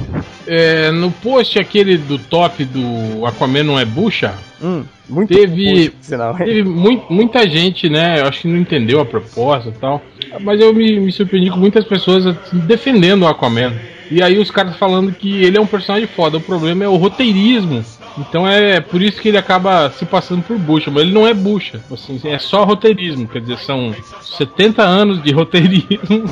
É, 0.48 0.90
no 0.92 1.12
post 1.12 1.60
aquele 1.60 1.98
do 1.98 2.18
top 2.18 2.64
do 2.66 3.26
Aquaman 3.26 3.64
não 3.64 3.80
é 3.80 3.86
bucha, 3.86 4.34
Hum, 4.62 4.84
Teve- 5.28 5.94
sinal. 6.02 6.36
teve 6.36 6.64
mui- 6.64 7.02
muita 7.10 7.48
gente, 7.48 7.90
né? 7.90 8.20
Eu 8.20 8.26
acho 8.28 8.42
que 8.42 8.48
não 8.48 8.58
entendeu 8.58 9.00
a 9.00 9.06
proposta 9.06 9.70
e 9.70 9.72
tal. 9.74 10.02
Mas 10.42 10.60
eu 10.60 10.74
me, 10.74 11.00
me 11.00 11.12
surpreendi 11.12 11.50
com 11.50 11.58
muitas 11.58 11.86
pessoas 11.86 12.26
assim, 12.28 12.58
defendendo 12.60 13.24
o 13.24 13.28
Aquaman. 13.28 13.74
E 14.12 14.24
aí 14.24 14.38
os 14.40 14.50
caras 14.50 14.76
falando 14.76 15.12
que 15.12 15.44
ele 15.44 15.58
é 15.58 15.62
um 15.62 15.68
personagem 15.68 16.08
foda. 16.08 16.38
O 16.38 16.42
problema 16.42 16.84
é 16.84 16.88
o 16.88 16.96
roteirismo. 16.96 17.84
Então 18.18 18.48
é 18.48 18.80
por 18.80 19.02
isso 19.02 19.22
que 19.22 19.30
ele 19.30 19.38
acaba 19.38 19.90
se 19.92 20.06
passando 20.06 20.44
por 20.44 20.58
bucha. 20.58 20.90
Mas 20.90 21.04
ele 21.04 21.14
não 21.14 21.28
é 21.28 21.34
bucha. 21.34 21.80
Assim, 21.92 22.20
é 22.24 22.40
só 22.40 22.64
roteirismo. 22.64 23.28
Quer 23.28 23.42
dizer, 23.42 23.60
são 23.60 23.96
70 24.22 24.82
anos 24.82 25.22
de 25.22 25.32
roteirismo 25.32 26.24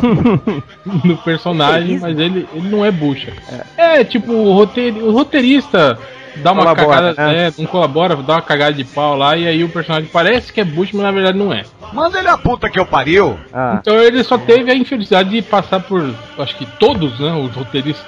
no 1.03 1.17
personagem, 1.17 1.99
mas 1.99 2.17
ele, 2.17 2.47
ele 2.53 2.69
não 2.69 2.83
é 2.83 2.91
bucha. 2.91 3.31
É, 3.77 4.03
tipo, 4.03 4.31
o, 4.31 4.53
roteir, 4.53 4.95
o 4.97 5.11
roteirista 5.11 5.97
dá 6.41 6.51
uma 6.51 6.63
Colabora, 6.63 7.13
cagada, 7.13 7.33
né? 7.33 7.47
é, 7.47 7.53
não 7.57 7.65
colabora, 7.65 8.15
dá 8.17 8.33
uma 8.35 8.41
cagada 8.41 8.73
de 8.73 8.83
pau 8.83 9.15
lá, 9.15 9.35
e 9.35 9.47
aí 9.47 9.63
o 9.63 9.69
personagem 9.69 10.09
parece 10.11 10.51
que 10.53 10.61
é 10.61 10.63
bucha, 10.63 10.91
mas 10.93 11.03
na 11.03 11.11
verdade 11.11 11.37
não 11.37 11.53
é. 11.53 11.63
Manda 11.93 12.19
ele 12.19 12.27
a 12.27 12.37
puta 12.37 12.69
que 12.69 12.79
eu 12.79 12.85
pariu. 12.85 13.37
Ah, 13.53 13.77
Então 13.79 13.95
ele 13.95 14.23
só 14.23 14.37
teve 14.37 14.71
a 14.71 14.75
infelicidade 14.75 15.29
de 15.29 15.41
passar 15.41 15.79
por, 15.81 16.13
acho 16.37 16.55
que 16.57 16.65
todos, 16.79 17.19
né, 17.19 17.31
os 17.33 17.53
roteiristas 17.55 18.05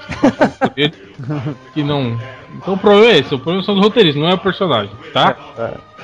que 1.73 1.83
não... 1.83 2.17
Então 2.55 2.73
o 2.73 2.77
problema 2.77 3.13
é 3.13 3.19
esse, 3.19 3.33
o 3.33 3.39
problema 3.39 3.63
são 3.63 3.75
os 3.75 3.81
roteiristas, 3.81 4.21
não 4.21 4.29
é 4.29 4.33
o 4.33 4.37
personagem, 4.39 4.91
tá? 5.13 5.35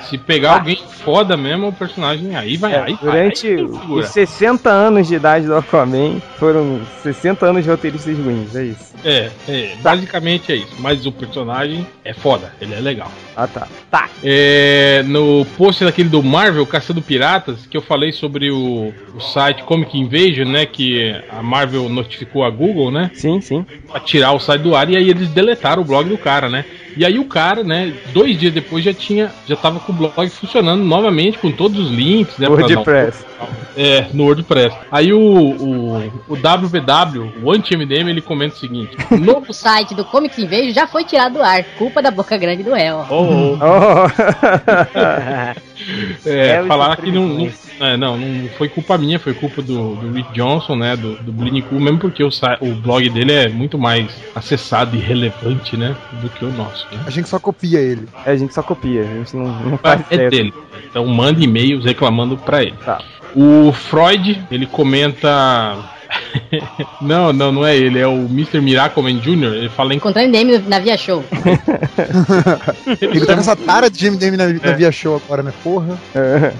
Se 0.04 0.18
pegar 0.18 0.54
alguém 0.54 0.78
foda 1.04 1.36
mesmo, 1.36 1.68
o 1.68 1.72
personagem 1.72 2.36
aí 2.36 2.56
vai, 2.56 2.74
é, 2.74 2.82
aí 2.82 2.98
durante 3.00 3.46
aí 3.48 3.62
os 3.62 4.08
60 4.08 4.70
anos 4.70 5.08
de 5.08 5.14
idade 5.14 5.46
do 5.46 5.56
Aquaman, 5.56 6.20
foram 6.38 6.80
60 7.02 7.46
anos 7.46 7.64
de 7.64 7.70
roteiristas 7.70 8.16
ruins, 8.16 8.54
é 8.54 8.64
isso. 8.64 8.94
É, 9.04 9.30
é, 9.48 9.76
basicamente 9.80 10.52
é 10.52 10.56
isso, 10.56 10.74
mas 10.78 11.06
o 11.06 11.12
personagem 11.12 11.86
é 12.04 12.12
foda, 12.12 12.52
ele 12.60 12.74
é 12.74 12.80
legal. 12.80 13.10
Ah, 13.36 13.46
tá. 13.46 13.68
É, 14.24 15.02
no 15.06 15.44
post 15.58 15.84
daquele 15.84 16.08
do 16.08 16.22
Marvel, 16.22 16.66
Caçando 16.66 17.02
Piratas, 17.02 17.66
que 17.66 17.76
eu 17.76 17.82
falei 17.82 18.10
sobre 18.10 18.50
o, 18.50 18.92
o 19.14 19.20
site 19.20 19.62
Comic 19.62 19.98
Invasion, 19.98 20.48
né? 20.48 20.64
Que 20.64 21.14
a 21.30 21.42
Marvel 21.42 21.88
notificou 21.88 22.44
a 22.44 22.50
Google, 22.50 22.90
né? 22.90 23.10
Sim, 23.14 23.40
sim. 23.40 23.64
Pra 23.86 24.00
tirar 24.00 24.32
o 24.32 24.40
site 24.40 24.62
do 24.62 24.74
ar 24.74 24.88
e 24.88 24.96
aí 24.96 25.10
eles 25.10 25.28
deletaram 25.28 25.82
o 25.82 25.84
blog 25.84 26.08
do 26.08 26.16
cara, 26.16 26.48
né? 26.48 26.64
E 26.96 27.04
aí 27.04 27.18
o 27.18 27.24
cara, 27.24 27.62
né, 27.62 27.92
dois 28.12 28.38
dias 28.38 28.52
depois 28.54 28.84
já 28.84 28.92
tinha, 28.94 29.30
já 29.46 29.54
tava 29.54 29.78
com 29.80 29.92
o 29.92 29.94
blog 29.94 30.30
funcionando 30.30 30.82
novamente, 30.82 31.38
com 31.38 31.52
todos 31.52 31.78
os 31.78 31.90
links, 31.90 32.38
né? 32.38 32.46
pra 32.46 32.56
WordPress. 32.56 33.24
É, 33.76 34.06
no 34.14 34.24
WordPress. 34.24 34.74
Aí 34.90 35.12
o, 35.12 35.20
o, 35.20 35.96
o 36.28 36.36
WPW, 36.36 37.32
o 37.42 37.52
anti-MDM, 37.52 38.08
ele 38.08 38.22
comenta 38.22 38.54
o 38.54 38.58
seguinte: 38.58 38.96
O 39.48 39.52
site 39.52 39.94
do 39.94 40.04
Comics 40.04 40.38
Invasion 40.38 40.72
já 40.72 40.86
foi 40.86 41.04
tirado 41.04 41.34
do 41.34 41.42
ar. 41.42 41.62
Culpa 41.76 42.00
da 42.00 42.10
boca 42.10 42.36
grande 42.36 42.62
do 42.62 42.72
réu. 42.72 43.04
Oh, 43.10 43.56
Oh. 43.60 44.06
É, 44.98 45.54
É, 46.24 46.64
falaram 46.66 46.94
os 46.94 47.00
que 47.00 47.12
não, 47.12 47.28
não, 47.28 47.50
é, 47.80 47.96
não, 47.96 48.16
não 48.16 48.48
foi 48.50 48.68
culpa 48.68 48.96
minha, 48.96 49.18
foi 49.18 49.34
culpa 49.34 49.60
do, 49.62 49.94
do 49.96 50.12
Rick 50.12 50.32
Johnson, 50.32 50.76
né, 50.76 50.96
do, 50.96 51.16
do 51.16 51.32
Bleeding 51.32 51.62
Cool, 51.62 51.80
mesmo 51.80 51.98
porque 51.98 52.22
o, 52.24 52.30
o 52.60 52.74
blog 52.74 53.08
dele 53.10 53.32
é 53.32 53.48
muito 53.48 53.78
mais 53.78 54.10
acessado 54.34 54.96
e 54.96 54.98
relevante, 54.98 55.76
né, 55.76 55.96
do 56.22 56.28
que 56.30 56.44
o 56.44 56.52
nosso, 56.52 56.86
né? 56.92 57.02
A 57.06 57.10
gente 57.10 57.28
só 57.28 57.38
copia 57.38 57.78
ele. 57.80 58.08
a 58.24 58.34
gente 58.36 58.54
só 58.54 58.62
copia, 58.62 59.02
a 59.02 59.14
gente 59.14 59.36
não, 59.36 59.46
não 59.62 59.78
faz 59.78 60.00
É 60.10 60.14
ideia. 60.14 60.30
dele. 60.30 60.54
Então 60.88 61.06
manda 61.06 61.42
e-mails 61.42 61.84
reclamando 61.84 62.36
pra 62.36 62.62
ele. 62.62 62.76
Tá. 62.84 63.02
O 63.34 63.72
Freud, 63.72 64.42
ele 64.50 64.66
comenta... 64.66 65.76
não, 67.00 67.32
não, 67.32 67.52
não 67.52 67.66
é 67.66 67.76
ele, 67.76 67.98
é 67.98 68.06
o 68.06 68.26
Mr. 68.26 68.60
Miracleman 68.60 69.18
Jr., 69.18 69.54
ele 69.54 69.68
fala 69.68 69.92
em... 69.92 69.96
Encontrando 69.96 70.30
DM 70.30 70.58
na 70.66 70.78
Via 70.78 70.96
Show. 70.96 71.24
Ele 73.00 73.26
tá 73.26 73.34
com 73.34 73.40
essa 73.40 73.56
tara 73.56 73.90
de 73.90 74.10
MDM 74.10 74.36
na, 74.36 74.46
na 74.48 74.70
É. 74.70 74.74
Via 74.74 74.92
Show 74.92 75.16
agora, 75.16 75.42
né? 75.42 75.52
Porra. 75.62 75.98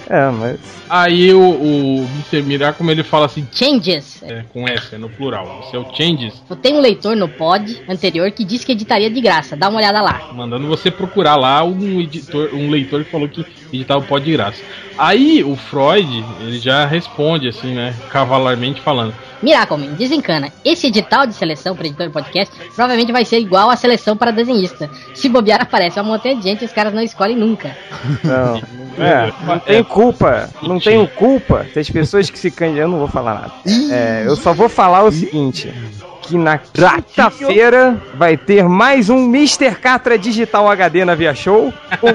É, 0.08 0.30
mas. 0.30 0.58
Aí 0.88 1.32
o, 1.32 1.40
o 1.40 2.08
Mr. 2.30 2.42
Miracleman, 2.42 2.92
ele 2.92 3.02
fala 3.02 3.26
assim, 3.26 3.46
Changes. 3.52 4.22
é, 4.22 4.44
com 4.52 4.68
S, 4.68 4.94
é 4.94 4.98
no 4.98 5.08
plural, 5.08 5.64
esse 5.64 5.76
é 5.76 5.78
o 5.78 5.84
Changes, 5.94 6.34
Tem 6.62 6.74
um 6.74 6.80
leitor 6.80 7.16
no 7.16 7.28
pod 7.28 7.82
anterior 7.88 8.30
que 8.30 8.44
disse 8.44 8.64
que 8.64 8.72
editaria 8.72 9.10
de 9.10 9.20
graça. 9.20 9.56
Dá 9.56 9.68
uma 9.68 9.78
olhada 9.78 10.00
lá. 10.00 10.30
mandando 10.32 10.66
você 10.66 10.90
procurar 10.90 11.36
lá 11.36 11.64
um 11.64 12.00
editor, 12.00 12.50
um 12.54 12.70
leitor 12.70 13.04
que 13.04 13.10
falou 13.10 13.28
que 13.28 13.44
editava 13.72 14.00
o 14.00 14.06
pod 14.06 14.24
de 14.24 14.32
graça. 14.32 14.62
Aí 14.98 15.44
o 15.44 15.56
Freud, 15.56 16.24
ele 16.40 16.58
já 16.58 16.86
responde 16.86 17.48
assim, 17.48 17.74
né, 17.74 17.94
cavalarmente 18.10 18.80
falando: 18.80 19.14
Miracleman, 19.42 19.94
desencana. 19.94 20.52
Esse 20.64 20.86
edital 20.86 21.26
de 21.26 21.34
seleção 21.34 21.76
para 21.76 21.86
editor 21.86 22.06
de 22.06 22.12
podcast 22.12 22.54
provavelmente 22.74 23.12
vai 23.12 23.24
ser 23.24 23.38
igual 23.38 23.70
à 23.70 23.76
seleção 23.76 24.16
para 24.16 24.30
desenhista. 24.30 24.90
Se 25.14 25.28
bobear, 25.28 25.60
aparece 25.60 25.98
uma 26.00 26.12
montanha 26.12 26.36
de 26.36 26.42
gente 26.42 26.62
e 26.62 26.64
os 26.64 26.72
caras 26.72 26.94
não 26.94 27.02
escolhem 27.02 27.36
nunca. 27.36 27.76
Não, 28.24 28.56
é, 29.04 29.32
não 29.46 29.58
tem 29.58 29.84
culpa. 29.84 30.50
Não 30.62 30.80
tenho 30.80 31.06
culpa 31.08 31.66
se 31.72 31.78
as 31.78 31.90
pessoas 31.90 32.30
que 32.30 32.38
se 32.38 32.50
candidatam. 32.50 32.76
Eu 32.86 32.88
não 32.88 32.98
vou 32.98 33.08
falar 33.08 33.34
nada. 33.34 33.52
É, 33.90 34.24
eu 34.26 34.36
só 34.36 34.52
vou 34.52 34.68
falar 34.68 35.04
o 35.04 35.12
seguinte: 35.12 35.72
que 36.26 36.36
na 36.36 36.58
quinta-feira 36.58 37.96
vai 38.14 38.36
ter 38.36 38.68
mais 38.68 39.08
um 39.08 39.26
Mr. 39.26 39.76
Catra 39.76 40.18
Digital 40.18 40.68
HD 40.68 41.04
na 41.04 41.14
Via 41.14 41.34
Show 41.34 41.72
com, 42.00 42.08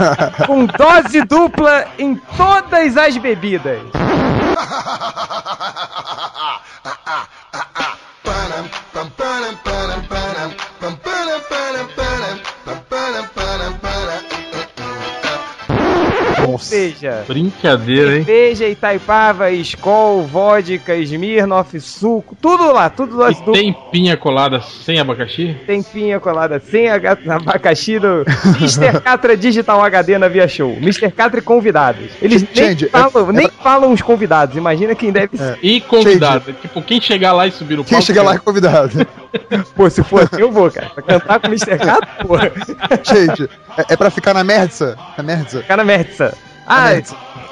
com 0.46 0.64
dose 0.64 1.22
dupla 1.24 1.86
em 1.98 2.14
todas 2.36 2.96
as 2.96 3.16
bebidas. 3.18 3.80
Nossa. 16.58 16.70
seja, 16.70 17.24
brincadeira, 17.26 18.16
hein? 18.16 18.24
cerveja, 18.24 18.66
Itaipava, 18.68 19.50
Skol, 19.50 20.22
vodka, 20.26 20.96
Smirnoff, 20.96 21.80
suco, 21.80 22.36
tudo 22.40 22.72
lá, 22.72 22.90
tudo 22.90 23.16
lá. 23.16 23.30
E 23.30 23.34
tem 23.52 23.72
pinha 23.90 24.16
colada 24.16 24.60
sem 24.60 24.98
abacaxi? 24.98 25.56
Tem 25.66 25.82
pinha 25.82 26.20
colada 26.20 26.60
sem 26.60 26.88
abacaxi 26.88 27.98
do 27.98 28.24
Mr. 28.60 29.00
Catra 29.02 29.36
Digital 29.36 29.82
HD 29.82 30.18
na 30.18 30.28
Via 30.28 30.48
Show. 30.48 30.72
Mr. 30.80 31.10
Catra 31.10 31.40
e 31.40 31.42
convidados. 31.42 32.10
Eles 32.20 32.42
nem, 32.42 32.54
Change, 32.54 32.86
é- 32.86 32.88
falam, 32.88 33.30
é 33.30 33.32
nem 33.32 33.48
falam 33.62 33.92
os 33.92 34.02
convidados. 34.02 34.56
Imagina 34.56 34.94
quem 34.94 35.12
deve 35.12 35.36
ser. 35.36 35.58
E 35.62 35.80
convidado. 35.80 36.52
Tipo, 36.52 36.82
quem 36.82 37.00
chegar 37.00 37.32
lá 37.32 37.46
e 37.46 37.52
subir 37.52 37.76
no 37.76 37.84
Quem 37.84 37.92
palco. 37.92 38.06
chega 38.06 38.22
lá 38.22 38.34
é 38.34 38.38
convidado. 38.38 39.06
Pô, 39.76 39.88
se 39.90 40.02
for 40.02 40.22
assim, 40.22 40.40
eu 40.40 40.50
vou, 40.50 40.70
cara. 40.70 40.88
Pra 40.90 41.02
cantar 41.02 41.40
com 41.40 41.46
o 41.48 41.50
Mr. 41.50 41.78
Catra, 41.78 42.24
pô. 42.26 42.36
Gente, 43.04 43.42
é, 43.76 43.92
é 43.92 43.96
pra 43.96 44.10
ficar 44.10 44.32
na 44.34 44.42
merda? 44.42 44.96
Na 45.16 45.22
merda? 45.22 45.60
Fica 45.60 45.76
na 45.76 45.84
Mertza. 45.84 46.34
Ah, 46.68 47.00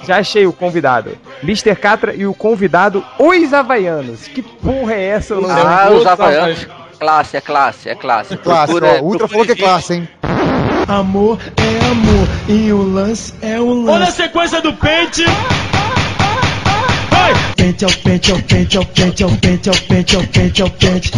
já 0.06 0.18
achei 0.18 0.46
o 0.46 0.52
convidado. 0.52 1.16
Mr. 1.42 1.74
Catra 1.74 2.14
e 2.14 2.26
o 2.26 2.34
convidado, 2.34 3.04
os 3.18 3.52
Havaianos. 3.52 4.28
Que 4.28 4.42
porra 4.42 4.94
é 4.94 5.04
essa? 5.06 5.34
Eu 5.34 5.40
não. 5.42 5.50
Ah, 5.50 5.88
Os 5.90 6.00
os 6.00 6.06
Havaianos. 6.06 6.66
Classe, 6.98 7.36
é 7.36 7.40
classe, 7.40 7.88
é 7.88 7.94
classe. 7.94 8.36
Classe, 8.38 8.72
Procura- 8.72 8.98
ó. 9.00 9.02
O 9.02 9.06
Ultra 9.08 9.28
falou 9.28 9.44
que 9.44 9.52
é 9.52 9.56
classe, 9.56 9.94
hein? 9.94 10.08
Amor 10.88 11.38
é 11.56 11.86
amor 11.90 12.28
e 12.48 12.72
o 12.72 12.82
lance 12.82 13.34
é 13.42 13.60
o 13.60 13.70
lance. 13.72 13.90
Olha 13.90 14.04
a 14.08 14.10
sequência 14.12 14.62
do 14.62 14.72
pente. 14.74 15.24
Vai! 17.10 17.32
Pente 17.56 17.84
ao 17.84 17.90
pente 17.90 18.32
ao 18.32 18.38
pente 18.38 18.76
ao 18.78 18.84
pente 18.86 19.22
ao 19.24 19.30
pente 19.30 19.68
ao 19.68 19.74
pente 19.76 20.16
ao 20.16 20.22
pente 20.22 20.62
ao 20.62 20.70
pente. 20.70 21.10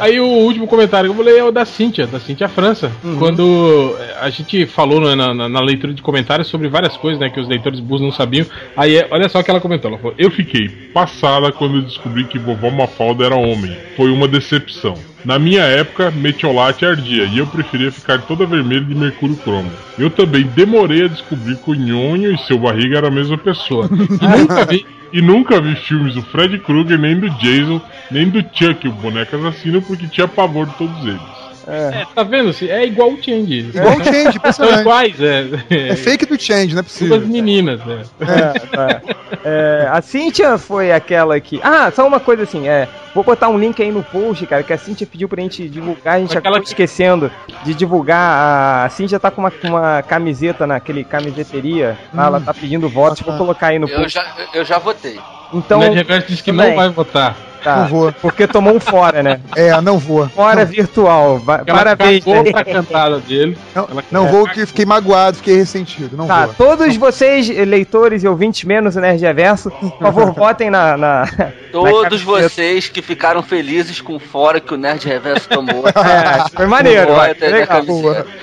Aí 0.00 0.20
o 0.20 0.24
último 0.26 0.66
comentário 0.66 1.08
que 1.08 1.12
eu 1.12 1.16
vou 1.16 1.24
ler 1.24 1.38
é 1.38 1.44
o 1.44 1.50
da 1.50 1.64
Cíntia, 1.64 2.06
da 2.06 2.18
Cíntia 2.20 2.48
França. 2.48 2.90
Quando 3.18 3.96
eh, 3.98 4.16
a 4.20 4.30
gente 4.30 4.66
falou 4.66 5.00
né, 5.00 5.14
na, 5.14 5.32
na- 5.34 5.48
na 5.48 5.60
leitura 5.60 5.92
de 5.92 6.02
comentários 6.02 6.48
sobre 6.48 6.68
várias 6.68 6.96
coisas 6.96 7.20
né, 7.20 7.28
que 7.30 7.40
os 7.40 7.48
leitores 7.48 7.80
burros 7.80 8.02
não 8.02 8.12
sabiam. 8.12 8.46
Aí 8.76 8.96
é- 8.96 9.08
olha 9.10 9.28
só 9.28 9.40
o 9.40 9.44
que 9.44 9.50
ela 9.50 9.60
comentou. 9.60 9.90
Ela 9.90 9.98
falou: 9.98 10.14
Eu 10.18 10.30
fiquei 10.30 10.68
passada 10.68 11.50
quando 11.52 11.76
eu 11.76 11.82
descobri 11.82 12.24
que 12.24 12.38
vovó 12.38 12.70
Mafalda 12.70 13.24
era 13.24 13.34
homem. 13.36 13.76
Foi 13.96 14.10
uma 14.10 14.26
decepção. 14.28 14.94
Na 15.24 15.38
minha 15.38 15.62
época, 15.62 16.10
metiolate 16.10 16.84
ardia 16.84 17.24
e 17.24 17.38
eu 17.38 17.46
preferia 17.46 17.90
ficar 17.90 18.20
toda 18.22 18.44
vermelha 18.44 18.82
de 18.82 18.94
mercúrio 18.94 19.36
cromo. 19.36 19.70
Eu 19.98 20.10
também 20.10 20.42
demorei 20.54 21.04
a 21.04 21.08
descobrir 21.08 21.56
que 21.56 21.70
o 21.70 21.74
Nhonho 21.74 22.30
e 22.34 22.38
seu 22.38 22.58
barriga 22.58 22.98
eram 22.98 23.08
a 23.08 23.10
mesma 23.10 23.38
pessoa. 23.38 23.88
E 24.20 24.38
nunca 24.38 24.66
vi 24.66 24.84
e 25.14 25.22
nunca 25.22 25.60
vi 25.60 25.76
filmes 25.76 26.14
do 26.16 26.22
Fred 26.22 26.58
Krueger, 26.58 26.98
nem 26.98 27.16
do 27.16 27.28
Jason, 27.38 27.80
nem 28.10 28.28
do 28.28 28.44
Chuck, 28.52 28.88
o 28.88 28.92
boneco 28.92 29.36
assassino, 29.36 29.80
porque 29.80 30.08
tinha 30.08 30.26
pavor 30.26 30.66
de 30.66 30.74
todos 30.74 31.06
eles. 31.06 31.53
É, 31.66 32.06
tá 32.14 32.22
vendo? 32.22 32.54
É 32.68 32.84
igual 32.84 33.10
o 33.10 33.22
Change. 33.22 33.70
Igual 33.74 33.96
o 33.96 34.04
Change, 34.04 34.40
São 34.52 34.80
iguais, 34.80 35.14
é. 35.20 35.46
É 35.90 35.96
fake 35.96 36.26
do 36.26 36.40
Change, 36.40 36.74
não 36.74 36.80
é 36.80 36.82
Todas 36.82 36.92
possível. 36.92 37.20
meninas, 37.20 37.80
né? 37.84 38.02
É, 38.20 38.58
tá. 38.60 39.00
É, 39.46 39.86
a 39.90 40.00
Cintia 40.00 40.56
foi 40.56 40.90
aquela 40.92 41.38
que. 41.38 41.60
Ah, 41.62 41.90
só 41.94 42.06
uma 42.06 42.18
coisa 42.20 42.44
assim, 42.44 42.66
é. 42.66 42.88
Vou 43.14 43.22
botar 43.22 43.48
um 43.48 43.58
link 43.58 43.82
aí 43.82 43.90
no 43.90 44.02
post, 44.02 44.46
cara, 44.46 44.62
que 44.62 44.72
a 44.72 44.78
Cintia 44.78 45.06
pediu 45.06 45.28
pra 45.28 45.42
gente 45.42 45.68
divulgar, 45.68 46.14
a 46.14 46.18
gente 46.18 46.28
Aquela 46.38 46.40
acabou 46.56 46.60
que- 46.62 46.68
esquecendo 46.68 47.30
de 47.62 47.74
divulgar. 47.74 48.86
A 48.86 48.88
Cintia 48.88 49.20
tá 49.20 49.30
com 49.30 49.42
uma, 49.42 49.50
com 49.50 49.68
uma 49.68 50.02
camiseta 50.02 50.66
naquele 50.66 51.04
camiseteria. 51.04 51.98
lá, 52.14 52.26
ela 52.26 52.40
tá 52.40 52.54
pedindo 52.54 52.88
votos, 52.88 53.20
vou 53.20 53.36
colocar 53.36 53.66
aí 53.68 53.78
no 53.78 53.88
Eu 53.88 53.96
post. 54.00 54.14
já, 54.14 54.24
eu 54.54 54.64
já 54.64 54.78
votei. 54.78 55.18
Então, 55.52 55.78
o 55.78 55.82
Nerd 55.82 55.94
Reverso 55.96 56.28
disse 56.28 56.42
que 56.42 56.50
também. 56.50 56.68
não 56.70 56.76
vai 56.76 56.88
votar. 56.88 57.36
Tá. 57.64 57.76
Não 57.78 57.88
vou. 57.88 58.12
Porque 58.12 58.46
tomou 58.46 58.74
um 58.74 58.80
fora, 58.80 59.22
né? 59.22 59.40
É, 59.56 59.80
não 59.80 59.98
vou. 59.98 60.28
Fora 60.28 60.64
virtual. 60.64 61.38
Va- 61.38 61.62
Ela 61.66 61.78
Parabéns, 61.78 62.24
cagou 62.24 62.42
né? 62.44 62.52
pra 62.52 62.64
cantada 62.64 63.18
dele. 63.18 63.58
Não, 63.74 63.88
Ela- 63.90 64.04
não 64.10 64.26
vou, 64.28 64.46
que 64.48 64.64
fiquei 64.66 64.84
magoado, 64.84 65.38
fiquei 65.38 65.56
ressentido. 65.56 66.16
Não 66.16 66.26
Tá, 66.26 66.46
vou. 66.46 66.54
todos 66.54 66.94
vocês, 66.96 67.48
leitores 67.48 68.22
e 68.22 68.28
ouvintes, 68.28 68.62
menos 68.64 68.94
o 68.96 69.00
Nerd 69.00 69.20
Reverso, 69.20 69.70
por 69.70 69.98
favor, 69.98 70.32
votem 70.36 70.70
na. 70.70 70.96
na 70.96 71.26
Todos 71.72 72.22
camiseta. 72.22 72.48
vocês 72.48 72.88
que 72.88 73.02
ficaram 73.02 73.42
felizes 73.42 74.00
com 74.00 74.14
o 74.16 74.20
fora 74.20 74.60
que 74.60 74.72
o 74.74 74.76
Nerd 74.76 75.04
Reverso 75.06 75.48
tomou. 75.48 75.84
É, 76.04 76.48
foi 76.54 76.66
maneiro, 76.66 77.14
vai. 77.14 77.30
até 77.32 77.48
Legal. 77.48 77.82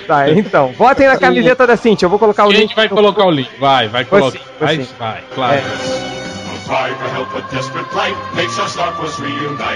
Tá, 0.08 0.30
então, 0.30 0.74
votem 0.78 1.08
na 1.08 1.18
camiseta 1.18 1.66
da 1.68 1.78
Cintia. 1.78 2.06
Eu 2.06 2.10
vou 2.10 2.18
colocar 2.20 2.46
o 2.46 2.50
A 2.50 2.52
link. 2.52 2.62
gente 2.62 2.76
vai 2.76 2.90
colocar 2.90 3.24
o 3.26 3.32
link. 3.32 3.50
Vai, 3.60 3.88
vai 3.88 4.04
vou 4.04 4.32
Vai, 4.60 4.78
vai, 5.00 5.22
claro. 5.34 5.54
É. 5.56 6.21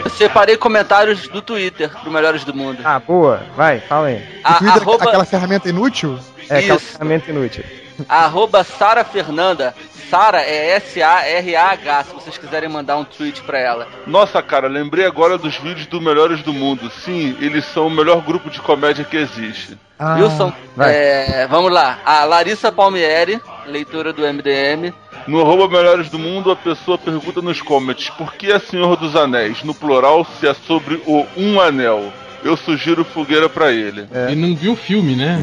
Eu 0.04 0.10
separei 0.10 0.56
comentários 0.56 1.28
do 1.28 1.42
Twitter 1.42 1.90
pro 1.90 2.10
Melhores 2.12 2.44
do 2.46 2.54
Mundo. 2.54 2.80
Ah, 2.84 3.00
boa. 3.00 3.44
Vai, 3.56 3.80
fala 3.82 4.08
aí. 4.08 4.18
O 4.18 4.40
A, 4.44 4.54
Twitter, 4.54 4.82
arroba, 4.82 5.04
aquela 5.04 5.26
ferramenta 5.26 5.68
inútil? 5.68 6.18
É, 6.50 6.60
aquela 6.60 6.78
Isso. 6.78 6.94
ferramenta 6.94 7.32
inútil. 7.32 7.64
arroba 8.08 8.64
Sara 8.64 9.04
Fernanda. 9.04 9.76
Sara 10.10 10.42
é 10.42 10.76
S-A-R-A-H, 10.76 12.04
se 12.04 12.14
vocês 12.14 12.38
quiserem 12.38 12.70
mandar 12.70 12.96
um 12.96 13.04
tweet 13.04 13.42
pra 13.42 13.58
ela. 13.60 13.88
Nossa, 14.06 14.42
cara, 14.42 14.68
lembrei 14.68 15.06
agora 15.06 15.38
dos 15.38 15.58
vídeos 15.58 15.88
do 15.88 16.00
Melhores 16.00 16.44
do 16.44 16.54
Mundo. 16.54 16.92
Sim, 16.92 17.36
eles 17.42 17.66
são 17.66 17.88
o 17.88 17.90
melhor 17.90 18.22
grupo 18.22 18.50
de 18.50 18.62
comédia 18.62 19.04
que 19.04 19.18
existe. 19.18 19.78
Ah, 19.98 20.16
Wilson, 20.16 20.54
vai. 20.76 20.94
é, 20.94 21.48
vamos 21.50 21.72
lá. 21.72 22.00
A 22.06 22.24
Larissa 22.26 22.72
Palmieri, 22.72 23.42
leitora 23.66 24.14
do 24.14 24.22
MDM. 24.22 24.94
No 25.28 25.42
arroba 25.42 25.68
Melhores 25.68 26.08
do 26.08 26.20
Mundo, 26.20 26.52
a 26.52 26.56
pessoa 26.56 27.00
pergunta 27.00 27.42
nos 27.42 27.60
comments 27.60 28.12
por 28.12 28.36
que 28.36 28.52
é 28.52 28.60
Senhor 28.60 28.96
dos 28.96 29.16
Anéis, 29.16 29.64
no 29.64 29.74
plural, 29.74 30.24
se 30.24 30.48
é 30.48 30.54
sobre 30.54 31.02
o 31.08 31.26
Um 31.36 31.60
Anel. 31.60 32.14
Eu 32.46 32.56
sugiro 32.58 33.04
fogueira 33.04 33.50
pra 33.50 33.72
ele. 33.72 34.08
Ele 34.30 34.36
não 34.48 34.56
viu 34.56 34.74
o 34.74 34.76
filme, 34.76 35.16
né? 35.16 35.40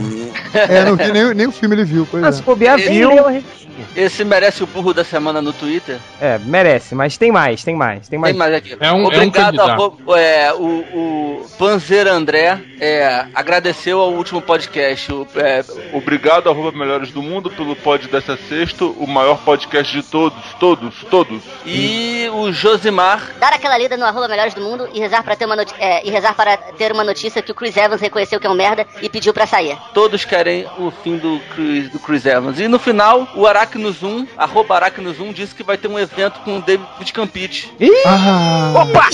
É, 0.54 0.84
não 0.84 0.96
vi 0.96 1.12
nem, 1.12 1.34
nem 1.34 1.46
o 1.46 1.52
filme 1.52 1.74
ele 1.74 1.84
viu, 1.84 2.06
pois 2.10 2.22
Ah, 2.24 2.32
se 2.32 2.40
é. 2.40 2.44
bobear, 2.44 2.78
Ele 2.78 2.88
viu. 2.90 3.26
A 3.26 3.30
revistinha. 3.30 3.62
Esse 3.96 4.22
merece 4.24 4.62
o 4.62 4.66
burro 4.66 4.92
da 4.94 5.02
semana 5.02 5.40
no 5.42 5.52
Twitter. 5.52 5.98
É, 6.20 6.38
merece, 6.44 6.94
mas 6.94 7.16
tem 7.16 7.32
mais, 7.32 7.64
tem 7.64 7.74
mais, 7.74 8.06
tem 8.08 8.18
mais. 8.18 8.32
Tem 8.32 8.38
mais 8.38 8.54
aqui. 8.54 8.76
É 8.78 8.92
um- 8.92 8.96
é 8.96 9.02
um 9.02 9.06
Obrigado 9.06 9.60
arroba- 9.60 10.20
é, 10.20 10.52
o, 10.52 10.58
o 10.94 11.46
Panzer 11.58 12.06
André 12.06 12.58
é, 12.80 13.26
agradeceu 13.34 13.98
ao 13.98 14.12
último 14.12 14.40
podcast. 14.42 15.10
O, 15.12 15.26
é, 15.36 15.64
Obrigado, 15.92 16.48
arroba 16.50 16.76
Melhores 16.76 17.10
do 17.10 17.22
Mundo, 17.22 17.50
pelo 17.50 17.74
pod 17.74 18.06
dessa 18.08 18.36
sexta, 18.48 18.84
o 18.84 19.06
maior 19.06 19.38
podcast 19.38 19.92
de 19.92 20.02
todos, 20.02 20.38
todos, 20.60 20.94
todos. 21.10 21.42
e 21.66 22.28
o 22.34 22.52
Josimar 22.52 23.32
Dar 23.40 23.52
aquela 23.54 23.76
lida 23.78 23.96
no 23.96 24.04
arroba 24.04 24.28
melhores 24.28 24.54
do 24.54 24.60
mundo 24.60 24.88
e 24.92 25.00
rezar 25.00 25.22
para 25.22 25.34
ter 25.34 25.46
uma 25.46 25.56
é, 25.78 26.06
e 26.06 26.10
rezar 26.10 26.34
para 26.34 26.56
ter 26.56 26.91
uma 26.92 27.04
notícia 27.04 27.42
que 27.42 27.50
o 27.52 27.54
Chris 27.54 27.76
Evans 27.76 28.00
reconheceu 28.00 28.38
que 28.40 28.46
é 28.46 28.50
um 28.50 28.54
merda 28.54 28.86
e 29.00 29.08
pediu 29.08 29.32
pra 29.32 29.46
sair. 29.46 29.76
Todos 29.94 30.24
querem 30.24 30.66
o 30.78 30.90
fim 30.90 31.16
do 31.16 31.40
Chris, 31.54 31.88
do 31.90 31.98
Chris 31.98 32.24
Evans. 32.26 32.58
E 32.58 32.68
no 32.68 32.78
final, 32.78 33.28
o 33.34 33.46
Aracnozum, 33.46 34.26
arroba 34.36 34.76
Aracnozum, 34.76 35.32
disse 35.32 35.54
que 35.54 35.62
vai 35.62 35.76
ter 35.76 35.88
um 35.88 35.98
evento 35.98 36.40
com 36.40 36.58
o 36.58 36.62
David 36.62 37.12
Campite. 37.12 37.72
Ah, 38.06 38.72
Opa! 38.82 39.08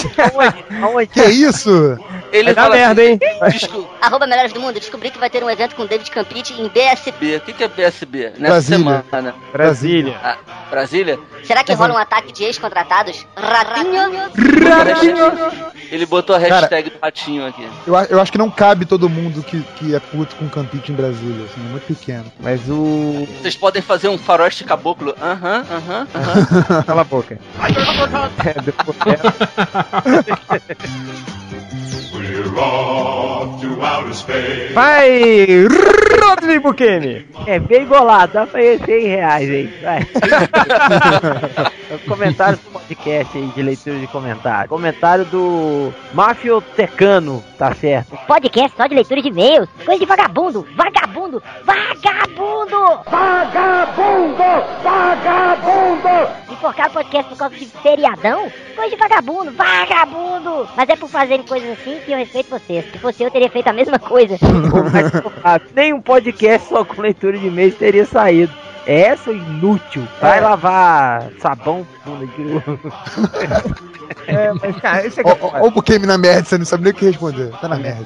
Que 1.13 1.25
isso? 1.25 1.99
Ele 2.33 2.53
Vai 2.53 2.55
dar 2.55 2.63
fala 2.63 2.75
merda, 2.77 3.03
assim, 3.03 3.11
hein? 3.13 3.21
Desco- 3.51 3.89
Arroba 4.01 4.27
melhores 4.27 4.53
do 4.53 4.61
mundo, 4.61 4.75
descobri 4.79 5.11
que 5.11 5.19
vai 5.19 5.31
ter 5.31 5.43
um 5.43 5.49
evento 5.51 5.75
com 5.75 5.87
David 5.87 6.11
Campite 6.11 6.53
em 6.61 6.69
BSB. 6.69 7.37
O 7.37 7.41
que, 7.41 7.53
que 7.53 7.65
é 7.65 7.69
BSB? 7.69 8.33
Nessa 8.39 8.39
Brasília. 8.39 9.05
semana. 9.11 9.35
Brasília. 9.53 10.17
Ah, 10.23 10.37
Brasília? 10.71 11.19
Será 11.45 11.65
que 11.65 11.73
rola 11.73 11.95
um 11.95 11.99
ataque 11.99 12.33
de 12.33 12.45
ex-contratados? 12.45 13.27
Ratinho? 13.37 14.13
Ele 15.91 16.07
botou 16.07 16.37
a 16.37 16.39
hashtag 16.39 16.91
do 16.91 16.99
ratinho 17.01 17.47
aqui. 17.47 17.68
Eu, 17.87 17.95
eu 17.95 18.21
acho 18.21 18.31
que 18.31 18.39
não 18.39 18.51
cabe 18.51 18.85
todo 18.85 19.09
mundo 19.09 19.43
que, 19.43 19.63
que 19.77 19.95
é 19.95 20.01
puto 20.01 20.37
com 20.37 20.49
Campite 20.49 20.93
em 20.93 20.95
Brasília, 20.95 21.45
assim, 21.45 21.67
é 21.67 21.71
muito 21.71 21.87
pequeno. 21.87 22.25
Mas 22.41 22.61
o. 22.69 23.27
Vocês 23.41 23.57
podem 23.57 23.83
fazer 23.83 24.09
um 24.09 24.19
faroeste 24.19 24.65
caboclo. 24.65 25.15
Aham, 25.21 25.65
aham, 25.71 26.07
aham. 26.15 26.83
Cala 26.87 27.01
a 27.03 27.05
boca. 27.05 27.39
É, 28.45 28.61
depois 28.61 28.97
Vai! 34.75 35.67
Rodrigo 36.21 36.75
Kenny! 36.75 37.27
É 37.47 37.59
bem 37.59 37.87
bolado, 37.87 38.33
dá 38.35 38.47
pra 38.47 38.63
ir 38.63 38.85
100 38.85 39.07
reais 39.07 39.51
aí. 39.51 39.75
Vai. 39.83 40.07
Os 41.95 42.03
comentários 42.09 42.61
do 42.61 42.71
podcast 42.71 43.37
aí, 43.37 43.47
de 43.55 43.63
leitura 43.63 43.99
de 43.99 44.07
comentário. 44.07 44.69
Comentário 44.69 45.25
do 45.25 45.93
Mafiotecano, 46.13 47.43
tá 47.59 47.75
certo. 47.75 48.17
Podcast 48.27 48.77
só 48.77 48.87
de 48.87 48.95
leitura 48.95 49.21
de 49.21 49.29
e-mails. 49.29 49.69
Coisa 49.85 49.99
de 49.99 50.07
vagabundo. 50.07 50.67
Vagabundo. 50.77 51.43
Vagabundo. 51.65 53.01
Vagabundo. 53.11 54.45
Vagabundo. 54.83 56.53
Enforcar 56.53 56.89
o 56.89 56.93
podcast 56.93 57.29
por 57.29 57.39
causa 57.39 57.57
de 57.57 57.67
feriadão? 57.67 58.51
Coisa 58.77 58.91
de 58.91 58.97
vagabundo. 58.97 59.53
Vagabundo. 59.53 60.69
Mas 60.77 60.89
é 60.89 60.97
por 60.97 61.09
fazerem 61.09 61.45
coisas 61.45 61.71
assim 61.73 61.99
que 62.05 62.13
eu 62.13 62.19
respeito 62.19 62.51
vocês. 62.51 62.85
Se 62.93 62.99
fosse 62.99 63.23
eu, 63.23 63.31
teria 63.31 63.51
feito 63.51 63.67
a 63.67 63.73
mesma 63.73 63.99
coisa. 63.99 64.39
Pô, 64.39 64.85
mas, 64.93 65.13
ah, 65.45 65.61
Nem 65.75 65.93
um 65.93 66.01
podcast 66.01 66.69
só 66.69 66.85
com 66.85 67.03
leitura 67.03 67.37
de 67.37 67.49
e-mails 67.49 67.75
teria 67.75 68.07
saído. 68.07 68.53
Essa 68.89 69.31
é 69.31 69.35
inútil. 69.35 70.09
Vai 70.19 70.39
É. 70.39 70.41
lavar 70.41 71.29
sabão, 71.41 71.87
bunda 72.07 72.27
É, 74.27 74.51
mas, 74.55 74.77
cara, 74.77 75.07
isso 75.07 75.21
é 75.21 75.23
Ó, 75.27 75.37
ó, 75.41 75.61
ó 75.61 75.67
o 75.67 75.71
Bukemi 75.71 76.07
na 76.07 76.17
merda, 76.17 76.45
você 76.45 76.57
não 76.57 76.65
sabe 76.65 76.85
nem 76.85 76.93
o 76.93 76.97
que 76.97 77.05
responder. 77.05 77.51
Tá 77.61 77.69
na 77.69 77.77
merda. 77.77 78.05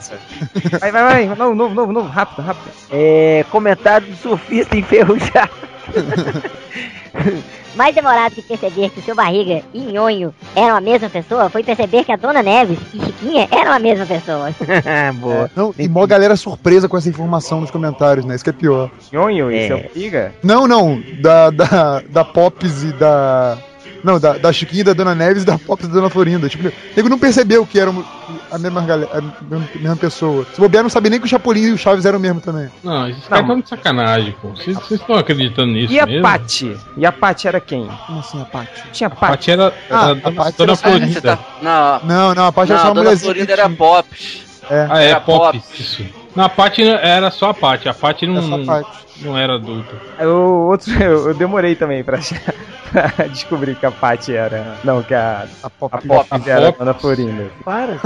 Vai, 0.81 0.91
vai, 0.91 1.03
vai. 1.05 1.37
Não, 1.37 1.55
novo, 1.55 1.73
novo, 1.75 1.93
novo. 1.93 2.09
Rápido, 2.09 2.43
rápido. 2.43 2.73
É, 2.91 3.45
comentário 3.51 4.09
do 4.09 4.17
surfista 4.17 4.77
enferrujado. 4.77 5.53
Mais 7.75 7.95
demorado 7.95 8.35
que 8.35 8.43
perceber 8.43 8.91
que 8.91 9.01
o 9.01 9.03
seu 9.03 9.15
barriga 9.15 9.63
e 9.73 9.81
nhonho 9.81 10.35
eram 10.55 10.77
a 10.77 10.81
mesma 10.81 11.09
pessoa 11.09 11.49
foi 11.49 11.63
perceber 11.65 12.05
que 12.05 12.13
a 12.13 12.17
Dona 12.17 12.43
Neves 12.43 12.79
e 12.93 13.01
Chiquinha 13.01 13.49
eram 13.51 13.73
a 13.73 13.79
mesma 13.79 14.05
pessoa. 14.05 14.51
Boa. 15.17 15.51
Não, 15.57 15.75
e 15.79 15.89
mó 15.89 16.07
galera 16.07 16.37
surpresa 16.37 16.89
com 16.89 16.99
essa 16.99 17.09
informação 17.09 17.61
nos 17.63 17.71
comentários, 17.71 18.27
né? 18.27 18.35
Isso 18.35 18.45
que 18.45 18.51
é 18.51 18.53
pior. 18.53 18.91
Nhonho 19.11 19.51
É. 19.51 19.65
e 19.65 19.67
seu 19.69 19.79
piga? 19.79 20.35
Não, 20.43 20.67
não, 20.67 21.03
da, 21.21 21.51
da, 21.51 22.03
da 22.09 22.25
Pops 22.25 22.83
e 22.83 22.93
da. 22.93 23.57
Não, 24.03 24.19
da, 24.19 24.33
da 24.39 24.53
Chiquinha, 24.53 24.85
da 24.85 24.93
Dona 24.93 25.15
Neves 25.15 25.43
e 25.45 25.47
da 25.47 25.59
Pops 25.59 25.85
e 25.85 25.89
da 25.89 25.95
Dona 25.95 26.11
Florinda. 26.11 26.49
Tipo, 26.49 26.69
o 26.69 26.73
nego 26.97 27.09
não 27.09 27.19
percebeu 27.19 27.65
que 27.67 27.79
eram 27.79 28.05
a 28.51 28.59
mesma, 28.59 28.81
galera, 28.83 29.11
a 29.19 29.55
mesma, 29.81 29.97
pessoa. 29.97 30.45
Se 30.53 30.61
bobear, 30.61 30.83
não 30.83 30.91
sabia 30.91 31.11
nem 31.11 31.21
que 31.21 31.27
o 31.27 31.29
Chapolin 31.29 31.63
e 31.69 31.73
o 31.73 31.79
Chaves 31.79 32.05
eram 32.05 32.19
o 32.19 32.21
mesmo 32.21 32.41
também. 32.41 32.69
Não, 32.83 33.09
esses 33.09 33.25
caras 33.27 33.45
estão 33.45 33.61
de 33.61 33.69
sacanagem, 33.69 34.35
pô. 34.43 34.49
Vocês 34.51 34.77
estão 34.91 35.17
acreditando 35.17 35.73
nisso 35.73 35.93
E 35.93 36.01
a 36.01 36.07
mesmo? 36.07 36.23
Paty? 36.23 36.77
E 36.97 37.07
a 37.07 37.13
Paty 37.13 37.49
era 37.49 37.61
quem? 37.61 37.89
Como 38.07 38.19
assim, 38.19 38.41
a 38.41 38.45
Paty? 38.45 38.83
Tinha 38.93 39.07
A 39.07 39.11
Paty. 39.11 39.33
Paty 39.33 39.51
era, 39.53 39.63
era 39.63 39.75
Ah, 39.91 40.07
a 40.11 40.49
a 40.49 40.51
dona, 40.51 40.77
Florinda. 40.77 41.21
tá... 41.21 41.39
Não, 41.63 42.01
Não, 42.09 42.35
não, 42.35 42.47
a 42.49 42.53
não, 42.53 42.63
era 42.63 42.67
só 42.67 42.73
a 42.75 42.77
uma 42.77 42.95
dona 42.95 43.03
mulherzinha. 43.03 43.33
Florinda 43.33 43.53
era 43.53 43.71
Pops. 43.71 44.43
É, 44.71 44.87
Ah, 44.91 45.03
é, 45.03 45.11
Era 45.11 45.21
Pop. 45.21 45.59
Pop. 45.59 45.65
Isso. 45.79 46.05
Não, 46.35 46.45
a 46.45 46.49
Paty 46.49 46.83
era 46.89 47.31
só 47.31 47.51
a 47.51 47.55
Paty. 47.55 47.89
A 47.89 47.95
Paty 47.95 48.27
não, 48.27 48.41
a 48.73 48.83
não 49.21 49.37
era 49.39 49.55
adulta. 49.55 49.95
Eu, 50.19 50.35
outro, 50.71 50.91
eu, 51.03 51.29
eu 51.29 51.35
demorei 51.35 51.75
também 51.77 52.03
pra, 52.03 52.19
achar- 52.19 52.41
pra 52.91 53.27
descobrir 53.29 53.75
que 53.77 53.85
a 53.87 53.91
Paty 53.91 54.35
era. 54.35 54.77
Não, 54.83 55.03
que 55.03 55.13
a, 55.15 55.47
A 55.63 55.71
Pop. 55.71 55.95
a 55.95 55.99
Pop 56.01 56.27
A 56.31 56.51
era 56.51 56.69
a 56.69 56.73
Pop. 56.73 56.79
Dona 56.79 56.95
Florinda. 56.95 57.51
Para. 57.65 57.97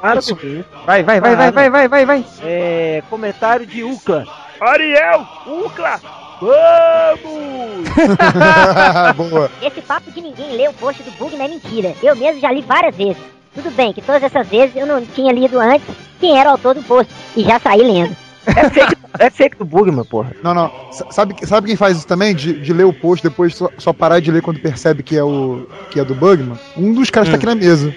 Para. 0.00 0.20
Vai, 0.86 1.02
vai, 1.02 1.20
vai, 1.20 1.36
vai, 1.36 1.50
vai, 1.50 1.70
vai, 1.70 1.88
vai, 1.88 2.06
vai. 2.06 2.24
É, 2.42 3.02
comentário 3.08 3.66
de 3.66 3.82
Ucla. 3.82 4.24
Ariel! 4.60 5.26
Ucla! 5.46 5.98
Vamos! 6.40 7.88
Boa. 9.30 9.50
Esse 9.62 9.80
papo 9.82 10.10
de 10.10 10.20
ninguém 10.20 10.56
ler 10.56 10.70
o 10.70 10.72
post 10.74 11.02
do 11.02 11.10
Bugman 11.12 11.44
é 11.46 11.48
mentira. 11.48 11.94
Eu 12.02 12.14
mesmo 12.16 12.40
já 12.40 12.50
li 12.52 12.62
várias 12.62 12.94
vezes. 12.96 13.16
Tudo 13.54 13.70
bem 13.72 13.92
que 13.92 14.00
todas 14.02 14.22
essas 14.22 14.46
vezes 14.48 14.76
eu 14.76 14.86
não 14.86 15.04
tinha 15.04 15.32
lido 15.32 15.58
antes 15.58 15.86
quem 16.20 16.38
era 16.38 16.50
o 16.50 16.52
autor 16.52 16.74
do 16.74 16.82
post. 16.82 17.12
E 17.36 17.42
já 17.42 17.58
saí 17.58 17.82
lendo. 17.82 18.14
É 18.46 18.70
fake, 18.70 18.96
é 19.18 19.30
fake 19.30 19.56
do 19.58 19.64
Bugman, 19.66 20.04
porra. 20.04 20.32
Não, 20.42 20.54
não. 20.54 20.70
Sabe, 21.10 21.34
sabe 21.46 21.66
quem 21.66 21.76
faz 21.76 21.98
isso 21.98 22.06
também? 22.06 22.34
De, 22.34 22.54
de 22.54 22.72
ler 22.72 22.84
o 22.84 22.92
post 22.92 23.22
depois 23.22 23.54
só, 23.54 23.68
só 23.76 23.92
parar 23.92 24.18
de 24.20 24.30
ler 24.30 24.40
quando 24.40 24.58
percebe 24.60 25.02
que 25.02 25.14
é 25.16 25.22
o 25.22 25.66
que 25.90 26.00
é 26.00 26.04
do 26.04 26.14
Bugman? 26.14 26.58
Um 26.76 26.94
dos 26.94 27.10
caras 27.10 27.28
tá 27.28 27.36
aqui 27.36 27.44
na 27.46 27.54
mesa. 27.54 27.94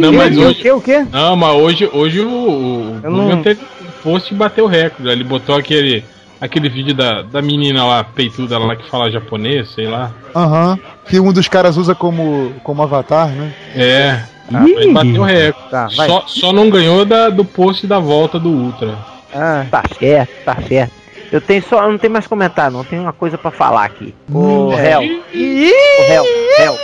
Não, 0.00 0.12
mas 0.12 0.36
o 0.36 0.40
hoje. 0.42 0.62
quê, 0.62 0.70
o 0.72 0.80
quê? 0.80 1.06
Não, 1.10 1.34
mas 1.36 1.54
hoje, 1.56 1.90
hoje 1.92 2.20
o, 2.20 2.28
o 2.28 3.00
Bugman 3.00 3.36
não- 3.36 3.42
teve 3.42 3.60
o 3.62 4.02
post 4.02 4.32
e 4.32 4.36
bateu 4.36 4.64
o 4.66 4.68
recorde. 4.68 5.10
Ele 5.10 5.24
botou 5.24 5.56
aquele, 5.56 6.04
aquele 6.40 6.68
vídeo 6.68 6.94
da, 6.94 7.22
da 7.22 7.40
menina 7.42 7.84
lá, 7.84 8.04
peituda 8.04 8.58
lá, 8.58 8.76
que 8.76 8.88
fala 8.90 9.10
japonês, 9.10 9.70
sei 9.74 9.86
lá. 9.88 10.10
Aham. 10.34 10.78
Que 11.08 11.18
um 11.20 11.32
dos 11.32 11.48
caras 11.48 11.76
usa 11.76 11.94
como, 11.94 12.52
como 12.62 12.82
avatar, 12.82 13.28
né? 13.28 13.52
É. 13.74 14.20
Ah, 14.52 14.60
Mas 14.62 14.92
bateu 14.92 15.22
o 15.22 15.24
recorde. 15.24 15.70
Tá, 15.70 15.88
vai. 15.96 16.08
Só, 16.08 16.24
só 16.26 16.52
não 16.52 16.70
ganhou 16.70 17.04
da, 17.04 17.28
do 17.30 17.44
post 17.44 17.86
da 17.86 17.98
volta 17.98 18.38
do 18.38 18.48
Ultra. 18.50 18.96
Ah, 19.34 19.64
Tá 19.70 19.82
certo, 19.98 20.32
tá 20.44 20.56
certo. 20.66 20.92
Eu 21.32 21.40
tenho 21.40 21.60
só, 21.64 21.82
eu 21.82 21.90
não 21.90 21.98
tenho 21.98 22.12
mais 22.12 22.26
comentário, 22.28 22.76
não 22.76 22.84
tenho 22.84 23.02
uma 23.02 23.12
coisa 23.12 23.36
pra 23.36 23.50
falar 23.50 23.84
aqui. 23.84 24.14
Ô, 24.32 24.70
É. 24.72 24.76
réu, 24.76 25.02
Ih! 25.34 25.72
ô, 25.98 26.08
réu, 26.08 26.24
réu, 26.58 26.78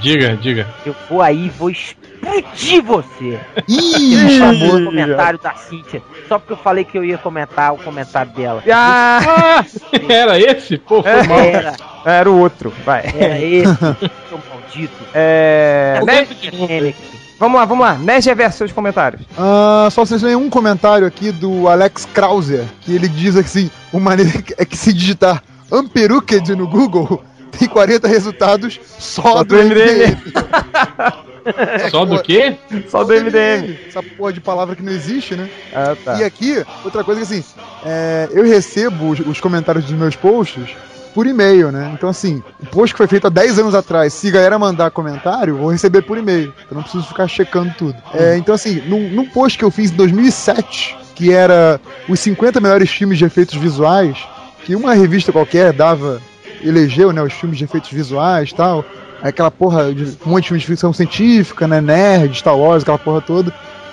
Diga, 0.00 0.36
diga. 0.40 0.66
eu 0.84 0.94
vou 1.08 1.20
aí 1.22 1.46
e 1.46 1.48
vou 1.50 1.70
explodir 1.70 2.82
você. 2.82 3.38
Ih, 3.68 4.40
o 4.42 4.84
comentário 4.86 5.38
da 5.40 5.54
Cíntia, 5.54 6.02
só 6.30 6.38
porque 6.38 6.52
eu 6.52 6.56
falei 6.56 6.84
que 6.84 6.96
eu 6.96 7.04
ia 7.04 7.18
comentar 7.18 7.74
o 7.74 7.78
comentário 7.78 8.30
dela. 8.30 8.62
Ah, 8.72 9.64
Era 10.08 10.38
esse? 10.38 10.78
Pô, 10.78 11.02
foi 11.02 11.10
É. 11.10 11.26
mal. 11.26 11.38
Era, 11.40 11.74
era 12.04 12.30
o 12.30 12.38
outro, 12.38 12.72
vai. 12.86 13.02
era 13.18 13.36
esse, 13.42 13.76
seu 14.28 14.40
maldito. 14.48 14.94
É. 15.12 15.98
É. 16.06 16.94
Vamos 17.36 17.58
lá, 17.58 17.64
vamos 17.64 17.84
lá. 17.84 17.94
Nerd 17.94 18.24
Reverso, 18.26 18.58
seus 18.58 18.70
comentários. 18.70 19.22
Ah, 19.36 19.88
só 19.90 20.04
selecionei 20.04 20.36
um 20.36 20.48
comentário 20.48 21.04
aqui 21.06 21.32
do 21.32 21.66
Alex 21.68 22.06
Krauser, 22.14 22.64
que 22.82 22.94
ele 22.94 23.08
diz 23.08 23.34
assim: 23.34 23.68
o 23.92 23.98
maneiro 23.98 24.30
é 24.56 24.64
que 24.64 24.76
se 24.76 24.92
digitar 24.92 25.42
Amperuked 25.72 26.54
no 26.54 26.68
Google, 26.68 27.24
tem 27.58 27.66
40 27.66 28.06
resultados 28.06 28.78
só, 28.98 29.22
Só 29.22 29.42
do 29.42 29.56
do 29.56 29.56
MDM. 29.64 30.16
Só 31.90 32.04
do 32.04 32.22
quê? 32.22 32.56
Só 32.88 33.04
do 33.04 33.12
MDM. 33.12 33.78
Essa 33.88 34.02
porra 34.02 34.32
de 34.32 34.40
palavra 34.40 34.76
que 34.76 34.82
não 34.82 34.92
existe, 34.92 35.34
né? 35.34 35.48
Ah, 35.72 35.96
tá. 36.04 36.20
E 36.20 36.24
aqui, 36.24 36.64
outra 36.84 37.04
coisa 37.04 37.20
que 37.20 37.26
assim, 37.26 37.44
é, 37.84 38.28
eu 38.32 38.44
recebo 38.44 39.10
os, 39.10 39.20
os 39.20 39.40
comentários 39.40 39.84
dos 39.84 39.94
meus 39.94 40.16
posts 40.16 40.76
por 41.14 41.26
e-mail, 41.26 41.72
né? 41.72 41.90
Então, 41.94 42.08
assim, 42.08 42.42
o 42.60 42.66
post 42.66 42.94
que 42.94 42.98
foi 42.98 43.06
feito 43.06 43.26
há 43.26 43.30
10 43.30 43.58
anos 43.58 43.74
atrás, 43.74 44.12
se 44.12 44.28
a 44.28 44.32
galera 44.32 44.58
mandar 44.58 44.90
comentário, 44.90 45.56
vou 45.56 45.70
receber 45.70 46.02
por 46.02 46.16
e-mail. 46.16 46.52
Eu 46.70 46.74
não 46.74 46.82
preciso 46.82 47.06
ficar 47.06 47.26
checando 47.28 47.74
tudo. 47.76 47.96
É, 48.14 48.36
então, 48.36 48.54
assim, 48.54 48.80
num, 48.86 49.08
num 49.10 49.26
post 49.26 49.58
que 49.58 49.64
eu 49.64 49.70
fiz 49.70 49.90
em 49.90 49.96
2007, 49.96 50.96
que 51.14 51.32
era 51.32 51.80
os 52.08 52.18
50 52.20 52.60
melhores 52.60 52.90
filmes 52.90 53.18
de 53.18 53.24
efeitos 53.24 53.54
visuais, 53.56 54.16
que 54.64 54.74
uma 54.74 54.94
revista 54.94 55.32
qualquer 55.32 55.72
dava, 55.72 56.20
elegeu, 56.62 57.12
né, 57.12 57.22
os 57.22 57.32
filmes 57.32 57.58
de 57.58 57.64
efeitos 57.64 57.90
visuais 57.90 58.50
e 58.50 58.54
tal. 58.54 58.84
Aquela 59.22 59.50
porra 59.50 59.92
de 59.94 60.16
um 60.26 60.30
monte 60.30 60.42
de 60.42 60.48
filme 60.48 60.60
de 60.60 60.66
ficção 60.66 60.92
científica, 60.92 61.66
né? 61.68 61.80
Nerd, 61.80 62.34
Star 62.38 62.56
Wars, 62.56 62.82
aquela 62.82 62.98
porra 62.98 63.20
toda. 63.20 63.52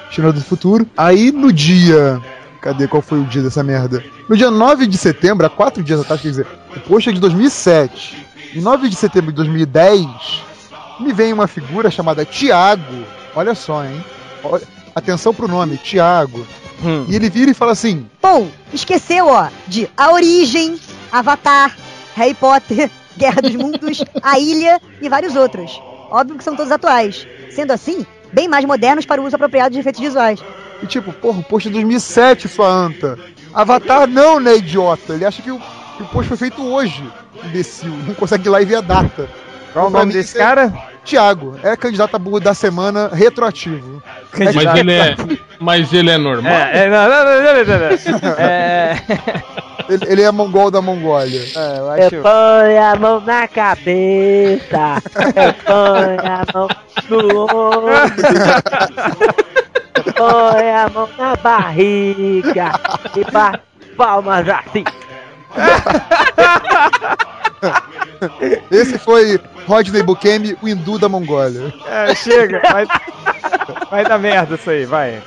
China 0.09 0.31
do 0.31 0.41
Futuro. 0.41 0.87
Aí 0.97 1.31
no 1.31 1.51
dia. 1.51 2.21
Cadê? 2.61 2.87
Qual 2.87 3.01
foi 3.01 3.19
o 3.19 3.23
dia 3.25 3.41
dessa 3.43 3.63
merda? 3.63 4.03
No 4.29 4.35
dia 4.35 4.49
9 4.49 4.87
de 4.87 4.97
setembro, 4.97 5.45
há 5.45 5.49
quatro 5.49 5.83
dias 5.83 5.99
atrás, 6.01 6.21
quer 6.21 6.29
dizer, 6.29 6.47
o 6.75 6.79
post 6.81 7.09
é 7.09 7.13
de 7.13 7.19
2007. 7.19 8.25
Em 8.55 8.61
9 8.61 8.89
de 8.89 8.95
setembro 8.95 9.31
de 9.31 9.35
2010, 9.35 10.05
me 10.99 11.13
vem 11.13 11.31
uma 11.33 11.47
figura 11.47 11.91
chamada 11.91 12.25
Tiago. 12.25 13.03
Olha 13.35 13.53
só, 13.53 13.85
hein? 13.85 14.03
Olha- 14.43 14.63
atenção 14.95 15.33
pro 15.33 15.47
nome, 15.47 15.77
Tiago. 15.77 16.45
E 17.07 17.15
ele 17.15 17.29
vira 17.29 17.51
e 17.51 17.53
fala 17.53 17.71
assim: 17.73 18.05
Bom, 18.21 18.49
esqueceu, 18.73 19.27
ó, 19.27 19.47
de 19.67 19.89
A 19.97 20.11
Origem, 20.11 20.79
Avatar, 21.11 21.75
Harry 22.15 22.33
Potter, 22.33 22.89
Guerra 23.17 23.41
dos 23.41 23.55
Mundos, 23.55 24.03
A 24.21 24.39
Ilha 24.39 24.79
e 25.01 25.09
vários 25.09 25.35
outros. 25.35 25.81
Óbvio 26.09 26.37
que 26.37 26.43
são 26.43 26.55
todos 26.55 26.71
atuais. 26.71 27.27
Sendo 27.51 27.71
assim, 27.71 28.05
bem 28.31 28.47
mais 28.47 28.65
modernos 28.65 29.05
para 29.05 29.21
o 29.21 29.25
uso 29.25 29.35
apropriado 29.35 29.73
de 29.73 29.79
efeitos 29.79 30.01
visuais. 30.01 30.39
E 30.81 30.85
tipo, 30.85 31.11
porra, 31.11 31.39
o 31.39 31.43
post 31.43 31.67
é 31.67 31.71
2007, 31.71 32.47
sua 32.47 32.69
anta. 32.69 33.17
Avatar 33.53 34.07
não, 34.07 34.39
né, 34.39 34.57
idiota? 34.57 35.13
Ele 35.13 35.25
acha 35.25 35.41
que 35.41 35.51
o, 35.51 35.59
que 35.97 36.03
o 36.03 36.07
post 36.07 36.27
foi 36.27 36.37
feito 36.37 36.63
hoje, 36.63 37.03
imbecil. 37.43 37.91
Não 38.05 38.13
consegue 38.13 38.47
ir 38.47 38.51
lá 38.51 38.61
e 38.61 38.65
ver 38.65 38.75
a 38.75 38.81
data. 38.81 39.27
Qual 39.73 39.87
o 39.87 39.89
nome 39.89 40.13
desse 40.13 40.37
é- 40.37 40.39
cara? 40.39 40.73
Tiago, 41.03 41.57
é 41.63 41.75
candidato 41.77 42.15
a 42.15 42.19
burro 42.19 42.39
da 42.41 42.53
semana 42.53 43.07
retroativo. 43.07 44.03
Mas 44.37 44.55
ele 44.55 44.91
é, 44.91 45.15
mas 45.59 45.91
ele 45.93 46.09
é 46.11 46.17
normal? 46.17 46.51
É, 46.53 46.85
é, 46.85 46.89
não, 46.89 47.09
não, 47.09 47.25
não, 47.25 47.41
não, 47.41 47.53
não, 47.65 47.79
não. 47.79 48.37
É, 48.39 48.95
Ele, 49.89 50.05
ele 50.11 50.21
é 50.21 50.31
mongol 50.31 50.69
da 50.69 50.81
Mongólia. 50.81 51.41
é, 51.55 51.79
eu 51.79 51.85
Eu 51.85 51.91
acho. 51.91 52.21
ponho 52.21 52.83
a 52.83 52.95
mão 52.99 53.21
na 53.21 53.47
cabeça, 53.47 55.01
eu 55.35 55.53
ponho 55.63 56.19
a 56.21 56.45
mão 56.53 56.67
no 57.09 57.41
ombro, 57.43 57.87
eu 60.05 60.13
ponho 60.13 60.77
a 60.77 60.89
mão 60.93 61.09
na 61.17 61.35
barriga 61.37 62.71
e 63.15 63.31
bato 63.31 63.61
palmas 63.95 64.45
assim. 64.49 64.83
Esse 68.71 68.97
foi 68.99 69.39
Rodney 69.67 70.03
Bukemi, 70.03 70.57
o 70.61 70.67
hindu 70.67 70.99
da 70.99 71.09
Mongólia. 71.09 71.73
É, 71.85 72.13
chega, 72.15 72.61
vai, 72.71 72.85
vai 73.89 74.03
dar 74.03 74.17
merda 74.17 74.55
isso 74.55 74.69
aí, 74.69 74.85
vai. 74.85 75.21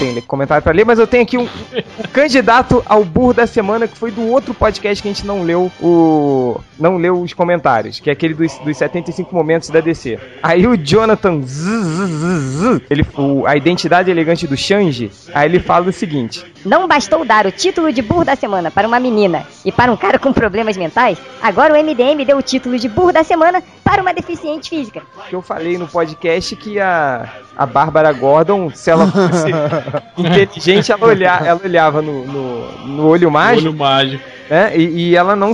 Tem 0.00 0.20
comentário 0.22 0.62
pra 0.62 0.72
ler, 0.72 0.84
mas 0.84 0.98
eu 0.98 1.06
tenho 1.06 1.22
aqui 1.22 1.36
um, 1.38 1.42
um 1.44 2.08
candidato 2.12 2.82
ao 2.86 3.04
burro 3.04 3.34
da 3.34 3.46
semana 3.46 3.86
que 3.86 3.96
foi 3.96 4.10
do 4.10 4.26
outro 4.26 4.54
podcast 4.54 5.02
que 5.02 5.08
a 5.08 5.12
gente 5.12 5.26
não 5.26 5.42
leu 5.42 5.70
o. 5.80 6.58
não 6.78 6.96
leu 6.96 7.20
os 7.20 7.32
comentários, 7.32 8.00
que 8.00 8.08
é 8.10 8.12
aquele 8.12 8.34
dos, 8.34 8.58
dos 8.58 8.76
75 8.76 9.34
momentos 9.34 9.68
da 9.70 9.80
DC. 9.80 10.18
Aí 10.42 10.66
o 10.66 10.76
Jonathan 10.76 11.40
zzz, 11.42 11.66
zzz, 11.66 12.10
zzz, 12.10 12.80
ele, 12.90 13.06
o- 13.16 13.46
a 13.46 13.56
identidade 13.56 14.10
elegante 14.10 14.46
do 14.46 14.56
Shanji, 14.56 15.10
aí 15.34 15.48
ele 15.48 15.60
fala 15.60 15.88
o 15.88 15.92
seguinte: 15.92 16.44
Não 16.64 16.88
bastou 16.88 17.24
dar 17.24 17.46
o 17.46 17.52
título 17.52 17.92
de 17.92 18.02
burro 18.02 18.24
da 18.24 18.36
semana 18.36 18.70
para 18.70 18.88
uma 18.88 18.98
menina 18.98 19.46
e 19.64 19.70
para 19.70 19.92
um 19.92 19.96
cara 19.96 20.18
com 20.18 20.32
problemas 20.32 20.76
mentais, 20.76 21.18
agora 21.42 21.74
o 21.74 21.76
MDM 21.76 22.24
deu 22.24 22.38
o 22.38 22.42
título 22.42 22.78
de 22.78 22.88
burro 22.88 23.12
da 23.12 23.22
semana 23.22 23.62
para 23.84 24.02
uma 24.02 24.14
deficiente 24.14 24.70
física. 24.70 25.02
que 25.28 25.34
eu 25.34 25.42
falei 25.42 25.76
no 25.76 25.86
podcast 25.88 26.54
que 26.56 26.78
a, 26.80 27.28
a 27.60 27.66
Bárbara 27.66 28.10
Gordon, 28.10 28.70
se 28.70 28.90
ela 28.90 29.06
fosse 29.06 29.50
inteligente, 30.16 30.90
ela, 30.90 31.04
olhar, 31.06 31.44
ela 31.46 31.60
olhava 31.62 32.00
no, 32.00 32.24
no, 32.24 32.86
no 32.86 33.06
olho 33.06 33.30
mágico, 33.30 33.68
Olho 33.68 33.76
mágico. 33.76 34.24
né? 34.48 34.74
E, 34.74 35.10
e 35.10 35.14
ela 35.14 35.36
não, 35.36 35.52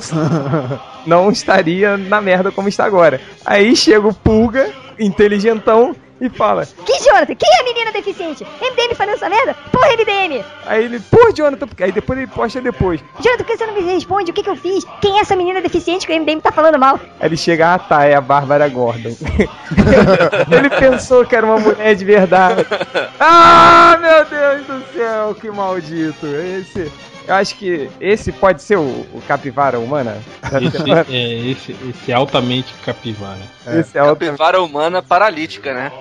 não 1.05 1.33
estaria 1.33 1.97
na 1.97 2.21
merda 2.21 2.53
como 2.53 2.69
está 2.69 2.85
agora. 2.85 3.21
Aí 3.45 3.75
chega 3.75 4.07
o 4.07 4.15
Pulga, 4.15 4.71
inteligentão, 5.01 5.97
e 6.21 6.29
fala. 6.29 6.67
Que 6.67 6.99
Jonathan? 7.05 7.35
Quem 7.35 7.49
é 7.57 7.61
a 7.61 7.65
menina 7.65 7.93
deficiente? 7.93 8.45
MDM 8.45 8.95
fazendo 8.95 9.15
essa 9.17 9.29
merda? 9.29 9.55
Porra, 9.73 9.89
MDM! 9.93 10.45
Aí 10.67 10.85
ele, 10.85 11.01
pô, 11.01 11.33
Jonathan, 11.35 11.67
porque- 11.67 11.85
aí 11.85 11.93
depois 11.93 12.19
ele 12.19 12.29
posta 12.29 12.61
depois. 12.61 13.01
Jonathan, 13.21 13.45
por 13.45 13.47
que 13.47 13.57
você 13.59 13.67
não 13.67 13.75
me 13.75 13.81
responde? 13.83 14.31
O 14.31 14.35
que, 14.35 14.43
que 14.43 14.51
eu 14.51 14.57
fiz? 14.57 14.85
Quem 15.01 15.19
é 15.19 15.21
essa 15.21 15.37
menina 15.37 15.61
deficiente 15.61 16.07
que 16.07 16.13
o 16.13 16.17
MDM 16.17 16.41
tá 16.41 16.51
falando 16.53 16.79
mal? 16.79 16.99
Aí 17.21 17.29
ele 17.29 17.37
chega, 17.37 17.75
ah 17.75 17.79
tá, 17.79 18.05
é 18.05 18.15
a 18.15 18.21
Bárbara 18.21 18.69
Gordon. 18.69 19.11
ele 20.51 20.71
pensou 20.71 21.25
que 21.25 21.35
era 21.37 21.45
uma 21.47 21.59
mulher 21.59 21.95
de 21.95 22.05
verdade. 22.05 22.67
Ah, 23.19 23.99
meu 24.01 24.25
Deus 24.27 24.67
do 24.67 24.93
céu, 24.93 25.35
que 25.35 25.51
maldito. 25.51 26.27
Esse, 26.27 26.93
eu 27.27 27.35
acho 27.35 27.57
que 27.57 27.89
esse 28.01 28.31
pode 28.33 28.63
ser 28.63 28.77
o, 28.77 28.83
o 28.83 29.23
capivara 29.27 29.79
humana. 29.79 30.17
Esse 30.63 30.91
é, 31.13 31.51
esse, 31.51 31.77
esse 31.89 32.13
é 32.13 32.15
altamente 32.15 32.73
capivara. 32.85 33.41
Esse 33.67 33.99
é 33.99 34.03
o 34.03 34.07
Capivara 34.17 34.63
humana 34.63 35.03
paralítica, 35.03 35.75
né? 35.75 35.93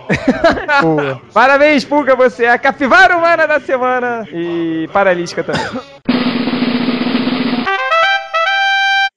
Parabéns, 1.33 1.83
Pulga, 1.83 2.15
você 2.15 2.45
é 2.45 2.51
a 2.51 2.57
capivara 2.59 3.17
humana 3.17 3.47
da 3.47 3.59
semana 3.59 4.27
e 4.31 4.87
paralítica 4.93 5.43
também. 5.43 5.65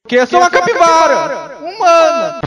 Que 0.09 0.17
eu 0.17 0.27
sou 0.27 0.41
uma 0.41 0.51
capivara! 0.51 1.57
Humana! 1.61 2.41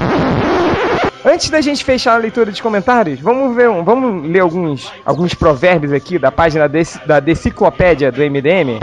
Antes 1.23 1.51
da 1.51 1.61
gente 1.61 1.83
fechar 1.85 2.15
a 2.15 2.17
leitura 2.17 2.51
de 2.51 2.63
comentários, 2.63 3.19
vamos 3.19 3.55
ver, 3.55 3.69
um- 3.69 3.83
vamos 3.83 4.27
ler 4.27 4.39
alguns, 4.39 4.91
alguns 5.05 5.35
provérbios 5.35 5.93
aqui 5.93 6.17
da 6.17 6.31
página 6.31 6.67
desse, 6.67 6.97
da 7.05 7.19
Deciclopédia 7.19 8.11
do 8.11 8.23
MDM. 8.23 8.79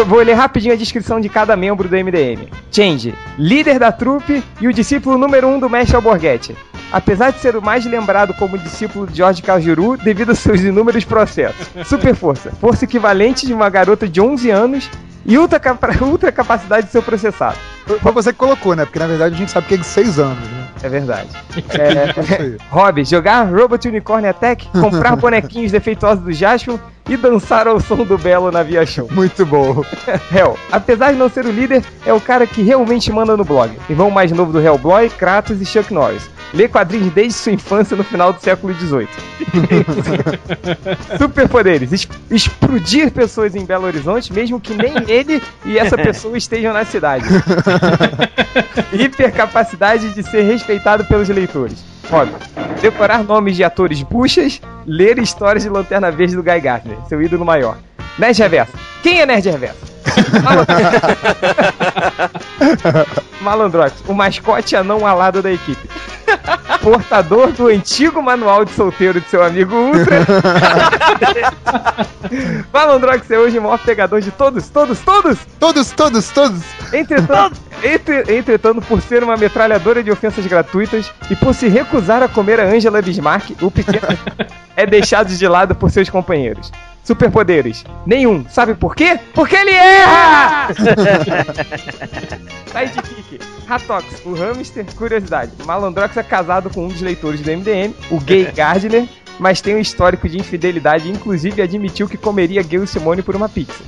Vou, 0.00 0.06
vou 0.06 0.22
ler 0.22 0.32
rapidinho 0.32 0.72
a 0.72 0.76
descrição 0.76 1.20
de 1.20 1.28
cada 1.28 1.54
membro 1.56 1.86
do 1.86 1.94
MDM. 1.94 2.48
Change, 2.72 3.14
líder 3.36 3.78
da 3.78 3.92
trupe 3.92 4.42
e 4.58 4.66
o 4.66 4.72
discípulo 4.72 5.18
número 5.18 5.46
um 5.46 5.58
do 5.58 5.68
mestre 5.68 5.94
Alborguete. 5.94 6.56
Apesar 6.90 7.30
de 7.30 7.40
ser 7.40 7.54
o 7.54 7.60
mais 7.60 7.84
lembrado 7.84 8.32
como 8.34 8.56
discípulo 8.56 9.06
de 9.06 9.18
Jorge 9.18 9.42
Cajuru 9.42 9.98
devido 9.98 10.30
aos 10.30 10.38
seus 10.38 10.62
inúmeros 10.62 11.04
processos. 11.04 11.68
Super 11.86 12.14
força, 12.14 12.50
força 12.52 12.86
equivalente 12.86 13.46
de 13.46 13.52
uma 13.52 13.68
garota 13.68 14.08
de 14.08 14.22
11 14.22 14.50
anos 14.50 14.90
e 15.26 15.36
ultra, 15.36 15.60
ultra 16.00 16.32
capacidade 16.32 16.86
de 16.86 16.92
ser 16.92 17.02
processado. 17.02 17.58
Foi 17.98 18.12
você 18.12 18.32
que 18.32 18.38
colocou, 18.38 18.74
né? 18.76 18.84
Porque 18.84 18.98
na 18.98 19.06
verdade 19.06 19.34
a 19.34 19.38
gente 19.38 19.50
sabe 19.50 19.66
que 19.66 19.74
é 19.74 19.76
de 19.78 19.84
6 19.86 20.18
anos, 20.18 20.38
né? 20.48 20.66
É 20.82 20.88
verdade. 20.88 21.28
É 21.70 22.10
isso 22.10 22.32
É, 22.32 22.56
hobby, 22.70 23.04
jogar 23.04 23.42
Robot 23.44 23.88
Unicorn 23.88 24.26
Attack, 24.26 24.66
comprar 24.78 25.16
bonequinhos 25.16 25.72
defeituosos 25.72 26.24
do 26.24 26.32
Jaspion 26.32 26.78
e 27.08 27.16
dançar 27.16 27.66
ao 27.66 27.80
som 27.80 28.04
do 28.04 28.16
Belo 28.16 28.50
na 28.52 28.62
Via 28.62 28.86
Show. 28.86 29.08
Muito 29.12 29.44
bom. 29.44 29.82
Hell, 30.32 30.56
apesar 30.70 31.12
de 31.12 31.18
não 31.18 31.28
ser 31.28 31.44
o 31.44 31.50
líder, 31.50 31.82
é 32.06 32.12
o 32.12 32.20
cara 32.20 32.46
que 32.46 32.62
realmente 32.62 33.10
manda 33.12 33.36
no 33.36 33.44
blog. 33.44 33.72
Irmão 33.88 34.10
mais 34.10 34.30
novo 34.30 34.52
do 34.52 34.60
Hellboy, 34.60 35.08
Kratos 35.10 35.60
e 35.60 35.66
Chuck 35.66 35.92
Norris. 35.92 36.30
Lê 36.52 36.66
quadrinhos 36.68 37.12
desde 37.12 37.34
sua 37.34 37.52
infância 37.52 37.96
no 37.96 38.02
final 38.02 38.32
do 38.32 38.40
século 38.40 38.74
XVIII. 38.74 39.08
Superpoderes: 41.18 41.92
es- 41.92 42.08
explodir 42.30 43.10
pessoas 43.12 43.54
em 43.54 43.64
Belo 43.64 43.86
Horizonte, 43.86 44.32
mesmo 44.32 44.60
que 44.60 44.74
nem 44.74 44.92
ele 45.08 45.42
e 45.64 45.78
essa 45.78 45.96
pessoa 45.96 46.36
estejam 46.36 46.72
na 46.72 46.84
cidade. 46.84 47.24
Hipercapacidade 48.92 50.10
de 50.10 50.22
ser 50.22 50.42
respeitado 50.42 51.04
pelos 51.04 51.28
leitores. 51.28 51.84
Hobby. 52.10 52.32
Decorar 52.80 53.22
nomes 53.22 53.56
de 53.56 53.64
atores 53.64 54.02
buchas, 54.02 54.60
ler 54.86 55.18
histórias 55.18 55.64
de 55.64 55.70
Lanterna 55.70 56.10
Verde 56.10 56.34
do 56.34 56.42
Guy 56.42 56.60
Gardner, 56.60 56.98
seu 57.08 57.22
ídolo 57.22 57.44
maior. 57.44 57.78
Nerd 58.18 58.38
Reverso. 58.38 58.72
Quem 59.02 59.20
é 59.20 59.26
Nerd 59.26 59.48
Reverso? 59.48 59.90
Malandrox, 63.40 63.92
o 64.06 64.14
mascote 64.14 64.76
anão 64.76 65.06
alado 65.06 65.42
da 65.42 65.50
equipe. 65.52 65.88
Portador 66.82 67.50
do 67.52 67.68
antigo 67.68 68.22
manual 68.22 68.64
de 68.64 68.72
solteiro 68.72 69.20
de 69.20 69.28
seu 69.28 69.42
amigo 69.42 69.74
Ultra. 69.74 70.20
Malandrox 72.72 73.30
é 73.30 73.38
hoje 73.38 73.58
o 73.58 73.62
maior 73.62 73.78
pegador 73.78 74.20
de 74.20 74.30
todos, 74.30 74.68
todos, 74.68 74.98
todos! 75.00 75.38
Todos, 75.58 75.90
todos, 75.90 76.28
todos! 76.30 76.60
Entretanto, 76.92 77.56
entre- 77.82 78.36
entretanto, 78.36 78.80
por 78.82 79.00
ser 79.02 79.22
uma 79.24 79.36
metralhadora 79.36 80.02
de 80.02 80.10
ofensas 80.10 80.46
gratuitas 80.46 81.10
e 81.30 81.36
por 81.36 81.54
se 81.54 81.68
recusar 81.68 82.22
a 82.22 82.28
comer 82.28 82.60
a 82.60 82.64
Angela 82.64 83.02
Bismarck, 83.02 83.50
o 83.62 83.70
pequeno 83.70 84.06
é 84.76 84.86
deixado 84.86 85.28
de 85.28 85.48
lado 85.48 85.74
por 85.74 85.90
seus 85.90 86.08
companheiros. 86.08 86.70
Superpoderes. 87.10 87.84
Nenhum. 88.06 88.44
Sabe 88.48 88.72
por 88.72 88.94
quê? 88.94 89.18
Porque 89.34 89.56
ele 89.56 89.72
erra! 89.72 90.68
Sidekick. 92.70 93.40
Ratox, 93.66 94.24
o 94.24 94.34
hamster, 94.34 94.86
curiosidade. 94.94 95.50
Malandrox 95.66 96.16
é 96.16 96.22
casado 96.22 96.70
com 96.70 96.84
um 96.84 96.88
dos 96.88 97.00
leitores 97.00 97.40
do 97.40 97.50
MDM, 97.50 97.92
o 98.12 98.20
gay 98.20 98.44
Gardner. 98.54 99.08
mas 99.40 99.60
tem 99.60 99.74
um 99.74 99.80
histórico 99.80 100.28
de 100.28 100.38
infidelidade 100.38 101.08
e 101.08 101.10
inclusive 101.10 101.60
admitiu 101.60 102.08
que 102.08 102.16
comeria 102.16 102.62
Gil 102.62 102.86
Simone 102.86 103.22
por 103.22 103.34
uma 103.34 103.48
pizza. 103.48 103.82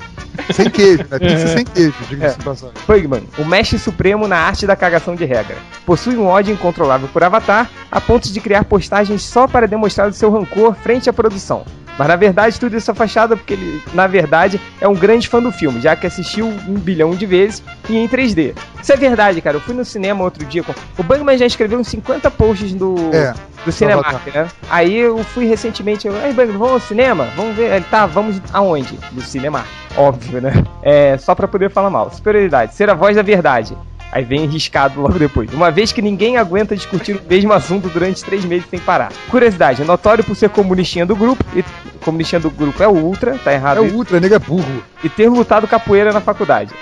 Sem 0.53 0.68
queijo, 0.68 1.05
né? 1.09 1.18
Pizza 1.20 1.47
sem 1.47 1.64
queijo, 1.64 1.95
diga-se 2.09 2.39
de 2.39 2.45
passagem. 2.45 2.75
Pugman, 2.85 3.23
o 3.39 3.45
mestre 3.45 3.79
supremo 3.79 4.27
na 4.27 4.37
arte 4.39 4.66
da 4.66 4.75
cagação 4.75 5.14
de 5.14 5.25
regra. 5.25 5.57
Possui 5.87 6.16
um 6.16 6.27
ódio 6.27 6.53
incontrolável 6.53 7.09
por 7.12 7.23
Avatar, 7.23 7.70
a 7.89 8.01
ponto 8.01 8.33
de 8.33 8.41
criar 8.41 8.64
postagens 8.64 9.23
só 9.23 9.47
para 9.47 9.68
demonstrar 9.68 10.09
o 10.09 10.12
seu 10.12 10.29
rancor 10.29 10.75
frente 10.75 11.09
à 11.09 11.12
produção. 11.12 11.64
Mas 11.99 12.09
na 12.09 12.16
verdade 12.16 12.59
tudo 12.59 12.76
isso 12.76 12.90
é 12.90 12.95
fachada 12.95 13.36
porque 13.36 13.53
ele, 13.55 13.82
na 13.95 14.07
verdade, 14.07 14.61
é 14.80 14.88
um 14.88 14.95
grande 14.95 15.28
fã 15.28 15.40
do 15.43 15.53
filme, 15.53 15.80
já 15.80 15.95
que 15.95 16.07
assistiu 16.07 16.47
um 16.47 16.74
bilhão 16.74 17.14
de 17.14 17.26
vezes 17.26 17.62
e 17.88 17.97
em 17.97 18.09
3D. 18.09 18.55
Isso 18.82 18.93
é 18.93 18.97
verdade, 18.97 19.40
cara. 19.40 19.57
Eu 19.57 19.61
fui 19.61 19.74
no 19.74 19.84
cinema 19.84 20.24
outro 20.24 20.45
dia. 20.45 20.62
Com... 20.62 20.74
O 20.99 21.03
Bugman 21.03 21.38
já 21.38 21.47
escreveu 21.47 21.78
uns 21.78 21.88
50 21.88 22.30
posts 22.30 22.74
do, 22.74 22.95
É, 23.12 23.34
do 23.64 23.70
Cinemark, 23.70 24.26
né? 24.34 24.49
Aí 24.68 24.97
eu 24.97 25.18
fui 25.22 25.47
recentemente, 25.47 26.07
eu, 26.07 26.16
aí 26.16 26.32
Bugman, 26.32 26.59
vamos 26.59 26.72
ao 26.72 26.80
cinema? 26.80 27.28
Vamos 27.36 27.57
ver. 27.57 27.72
Ele, 27.72 27.84
tá, 27.90 28.07
vamos 28.07 28.40
aonde? 28.53 28.99
No 29.12 29.20
Cinemark. 29.20 29.66
Óbvio, 29.97 30.40
né? 30.40 30.64
É, 30.82 31.16
só 31.18 31.34
pra 31.34 31.47
poder 31.47 31.70
falar 31.70 31.90
mal. 31.90 32.11
Superioridade, 32.11 32.74
ser 32.74 32.90
a 32.90 32.95
voz 32.95 33.14
da 33.14 33.22
verdade. 33.22 33.76
Aí 34.13 34.25
vem 34.25 34.47
riscado 34.47 35.01
logo 35.01 35.19
depois. 35.19 35.51
Uma 35.55 35.71
vez 35.71 35.91
que 35.91 36.03
ninguém 36.03 36.37
aguenta 36.37 36.77
discutir 36.77 37.17
o 37.17 37.23
mesmo 37.27 37.51
assunto 37.51 37.89
durante 37.89 38.23
três 38.23 38.45
meses 38.45 38.67
sem 38.69 38.79
parar. 38.79 39.11
Curiosidade, 39.31 39.83
notório 39.85 40.23
por 40.23 40.37
ser 40.37 40.51
comunistinha 40.51 41.07
do 41.07 41.17
grupo. 41.17 41.43
E 41.57 41.65
comunistinha 42.05 42.39
do 42.39 42.51
grupo 42.51 42.83
é 42.83 42.87
o 42.87 42.93
Ultra, 42.93 43.39
tá 43.39 43.55
errado. 43.55 43.79
É 43.79 43.81
o. 43.81 43.95
Ultra, 43.95 44.21
nega 44.21 44.37
é 44.37 44.39
burro. 44.39 44.85
E 45.03 45.09
ter 45.09 45.31
lutado 45.31 45.67
capoeira 45.67 46.13
na 46.13 46.21
faculdade. 46.21 46.75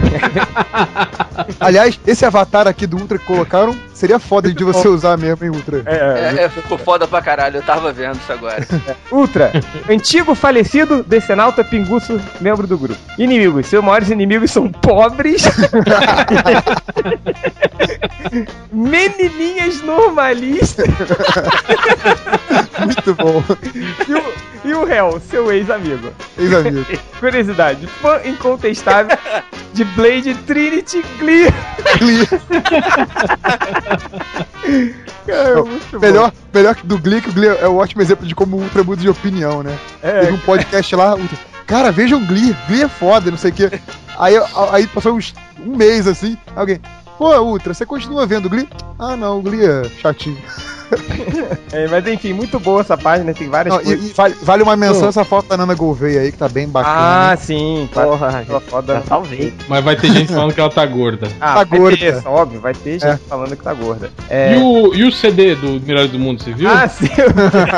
Aliás, 1.61 2.01
esse 2.05 2.27
avatar 2.27 2.67
aqui 2.67 2.85
do 2.85 2.99
Ultra 2.99 3.17
que 3.17 3.25
colocaram 3.25 3.77
seria 4.01 4.19
foda 4.19 4.53
de 4.53 4.65
você 4.65 4.89
usar 4.89 5.19
mesmo, 5.19 5.45
hein, 5.45 5.51
Ultra? 5.51 5.83
É, 5.85 6.45
é, 6.45 6.49
ficou 6.49 6.79
foda 6.79 7.07
pra 7.07 7.21
caralho, 7.21 7.59
eu 7.59 7.63
tava 7.63 7.93
vendo 7.93 8.17
isso 8.17 8.33
agora. 8.33 8.67
Ultra, 9.13 9.53
antigo 9.89 10.35
falecido 10.35 11.03
decenalta 11.03 11.63
pinguço, 11.63 12.19
membro 12.41 12.67
do 12.67 12.79
grupo. 12.79 12.99
Inimigos, 13.19 13.67
seus 13.67 13.85
maiores 13.85 14.09
inimigos 14.09 14.51
são 14.51 14.73
pobres. 14.73 15.45
Menininhas 18.73 19.83
normalistas. 19.83 20.87
Muito 22.81 23.15
bom. 23.15 23.45
E 24.09 24.15
o, 24.15 24.25
e 24.65 24.75
o 24.75 24.85
réu, 24.85 25.21
seu 25.31 25.53
ex-amigo. 25.53 26.09
Ex-amigo. 26.39 26.87
Curiosidade, 27.19 27.87
fã 27.87 28.21
incontestável 28.25 29.19
de 29.75 29.85
Blade 29.85 30.35
Trinity 30.47 31.05
Glee. 31.19 31.49
Cara, 32.65 33.90
Não, 35.27 35.67
muito 35.67 35.93
bom. 35.93 35.99
melhor, 35.99 36.33
melhor 36.53 36.75
que 36.75 36.87
do 36.87 36.99
Glee, 36.99 37.21
que 37.21 37.29
o 37.29 37.33
Glee 37.33 37.49
é 37.49 37.69
um 37.69 37.77
ótimo 37.77 38.03
exemplo 38.03 38.27
de 38.27 38.35
como 38.35 38.57
o 38.57 38.63
Ultra 38.63 38.83
muda 38.83 39.01
de 39.03 39.09
opinião, 39.09 39.63
né? 39.63 39.79
É, 40.03 40.21
Teve 40.21 40.33
um 40.33 40.39
podcast 40.39 40.97
lá, 40.97 41.15
Ultra, 41.15 41.39
cara, 41.67 41.93
vejam 41.93 42.25
Glee, 42.27 42.57
Glee 42.69 42.83
é 42.83 42.89
foda, 42.89 43.31
não 43.31 43.39
sei 43.39 43.51
o 43.51 43.55
quê. 43.55 43.81
Aí, 44.19 44.35
aí 44.73 44.87
passou 44.87 45.15
uns, 45.15 45.35
um 45.59 45.77
mês 45.77 46.07
assim, 46.07 46.37
alguém, 46.57 46.81
pô, 47.17 47.39
Ultra, 47.41 47.73
você 47.75 47.87
continua 47.87 48.27
vendo 48.27 48.51
Glee? 48.51 48.69
Ah, 48.99 49.17
não, 49.17 49.39
o 49.39 49.43
Glee 49.43 49.65
é 49.65 49.85
chatinho. 50.01 50.39
É, 51.73 51.87
mas 51.87 52.05
enfim, 52.09 52.33
muito 52.33 52.59
boa 52.59 52.81
essa 52.81 52.97
página, 52.99 53.33
tem 53.33 53.49
várias 53.49 53.73
Não, 53.73 53.81
e, 53.81 53.85
coisas. 53.85 54.11
e 54.11 54.13
vale, 54.13 54.35
vale 54.43 54.63
uma 54.65 54.75
menção 54.77 55.03
Pô. 55.03 55.09
essa 55.09 55.25
foto 55.25 55.47
da 55.49 55.57
Nana 55.57 55.73
Gouveia 55.75 56.21
aí, 56.23 56.33
que 56.33 56.39
tá 56.39 56.49
bem 56.49 56.65
Ah, 56.65 56.69
bacana. 56.69 57.37
sim, 57.37 57.89
Porra, 57.93 58.41
Aquela 58.41 58.61
foda. 58.61 58.95
já 58.95 59.03
salvei. 59.03 59.55
Mas 59.69 59.85
vai 59.85 59.95
ter 59.95 60.11
gente 60.11 60.33
falando 60.33 60.53
que 60.53 60.61
ela 60.61 60.69
tá 60.71 60.85
gorda. 60.85 61.29
Ah, 61.41 61.55
Tá 61.55 61.65
vai 61.65 61.79
gorda. 61.79 61.97
ter, 61.97 62.27
óbvio, 62.27 62.61
vai 62.61 62.75
ter 62.75 62.99
gente 62.99 63.07
É. 63.07 63.17
falando 63.29 63.57
que 63.57 63.63
tá 63.63 63.73
gorda. 63.73 64.11
É... 64.29 64.57
E, 64.57 64.59
o, 64.59 64.95
e 64.95 65.05
o 65.05 65.13
CD 65.13 65.55
do 65.55 65.81
Melhores 65.87 66.11
do 66.11 66.19
Mundo, 66.19 66.43
você 66.43 66.53
viu? 66.53 66.69
Ah, 66.69 66.89
sim. 66.89 67.07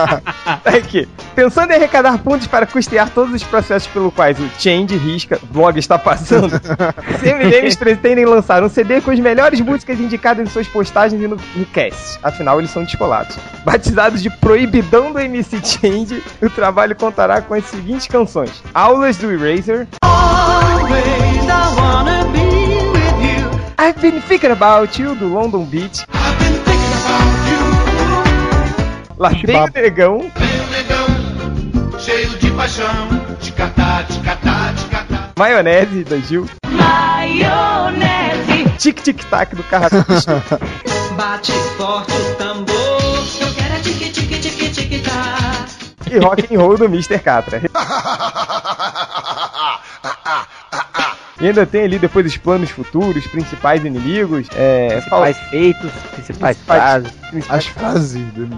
tá 0.64 0.70
aqui. 0.70 1.06
Pensando 1.34 1.72
em 1.72 1.76
arrecadar 1.76 2.16
pontos 2.18 2.46
para 2.46 2.66
custear 2.66 3.10
todos 3.10 3.34
os 3.34 3.42
processos 3.42 3.88
pelo 3.88 4.10
quais 4.10 4.38
o 4.38 4.48
Change 4.58 4.96
Risca 4.96 5.38
blog 5.50 5.78
está 5.78 5.98
passando, 5.98 6.52
os 7.14 7.22
MDMs 7.22 7.76
pretendem 7.76 8.24
lançar 8.24 8.62
um 8.62 8.68
CD 8.68 9.00
com 9.00 9.10
as 9.10 9.18
melhores 9.20 9.60
músicas 9.60 9.98
indicadas 10.00 10.46
em 10.46 10.50
suas 10.50 10.66
postagens 10.66 11.20
e 11.22 11.26
no, 11.28 11.36
no 11.56 11.66
cast. 11.66 12.18
Afinal, 12.22 12.58
eles 12.58 12.70
são 12.70 12.84
descolados. 13.03 13.36
Batizados 13.64 14.22
de 14.22 14.30
Proibidão 14.30 15.12
do 15.12 15.18
MC 15.18 15.61
Change, 15.64 16.22
o 16.40 16.48
trabalho 16.48 16.94
contará 16.94 17.42
com 17.42 17.55
as 17.55 17.64
seguintes 17.64 18.07
canções: 18.07 18.62
Aulas 18.72 19.16
do 19.16 19.30
Eraser. 19.30 19.88
I've 23.78 24.00
been 24.00 24.20
thinking 24.22 24.53
about 24.53 25.00
you, 25.00 25.14
do 25.16 25.26
London 25.26 25.64
Beat. 25.64 26.05
Larguei 29.18 29.57
o 29.57 29.66
Chibaba. 29.66 29.80
negão. 29.80 30.30
Cheio 31.98 32.30
de 32.38 32.50
paixão, 32.53 33.09
ticatá, 33.40 34.05
ticatá, 34.09 34.72
ticatá. 34.76 35.30
Maionese 35.36 36.05
da 36.05 36.18
Gil. 36.18 36.46
Maionese. 36.68 37.92
Tic 38.78 39.00
Tic 39.03 39.24
Tac 39.24 39.55
do 39.55 39.62
Carrapicho. 39.64 40.30
Bate 41.16 41.53
forte 41.76 42.12
o 42.12 42.34
e 46.12 46.18
Rock 46.18 46.54
and 46.54 46.58
Roll 46.58 46.76
do 46.76 46.84
Mr. 46.86 47.18
Catra. 47.18 47.60
E 51.40 51.46
ainda 51.48 51.66
tem 51.66 51.84
ali 51.84 51.98
depois 51.98 52.24
os 52.26 52.36
planos 52.36 52.70
futuros, 52.70 53.26
principais 53.26 53.84
inimigos, 53.84 54.46
é, 54.54 54.88
Principais 54.92 55.36
feitos, 55.50 55.90
principais 56.14 56.56
Principais- 56.56 56.56
frases. 56.58 57.10
principais, 57.30 57.58
As 57.58 57.66
frases 57.66 58.22
do 58.32 58.48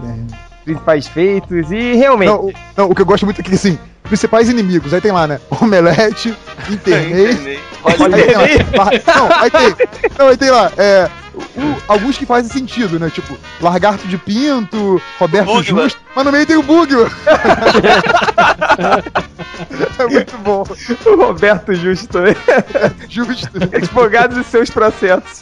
principais 0.64 1.06
feitos 1.06 1.70
e 1.70 1.94
realmente. 1.94 2.28
Não, 2.28 2.46
o- 2.46 2.52
não, 2.76 2.90
o 2.90 2.94
que 2.94 3.00
eu 3.02 3.06
gosto 3.06 3.24
muito 3.24 3.40
é 3.40 3.44
que, 3.44 3.54
assim, 3.54 3.78
principais 4.04 4.48
inimigos. 4.48 4.94
Aí 4.94 5.00
tem 5.00 5.10
lá, 5.12 5.26
né? 5.26 5.40
Omelete, 5.60 6.34
internei. 6.70 7.32
Internei. 7.32 7.60
Aí 7.84 7.94
tem 7.96 8.08
não, 9.14 9.40
aí 9.40 9.50
tem, 9.50 9.74
não, 10.18 10.28
aí 10.28 10.36
tem 10.38 10.50
lá, 10.50 10.72
é, 10.78 11.10
o- 11.34 11.76
alguns 11.86 12.16
que 12.16 12.24
fazem 12.24 12.50
sentido, 12.50 12.98
né? 12.98 13.10
Tipo, 13.10 13.36
Lagarto 13.60 14.06
de 14.08 14.16
Pinto, 14.16 15.00
Roberto 15.18 15.46
Bugman. 15.46 15.62
Justo, 15.64 16.00
mas 16.14 16.24
no 16.24 16.32
meio 16.32 16.46
tem 16.46 16.56
o 16.56 16.62
Bugman. 16.62 17.06
é 19.98 20.06
muito 20.06 20.36
bom. 20.38 20.64
O 21.06 21.16
Roberto 21.16 21.74
Justo 21.74 22.08
também. 22.08 22.36
Justo. 23.08 23.48
Advogados 23.74 24.36
e 24.38 24.44
seus 24.44 24.70
processos. 24.70 25.40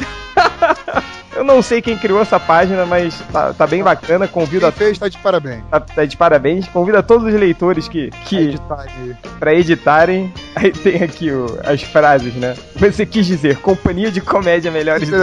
Eu 1.35 1.45
não 1.45 1.63
sei 1.63 1.81
quem 1.81 1.97
criou 1.97 2.21
essa 2.21 2.39
página, 2.39 2.85
mas 2.85 3.15
tá, 3.33 3.53
tá 3.55 3.67
bem 3.67 3.83
bacana. 3.83 4.29
Convido 4.29 4.61
Quem 4.61 4.69
a 4.69 4.73
fez 4.73 4.99
tá 4.99 5.09
de 5.09 5.17
parabéns. 5.19 5.63
tá, 5.71 5.81
tá 5.81 6.05
de 6.05 6.17
parabéns. 6.17 6.69
Convido 6.69 6.99
a 6.99 7.03
todos 7.03 7.27
os 7.33 7.41
leitores 7.41 7.89
que, 7.89 8.11
que 8.27 8.52
Editar 8.55 8.87
para 9.39 9.55
editarem. 9.55 10.33
Aí 10.55 10.71
tem 10.71 11.03
aqui 11.03 11.31
o- 11.31 11.59
as 11.65 11.83
frases, 11.83 12.35
né? 12.35 12.55
Você 12.77 13.07
quis 13.07 13.27
dizer 13.27 13.57
companhia 13.59 14.11
de 14.11 14.21
comédia 14.21 14.71
melhores 14.71 15.09
do 15.11 15.17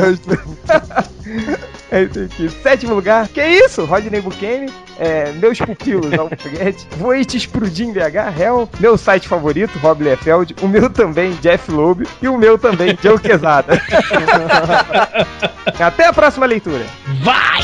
Aí 1.92 2.08
tem 2.08 2.26
aqui, 2.26 2.50
sétimo 2.50 2.94
lugar. 2.94 3.28
Que 3.28 3.44
isso? 3.44 3.84
Rodney 3.86 4.22
Bukemi. 4.22 4.72
É, 5.00 5.32
meus 5.32 5.58
pupilos, 5.60 6.12
Alfred. 6.14 6.76
Vou 6.98 7.26
te 7.26 7.38
explodir 7.38 7.88
em 7.88 7.94
BH, 7.94 8.38
Hell. 8.40 8.70
Meu 8.80 8.98
site 8.98 9.28
favorito, 9.28 9.78
Rob 9.80 10.04
Liefeld. 10.04 10.56
O 10.62 10.68
meu 10.68 10.90
também, 10.90 11.32
Jeff 11.42 11.72
Loeb. 11.72 12.06
E 12.22 12.28
o 12.28 12.38
meu 12.38 12.58
também, 12.58 12.98
Joe 13.02 13.18
Quesada. 13.18 13.80
Até 15.80 16.06
a 16.08 16.14
próxima 16.14 16.46
leitura. 16.46 16.86
Vai! 17.24 17.60